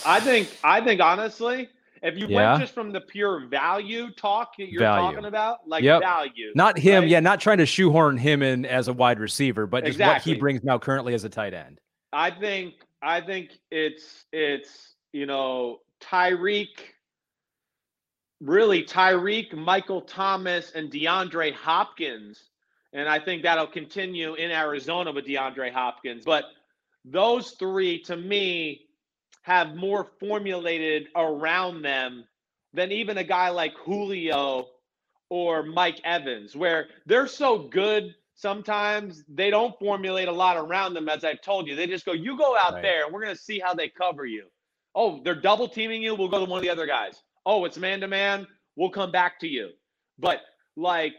[0.06, 1.70] I think, I think honestly,
[2.04, 2.52] if you yeah.
[2.52, 5.12] went just from the pure value talk that you're value.
[5.12, 6.02] talking about, like yep.
[6.02, 7.10] value, not him, right?
[7.10, 10.32] yeah, not trying to shoehorn him in as a wide receiver, but just exactly.
[10.32, 11.80] what he brings now currently as a tight end.
[12.14, 16.80] I think, I think it's it's you know Tyreek,
[18.42, 22.44] really Tyreek, Michael Thomas, and DeAndre Hopkins.
[22.94, 26.26] And I think that'll continue in Arizona with DeAndre Hopkins.
[26.26, 26.46] But
[27.06, 28.88] those three, to me,
[29.44, 32.26] have more formulated around them
[32.74, 34.68] than even a guy like Julio
[35.30, 41.08] or Mike Evans, where they're so good sometimes they don't formulate a lot around them,
[41.08, 41.76] as I've told you.
[41.76, 42.82] They just go, you go out right.
[42.82, 44.48] there and we're going to see how they cover you.
[44.96, 46.16] Oh, they're double teaming you.
[46.16, 47.22] We'll go to one of the other guys.
[47.46, 48.48] Oh, it's man to man.
[48.76, 49.70] We'll come back to you.
[50.20, 50.42] But
[50.76, 51.14] like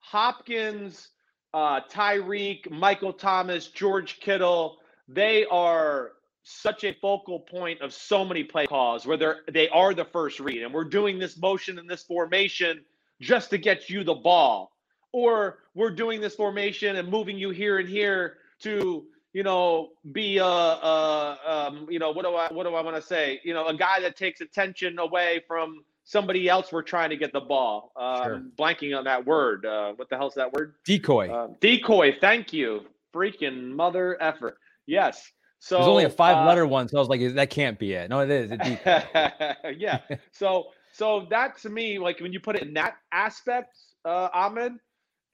[0.00, 1.08] Hopkins,
[1.52, 4.78] uh, Tyreek, Michael Thomas, George Kittle,
[5.08, 6.12] they are
[6.44, 10.40] such a focal point of so many play calls where they're they are the first
[10.40, 12.84] read and we're doing this motion and this formation
[13.20, 14.70] just to get you the ball
[15.12, 20.38] or we're doing this formation and moving you here and here to you know be
[20.38, 23.52] a, a um, you know what do I what do I want to say you
[23.52, 27.40] know a guy that takes attention away from somebody else we're trying to get the
[27.40, 27.92] ball.
[27.96, 28.42] Um, sure.
[28.58, 29.66] Blanking on that word.
[29.66, 30.74] Uh, what the hell's that word?
[30.84, 31.30] Decoy.
[31.30, 32.16] Uh, decoy.
[32.20, 32.82] Thank you.
[33.14, 34.58] Freaking mother effort.
[34.86, 35.30] Yes.
[35.60, 37.94] So there's only a five letter uh, one, so I was like, that can't be
[37.94, 38.10] it.
[38.10, 38.50] No, it is.
[39.78, 40.00] yeah.
[40.30, 43.74] so so that to me, like when you put it in that aspect,
[44.04, 44.74] uh, Ahmed,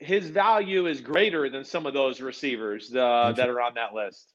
[0.00, 4.32] his value is greater than some of those receivers uh, that are on that list.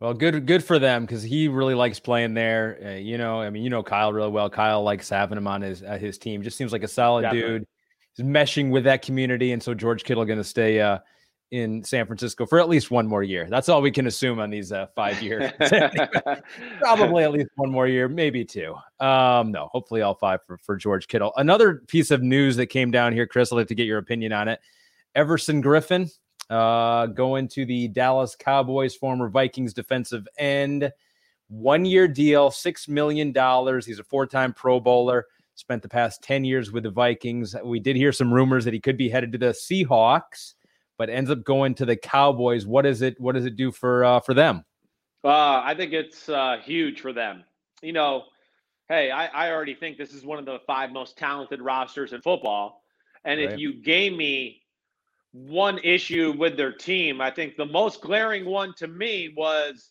[0.00, 2.78] Well, good, good for them because he really likes playing there.
[2.84, 4.50] Uh, you know, I mean, you know Kyle really well.
[4.50, 6.42] Kyle likes having him on his uh, his team.
[6.42, 7.58] Just seems like a solid Definitely.
[7.60, 7.66] dude.
[8.16, 10.98] He's meshing with that community, and so George Kittle going to stay uh,
[11.50, 13.46] in San Francisco for at least one more year.
[13.48, 15.50] That's all we can assume on these uh, five years.
[16.80, 18.74] Probably at least one more year, maybe two.
[19.00, 21.32] Um, no, hopefully all five for, for George Kittle.
[21.36, 23.52] Another piece of news that came down here, Chris.
[23.52, 24.60] I'd like to get your opinion on it.
[25.14, 26.10] Everson Griffen
[26.50, 30.92] uh, going to the Dallas Cowboys, former Vikings defensive end.
[31.48, 33.28] One year deal, $6 million.
[33.84, 37.54] He's a four time Pro Bowler, spent the past 10 years with the Vikings.
[37.64, 40.54] We did hear some rumors that he could be headed to the Seahawks,
[40.98, 42.66] but ends up going to the Cowboys.
[42.66, 43.20] What is it?
[43.20, 44.64] What does it do for uh, for them?
[45.22, 47.44] Uh, I think it's uh, huge for them.
[47.82, 48.24] You know,
[48.88, 52.20] hey, I, I already think this is one of the five most talented rosters in
[52.20, 52.82] football.
[53.24, 53.52] And right.
[53.52, 54.63] if you gave me
[55.34, 57.20] one issue with their team.
[57.20, 59.90] I think the most glaring one to me was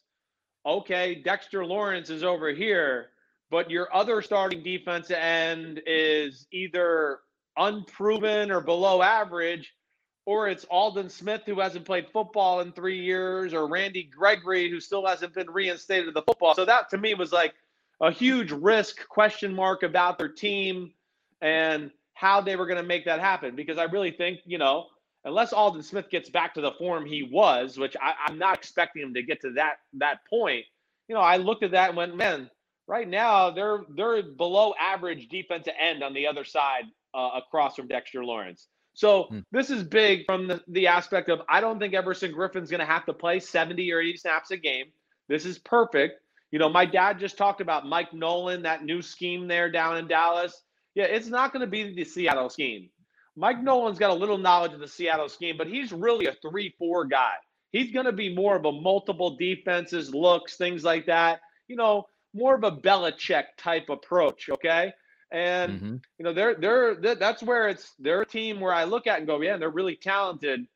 [0.65, 3.09] okay, Dexter Lawrence is over here,
[3.51, 7.19] but your other starting defense end is either
[7.57, 9.73] unproven or below average,
[10.25, 14.79] or it's Aldon Smith who hasn't played football in three years, or Randy Gregory who
[14.79, 16.55] still hasn't been reinstated to the football.
[16.55, 17.53] So that to me was like
[17.99, 20.93] a huge risk question mark about their team
[21.41, 24.85] and how they were going to make that happen because I really think, you know,
[25.25, 29.03] unless Aldon Smith gets back to the form he was, which I, am not expecting
[29.03, 30.65] him to get to that that point.
[31.07, 32.49] You know, I looked at that and went, man,
[32.87, 37.87] right now they're they're below average defensive end on the other side uh, across from
[37.87, 38.67] Dexter Lawrence.
[38.93, 39.39] So hmm.
[39.51, 42.85] this is big from the, the aspect of I don't think Everson Griffen's going to
[42.85, 44.85] have to play 70 or 80 snaps a game.
[45.27, 46.19] This is perfect.
[46.51, 50.07] You know, my dad just talked about Mike Nolan, that new scheme there down in
[50.07, 50.61] Dallas.
[50.93, 52.89] Yeah, it's not going to be the Seattle scheme.
[53.35, 56.73] Mike Nolan's got a little knowledge of the Seattle scheme, but he's really a 3
[56.77, 57.33] 4 guy.
[57.71, 61.41] He's going to be more of a multiple defenses, looks, things like that.
[61.67, 64.49] You know, more of a Belichick type approach.
[64.49, 64.93] Okay.
[65.31, 65.95] And, mm-hmm.
[66.19, 69.41] you know, they're, they're, that's where it's their team where I look at and go,
[69.41, 70.67] yeah, they're really talented,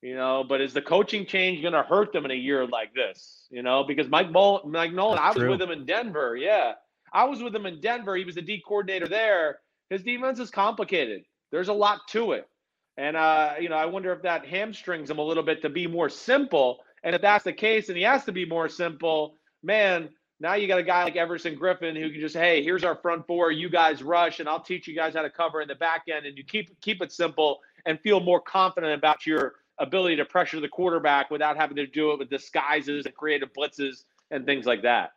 [0.00, 2.94] you know, but is the coaching change going to hurt them in a year like
[2.94, 3.46] this?
[3.50, 5.50] You know, because Mike, Mol- Mike Nolan, that's I was true.
[5.50, 6.34] with him in Denver.
[6.34, 6.72] Yeah.
[7.12, 8.16] I was with him in Denver.
[8.16, 9.58] He was the D coordinator there.
[9.90, 11.24] His defense is complicated.
[11.50, 12.48] There's a lot to it.
[12.96, 15.86] And, uh, you know, I wonder if that hamstrings him a little bit to be
[15.86, 16.78] more simple.
[17.04, 20.08] And if that's the case and he has to be more simple, man,
[20.40, 23.26] now you got a guy like Everson Griffen who can just, hey, here's our front
[23.26, 23.50] four.
[23.50, 26.26] You guys rush, and I'll teach you guys how to cover in the back end.
[26.26, 30.60] And you keep keep it simple and feel more confident about your ability to pressure
[30.60, 34.82] the quarterback without having to do it with disguises and creative blitzes and things like
[34.82, 35.10] that.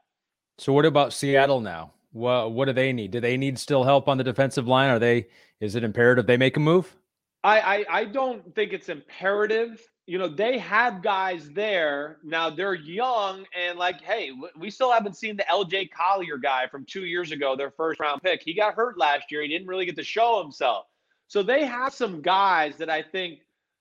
[0.57, 1.91] So, what about Seattle now?
[2.11, 3.11] What what do they need?
[3.11, 4.89] Do they need still help on the defensive line?
[4.89, 5.27] Are they
[5.59, 6.95] is it imperative they make a move?
[7.43, 9.81] I, I, I don't think it's imperative.
[10.07, 12.49] You know, they have guys there now.
[12.49, 17.05] They're young and like, hey, we still haven't seen the LJ Collier guy from two
[17.05, 18.41] years ago, their first round pick.
[18.43, 19.41] He got hurt last year.
[19.41, 20.87] He didn't really get to show himself.
[21.27, 23.39] So they have some guys that I think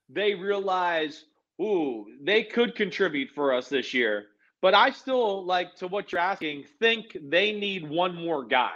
[0.09, 1.25] they realize,
[1.61, 4.27] ooh, they could contribute for us this year.
[4.61, 8.73] But I still like to what you're asking, think they need one more guy.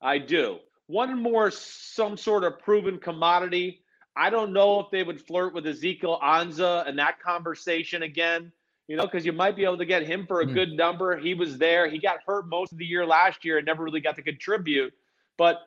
[0.00, 0.58] I do
[0.88, 3.80] one more some sort of proven commodity.
[4.16, 8.50] I don't know if they would flirt with Ezekiel Ansah and that conversation again,
[8.88, 10.54] you know, because you might be able to get him for a mm.
[10.54, 11.16] good number.
[11.16, 11.88] He was there.
[11.88, 14.92] He got hurt most of the year last year and never really got to contribute.
[15.36, 15.60] But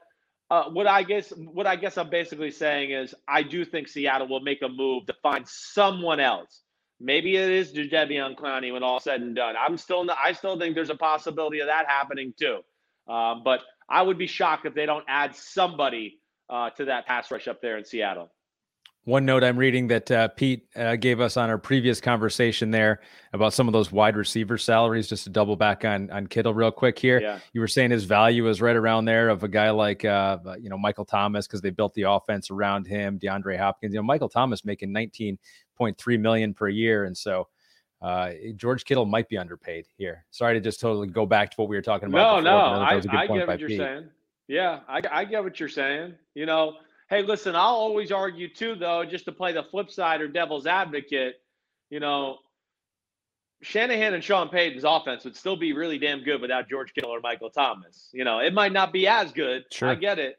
[0.49, 4.27] uh, what I guess what I guess I'm basically saying is I do think Seattle
[4.27, 6.61] will make a move to find someone else.
[7.03, 9.55] Maybe it is Jadeveon Clowney when all said and done.
[9.57, 12.59] I'm still the, I still think there's a possibility of that happening too.
[13.07, 16.19] Um, but I would be shocked if they don't add somebody
[16.49, 18.31] uh, to that pass rush up there in Seattle.
[19.05, 23.01] One note I'm reading that uh, Pete uh, gave us on our previous conversation there
[23.33, 25.07] about some of those wide receiver salaries.
[25.07, 27.39] Just to double back on on Kittle real quick here, Yeah.
[27.51, 30.69] you were saying his value is right around there of a guy like uh, you
[30.69, 33.17] know Michael Thomas because they built the offense around him.
[33.17, 37.47] DeAndre Hopkins, you know Michael Thomas making 19.3 million per year, and so
[38.03, 40.25] uh, George Kittle might be underpaid here.
[40.29, 42.43] Sorry to just totally go back to what we were talking about.
[42.43, 44.09] No, before, no, I, was a good I get what you're saying.
[44.47, 46.13] Yeah, I, I get what you're saying.
[46.35, 46.75] You know,
[47.11, 50.65] hey, listen, I'll always argue too, though, just to play the flip side or devil's
[50.65, 51.35] advocate.
[51.91, 52.37] You know,
[53.61, 57.19] Shanahan and Sean Payton's offense would still be really damn good without George Kittle or
[57.19, 58.09] Michael Thomas.
[58.13, 59.65] You know, it might not be as good.
[59.71, 59.89] Sure.
[59.89, 60.37] I get it,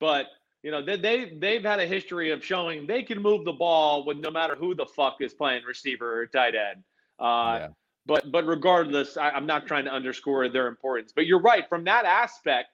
[0.00, 0.26] but
[0.62, 4.06] you know they, they they've had a history of showing they can move the ball
[4.06, 6.82] with no matter who the fuck is playing receiver or tight end.
[7.20, 7.68] Uh, Yeah.
[8.06, 11.12] but but regardless, I, I'm not trying to underscore their importance.
[11.14, 12.70] But you're right from that aspect,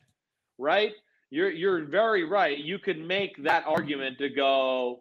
[0.56, 0.93] right?
[1.31, 2.59] You're you're very right.
[2.59, 5.01] You could make that argument to go,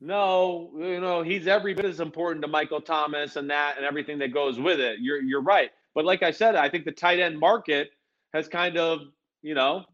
[0.00, 4.18] no, you know, he's every bit as important to Michael Thomas and that and everything
[4.18, 5.00] that goes with it.
[5.00, 5.70] You're you're right.
[5.94, 7.90] But like I said, I think the tight end market
[8.32, 9.00] has kind of,
[9.42, 9.84] you know,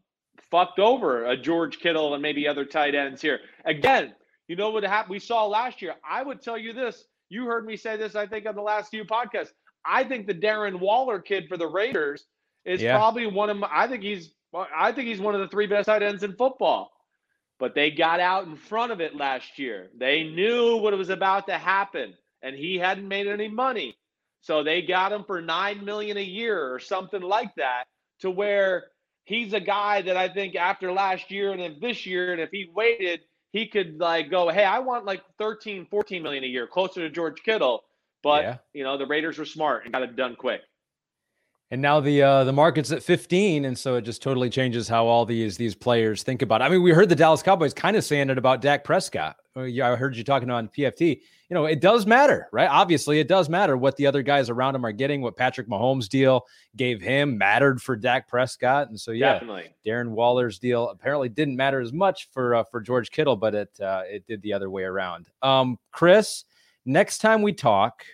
[0.51, 3.39] fucked over a George Kittle and maybe other tight ends here.
[3.65, 4.13] Again,
[4.47, 5.11] you know what happened?
[5.11, 5.95] We saw last year.
[6.07, 7.05] I would tell you this.
[7.29, 9.53] You heard me say this, I think, on the last few podcasts.
[9.85, 12.25] I think the Darren Waller kid for the Raiders
[12.65, 12.95] is Yeah.
[12.95, 13.69] probably one of my.
[13.71, 14.33] I think he's.
[14.53, 16.91] I think he's one of the three best tight ends in football.
[17.59, 19.89] But they got out in front of it last year.
[19.97, 23.95] They knew what was about to happen, and he hadn't made any money.
[24.41, 27.85] So they got him for nine million a year or something like that,
[28.19, 28.85] to where
[29.23, 32.49] he's a guy that I think after last year and if this year, and if
[32.51, 33.21] he waited,
[33.51, 37.09] he could like go, hey, I want like 13, 14 million a year, closer to
[37.09, 37.83] George Kittle.
[38.23, 38.57] But Yeah.
[38.73, 40.61] you know, the Raiders were smart and got it done quick.
[41.73, 45.07] And now the uh, the market's at 15, and so it just totally changes how
[45.07, 46.61] all these these players think about.
[46.61, 46.65] It.
[46.65, 49.37] I mean, we heard the Dallas Cowboys kind of saying it about Dak Prescott.
[49.57, 51.21] Uh, Yeah, I heard you talking on PFT.
[51.49, 52.69] You know, it does matter, right?
[52.69, 55.23] Obviously, it does matter what the other guys around him are getting.
[55.23, 56.45] What Patrick Mahomes' deal
[56.75, 59.73] gave him mattered for Dak Prescott, and so yeah, Definitely.
[59.83, 63.79] Darren Waller's deal apparently didn't matter as much for uh, for George Kittle, but it
[63.81, 65.27] uh, it did the other way around.
[65.41, 66.43] Um, Chris,
[66.85, 68.05] next time we talk,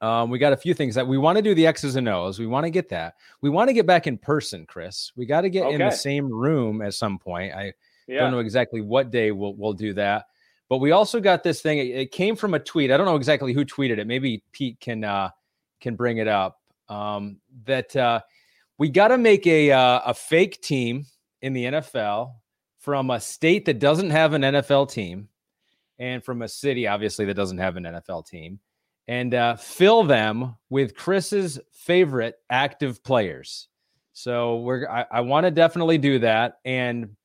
[0.00, 2.38] um, we got a few things that we want to do the X's and O's.
[2.38, 3.14] We want to get that.
[3.40, 5.12] We want to get back in person, Chris.
[5.16, 7.52] We got to get in the same room at some point.
[7.54, 7.72] I
[8.06, 8.20] Yeah.
[8.20, 10.26] don't know exactly what day we'll we'll do that.
[10.68, 11.78] But we also got this thing.
[11.78, 12.90] It, it came from a tweet.
[12.90, 14.06] I don't know exactly who tweeted it.
[14.06, 15.30] Maybe Pete can uh,
[15.80, 16.60] can bring it up.
[16.88, 18.20] Um, that uh,
[18.78, 21.06] we got to make a uh, a fake team
[21.42, 22.34] in the NFL
[22.78, 25.28] from a state that doesn't have an NFL team,
[25.98, 28.58] and from a city obviously that doesn't have an NFL team,
[29.08, 33.68] and uh, fill them with Chris's favorite active players.
[34.12, 37.16] So we're I, I want to definitely do that, and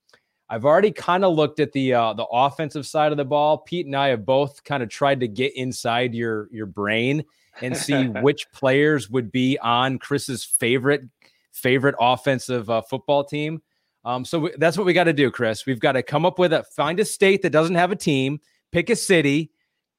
[0.50, 3.58] I've already kind of looked at the uh, the offensive side of the ball.
[3.58, 7.26] Pete and I have both kind of tried to get inside your your brain
[7.62, 11.02] and see which players would be on Chris's favorite
[11.52, 13.62] favorite offensive uh, football team.
[14.06, 15.66] Um, so we, that's what we got to do, Chris.
[15.66, 18.40] We've got to come up with a find a state that doesn't have a team,
[18.72, 19.52] pick a city,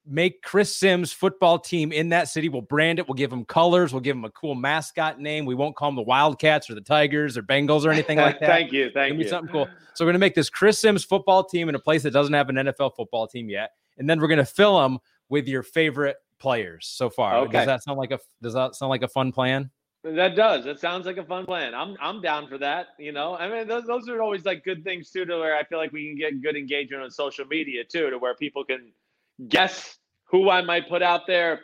[0.06, 2.48] make Chris Simms football team in that city.
[2.48, 3.08] We'll brand it.
[3.08, 3.92] We'll give them colors.
[3.92, 5.46] We'll give them a cool mascot name.
[5.46, 8.46] We won't call them the Wildcats or the Tigers or Bengals or anything like that.
[8.46, 8.90] thank you.
[8.92, 9.30] Thank Give me you.
[9.30, 9.68] something cool.
[9.94, 12.48] So we're gonna make this Chris Simms football team in a place that doesn't have
[12.48, 14.98] an NFL football team yet, and then we're gonna fill them
[15.28, 17.36] with your favorite players so far.
[17.38, 17.52] Okay.
[17.52, 19.70] Does that sound like a Does that sound like a fun plan?
[20.02, 20.66] That does.
[20.66, 21.74] That sounds like a fun plan.
[21.74, 22.88] I'm I'm down for that.
[22.98, 25.64] You know, I mean, those, those are always like good things too, to where I
[25.64, 28.92] feel like we can get good engagement on social media too, to where people can
[29.48, 31.60] guess who I might put out there,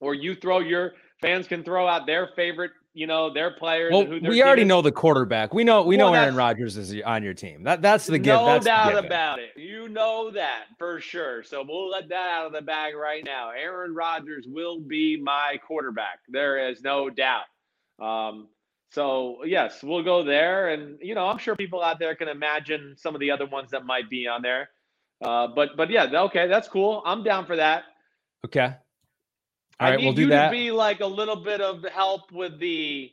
[0.00, 3.92] or you throw your fans can throw out their favorite, you know, their players.
[3.92, 4.68] Well, their we already is.
[4.68, 5.54] know the quarterback.
[5.54, 7.62] We know we Well, know Aaron Rodgers is on your team.
[7.64, 8.40] That that's the gift.
[8.40, 9.50] No That's doubt about it.
[9.56, 11.42] You know that for sure.
[11.42, 13.50] So we'll let that out of the bag right now.
[13.50, 16.20] Aaron Rodgers will be my quarterback.
[16.28, 17.44] There is no doubt.
[18.00, 18.48] Um,
[18.90, 22.94] so yes, we'll go there, and you know, I'm sure people out there can imagine
[22.96, 24.70] some of the other ones that might be on there.
[25.22, 27.02] Uh, but but yeah, okay, that's cool.
[27.04, 27.84] I'm down for that.
[28.44, 28.60] Okay.
[28.60, 28.74] All
[29.78, 30.46] I right, need we'll do you that.
[30.46, 33.10] to be like a little bit of help with the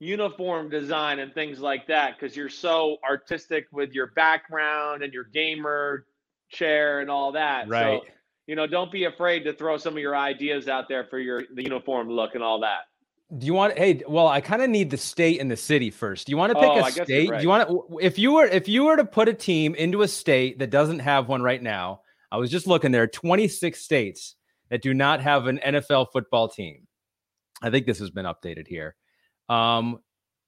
[0.00, 5.24] uniform design and things like that because you're so artistic with your background and your
[5.24, 6.06] gamer
[6.50, 7.68] chair and all that.
[7.68, 8.00] Right.
[8.00, 8.06] So,
[8.46, 11.42] you know, don't be afraid to throw some of your ideas out there for your
[11.54, 12.87] the uniform look and all that.
[13.36, 13.76] Do you want?
[13.76, 16.26] Hey, well, I kind of need the state and the city first.
[16.26, 17.28] Do you want to pick Oh, a I state?
[17.28, 17.38] right.
[17.38, 17.98] Do you want to?
[18.00, 21.00] If you were, if you were to put a team into a state that doesn't
[21.00, 22.00] have one right now,
[22.32, 22.90] I was just looking.
[22.90, 24.34] There are 26 states
[24.70, 26.86] that do not have an NFL football team.
[27.60, 28.96] I think this has been updated here.
[29.50, 29.98] Um,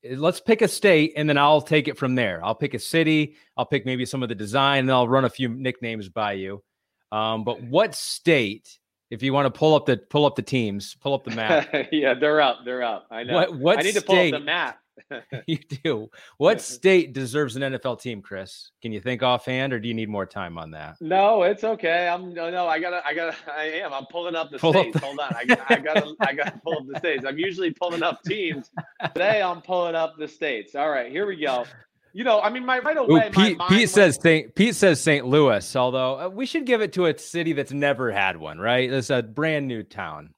[0.02, 2.42] let's pick a state, and then I'll take it from there.
[2.42, 3.36] I'll pick a city.
[3.58, 6.62] I'll pick maybe some of the design, and I'll run a few nicknames by you.
[7.12, 8.78] Um, but what state?
[9.10, 11.68] If you want to pull up the pull up the teams, pull up the map.
[11.92, 12.60] yeah, they're up.
[12.64, 13.06] They're up.
[13.10, 13.34] I know.
[13.34, 14.30] What- what I need to pull up state?
[14.30, 14.78] the map.
[15.46, 16.08] you do.
[16.36, 18.70] What state deserves an NFL team, Chris?
[18.82, 20.96] Can you think offhand, or do you need more time on that?
[21.00, 22.06] No, it's okay.
[22.06, 22.66] I'm no, no.
[22.68, 23.92] I gotta, I gotta, I am.
[23.92, 25.00] I'm pulling up the Pull up states.
[25.00, 25.34] the- Hold on.
[25.34, 27.24] I, I gotta, I gotta pull up the states.
[27.26, 28.70] I'm usually pulling up teams.
[29.14, 30.74] Today, I'm pulling up the states.
[30.76, 31.64] All right, here we go.
[32.12, 33.30] You know, I mean, my right Ooh, away.
[33.34, 34.54] my Pete, Pete says St.
[34.54, 35.24] Pete says St.
[35.26, 35.76] Louis.
[35.76, 38.92] Although uh, we should give it to a city that's never had one, right?
[38.92, 40.34] It's a brand new town.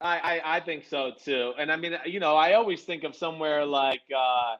[0.00, 1.52] I, I, I think so too.
[1.58, 4.56] And I mean, you know, I always think of somewhere like, uh,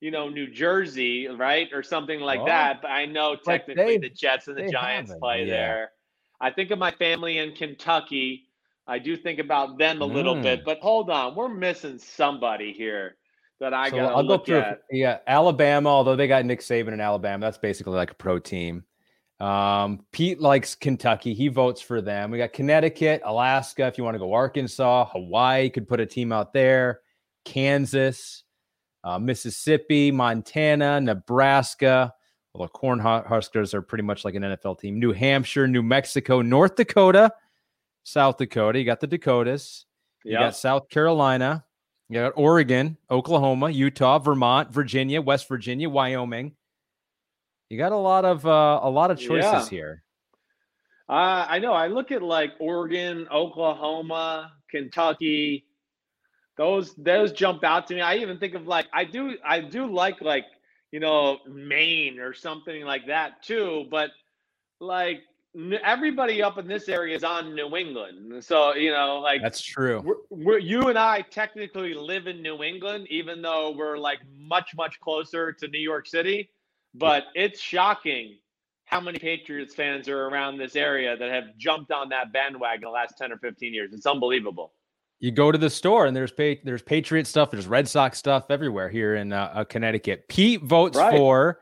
[0.00, 2.46] you know, New Jersey, right, or something like Oh.
[2.46, 2.80] that.
[2.80, 5.50] But I know technically they- the Jets and the Giants play yeah.
[5.52, 5.90] there.
[6.40, 8.44] I think of my family in Kentucky.
[8.86, 10.42] I do think about them a little Mm.
[10.42, 13.17] bit, but hold on, we're missing somebody here
[13.60, 14.58] that I So gotta I'll go through.
[14.58, 14.82] at.
[14.90, 15.88] Yeah, Alabama.
[15.88, 18.84] Although they got Nick Saban in Alabama, that's basically like a pro team.
[19.40, 21.32] Um, Pete likes Kentucky.
[21.34, 22.30] He votes for them.
[22.30, 23.86] We got Connecticut, Alaska.
[23.86, 27.00] If you want to go Arkansas, Hawaii could put a team out there.
[27.44, 28.42] Kansas,
[29.04, 32.12] uh, Mississippi, Montana, Nebraska.
[32.54, 34.98] Although Cornhuskers are pretty much like an NFL team.
[34.98, 37.30] New Hampshire, New Mexico, North Dakota,
[38.02, 38.78] South Dakota.
[38.78, 39.86] You got the Dakotas.
[40.24, 41.64] You Yeah, got South Carolina.
[42.08, 46.52] You got Oregon, Oklahoma, Utah, Vermont, Virginia, West Virginia, Wyoming.
[47.68, 49.68] You got a lot of uh, a lot of choices Yeah.
[49.68, 50.02] here.
[51.08, 51.72] uh, I know.
[51.74, 55.66] I look at like Oregon, Oklahoma, Kentucky.
[56.56, 58.00] Those those jump out to me.
[58.00, 60.46] I even think of like I do I do like like
[60.90, 63.86] you know Maine or something like that too.
[63.90, 64.10] But
[64.80, 65.20] like
[65.82, 70.00] everybody up in this area is on New England, so you know like That's true.
[70.04, 74.74] we're, we're, you and I technically live in New England, even though we're like much,
[74.76, 76.50] much closer to New York City.
[76.94, 78.38] But it's shocking
[78.86, 82.90] how many Patriots fans are around this area that have jumped on that bandwagon the
[82.90, 83.92] last 10 or 15 years.
[83.92, 84.72] It's unbelievable.
[85.20, 88.46] You go to the store and there's pa- there's Patriot stuff, there's Red Sox stuff
[88.50, 90.26] everywhere here in uh, uh, Connecticut.
[90.28, 91.16] Pete votes Right.
[91.16, 91.60] for.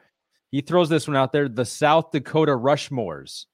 [0.52, 3.46] He throws this one out there: the South Dakota Rushmores.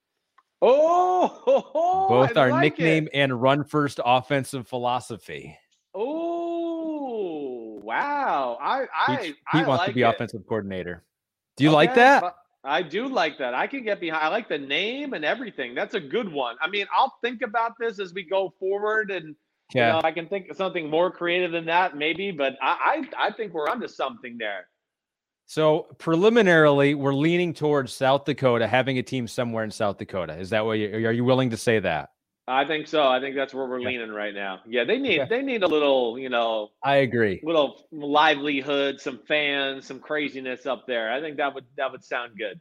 [0.64, 3.16] Oh, Both I our like nickname It.
[3.18, 5.58] and run first offensive philosophy.
[5.94, 8.58] Oh, wow.
[8.60, 10.08] I, I, Pete, I wants like to be it.
[10.08, 11.02] offensive coordinator.
[11.56, 12.36] Do you like that?
[12.64, 13.54] I do like that.
[13.54, 14.22] I can get behind.
[14.24, 15.74] I like the name and everything.
[15.74, 16.54] That's a good one.
[16.60, 19.34] I mean, I'll think about this as we go forward, and
[19.74, 19.88] Yeah.
[19.88, 22.30] you know, I can think of something more creative than that, maybe.
[22.30, 24.68] But I, I, I think we're onto something there.
[25.52, 30.34] So preliminarily, we're leaning towards South Dakota having a team somewhere in South Dakota.
[30.38, 32.08] Is that what you are you willing to say that?
[32.48, 33.06] I think so.
[33.06, 34.60] I think that's where we're leaning right now.
[34.66, 37.38] Yeah, they need they need a little, you know, I agree.
[37.44, 41.12] little livelihood, some fans, some craziness up there.
[41.12, 42.58] I think that would that would sound good.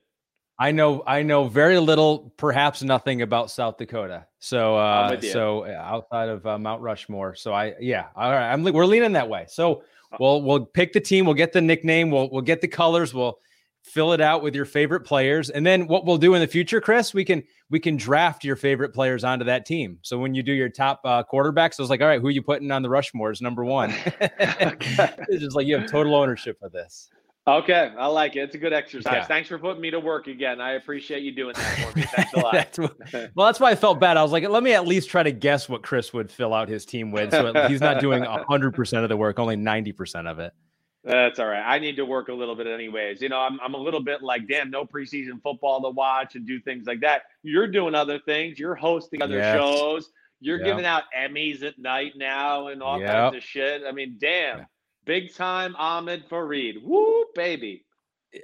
[0.60, 4.28] I know I know very little, perhaps nothing about South Dakota.
[4.40, 7.36] So uh so outside of uh, Mount Rushmore.
[7.36, 8.52] So I yeah, all right.
[8.52, 9.46] I'm we're leaning that way.
[9.48, 9.84] So
[10.20, 13.38] we'll we'll pick the team, we'll get the nickname, we'll we'll get the colors, we'll
[13.84, 15.50] fill it out with your favorite players.
[15.50, 18.56] And then what we'll do in the future, Chris, we can we can draft your
[18.56, 19.98] favorite players onto that team.
[20.02, 22.32] So when you do your top uh, quarterbacks, I was like, all right, who are
[22.32, 23.94] you putting on the Rushmores number one?
[24.20, 27.10] it's just like you have total ownership of this.
[27.48, 28.42] Okay, I like it.
[28.42, 29.14] It's a good exercise.
[29.14, 29.24] Yeah.
[29.26, 30.62] Thanks for putting me to work again.
[30.62, 32.06] I appreciate you doing that for me.
[32.16, 32.54] Thanks a lot.
[32.54, 32.96] That's what-
[33.36, 34.16] well, that's why I felt bad.
[34.16, 36.70] I was like, let me at least try to guess what Chris would fill out
[36.70, 37.32] his team with.
[37.32, 40.54] So he's not doing hundred percent of the work, only ninety percent of it.
[41.04, 41.64] That's all right.
[41.66, 43.24] I need to work a little bit anyways.
[43.24, 46.46] You know, I'm I'm a little bit like, damn, no preseason football to watch and
[46.46, 47.24] do things like that.
[47.42, 48.60] You're doing other things.
[48.60, 49.58] You're hosting other Yes.
[49.58, 50.12] shows.
[50.42, 50.66] You're Yeah.
[50.66, 53.12] giving out Emmys at night now and all Yep.
[53.12, 53.82] kinds of shit.
[53.88, 54.60] I mean, damn.
[54.60, 54.66] Yeah.
[55.06, 56.84] Big time Ahmed Fareed.
[56.84, 57.86] Woo, baby.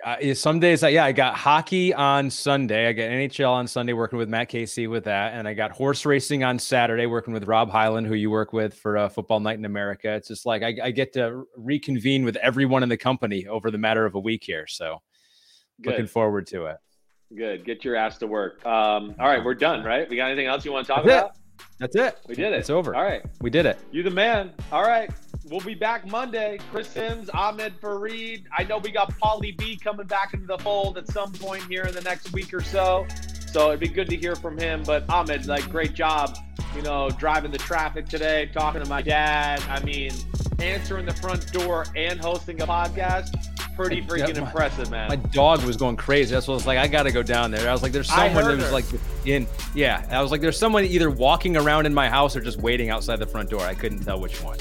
[0.03, 2.89] Uh, some days, I, yeah, I got hockey on Sunday.
[2.89, 6.05] I got NHL on Sunday, working with Matt Casey with that, and I got horse
[6.05, 9.57] racing on Saturday, working with Rob Hyland, who you work with for uh, Football Night
[9.57, 10.13] in America.
[10.13, 13.77] It's just like I, I get to reconvene with everyone in the company over the
[13.77, 14.67] matter of a week here.
[14.67, 15.01] So
[15.85, 16.77] looking forward to it.
[17.33, 17.63] Good.
[17.63, 18.65] Get your ass to work.
[18.65, 20.09] Um, all right, we're done, right?
[20.09, 21.19] We got anything else you want to talk That's it.
[21.19, 21.37] about?
[21.79, 22.19] That's it.
[22.27, 22.59] We did it.
[22.59, 22.95] It's over.
[22.95, 23.23] All right.
[23.41, 23.79] We did it.
[23.91, 24.53] You the man.
[24.71, 25.09] All right.
[25.49, 26.59] We'll be back Monday.
[26.71, 28.43] Chris Simms, Ahmed Fareed.
[28.57, 31.83] I know we got Polly B coming back into the fold at some point here
[31.83, 33.05] in the next week or so.
[33.51, 34.83] So it'd be good to hear from him.
[34.83, 36.37] But Ahmed, like, great job,
[36.75, 39.63] you know, driving the traffic today, talking to my dad.
[39.69, 40.11] I mean,
[40.59, 43.29] answering the front door and hosting a podcast.
[43.77, 45.07] Pretty freaking Yeah, my- impressive, man.
[45.07, 46.33] My dog was going crazy.
[46.33, 46.79] That's what I was like.
[46.79, 47.69] I got to go down there.
[47.69, 48.71] I was like, there's someone that was her.
[48.71, 48.85] like
[49.23, 49.45] in.
[49.75, 52.89] Yeah, I was like, there's someone either walking around in my house or just waiting
[52.89, 53.61] outside the front door.
[53.61, 54.57] I couldn't tell which one.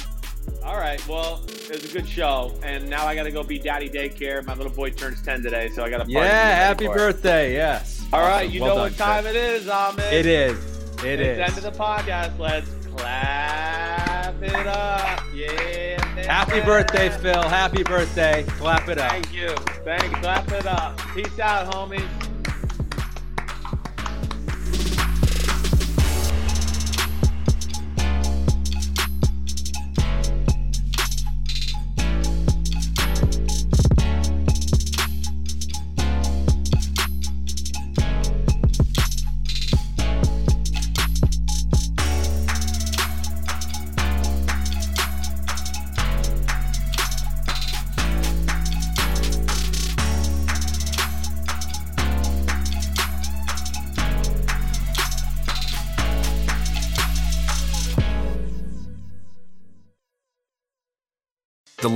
[0.67, 1.07] All right.
[1.07, 4.45] Well, it was a good show, and now I got to go be daddy daycare.
[4.45, 6.11] My little boy turns ten today, so I got to.
[6.11, 7.53] Yeah, happy birthday.
[7.55, 8.05] Yes.
[8.13, 8.53] All right, Awesome.
[8.53, 10.13] you Well know done, what time it is, Ahmed.
[10.13, 10.59] It is.
[11.05, 11.57] It it's is.
[11.59, 12.39] end of the podcast.
[12.39, 15.21] Let's clap it up.
[15.35, 16.03] Yeah.
[16.27, 17.43] Happy birthday, Phil.
[17.49, 18.45] Happy birthday.
[18.49, 19.11] Clap it up.
[19.11, 19.51] Thank you.
[19.85, 20.17] Thank you.
[20.19, 20.99] Clap it up.
[21.15, 22.09] Peace out, homies.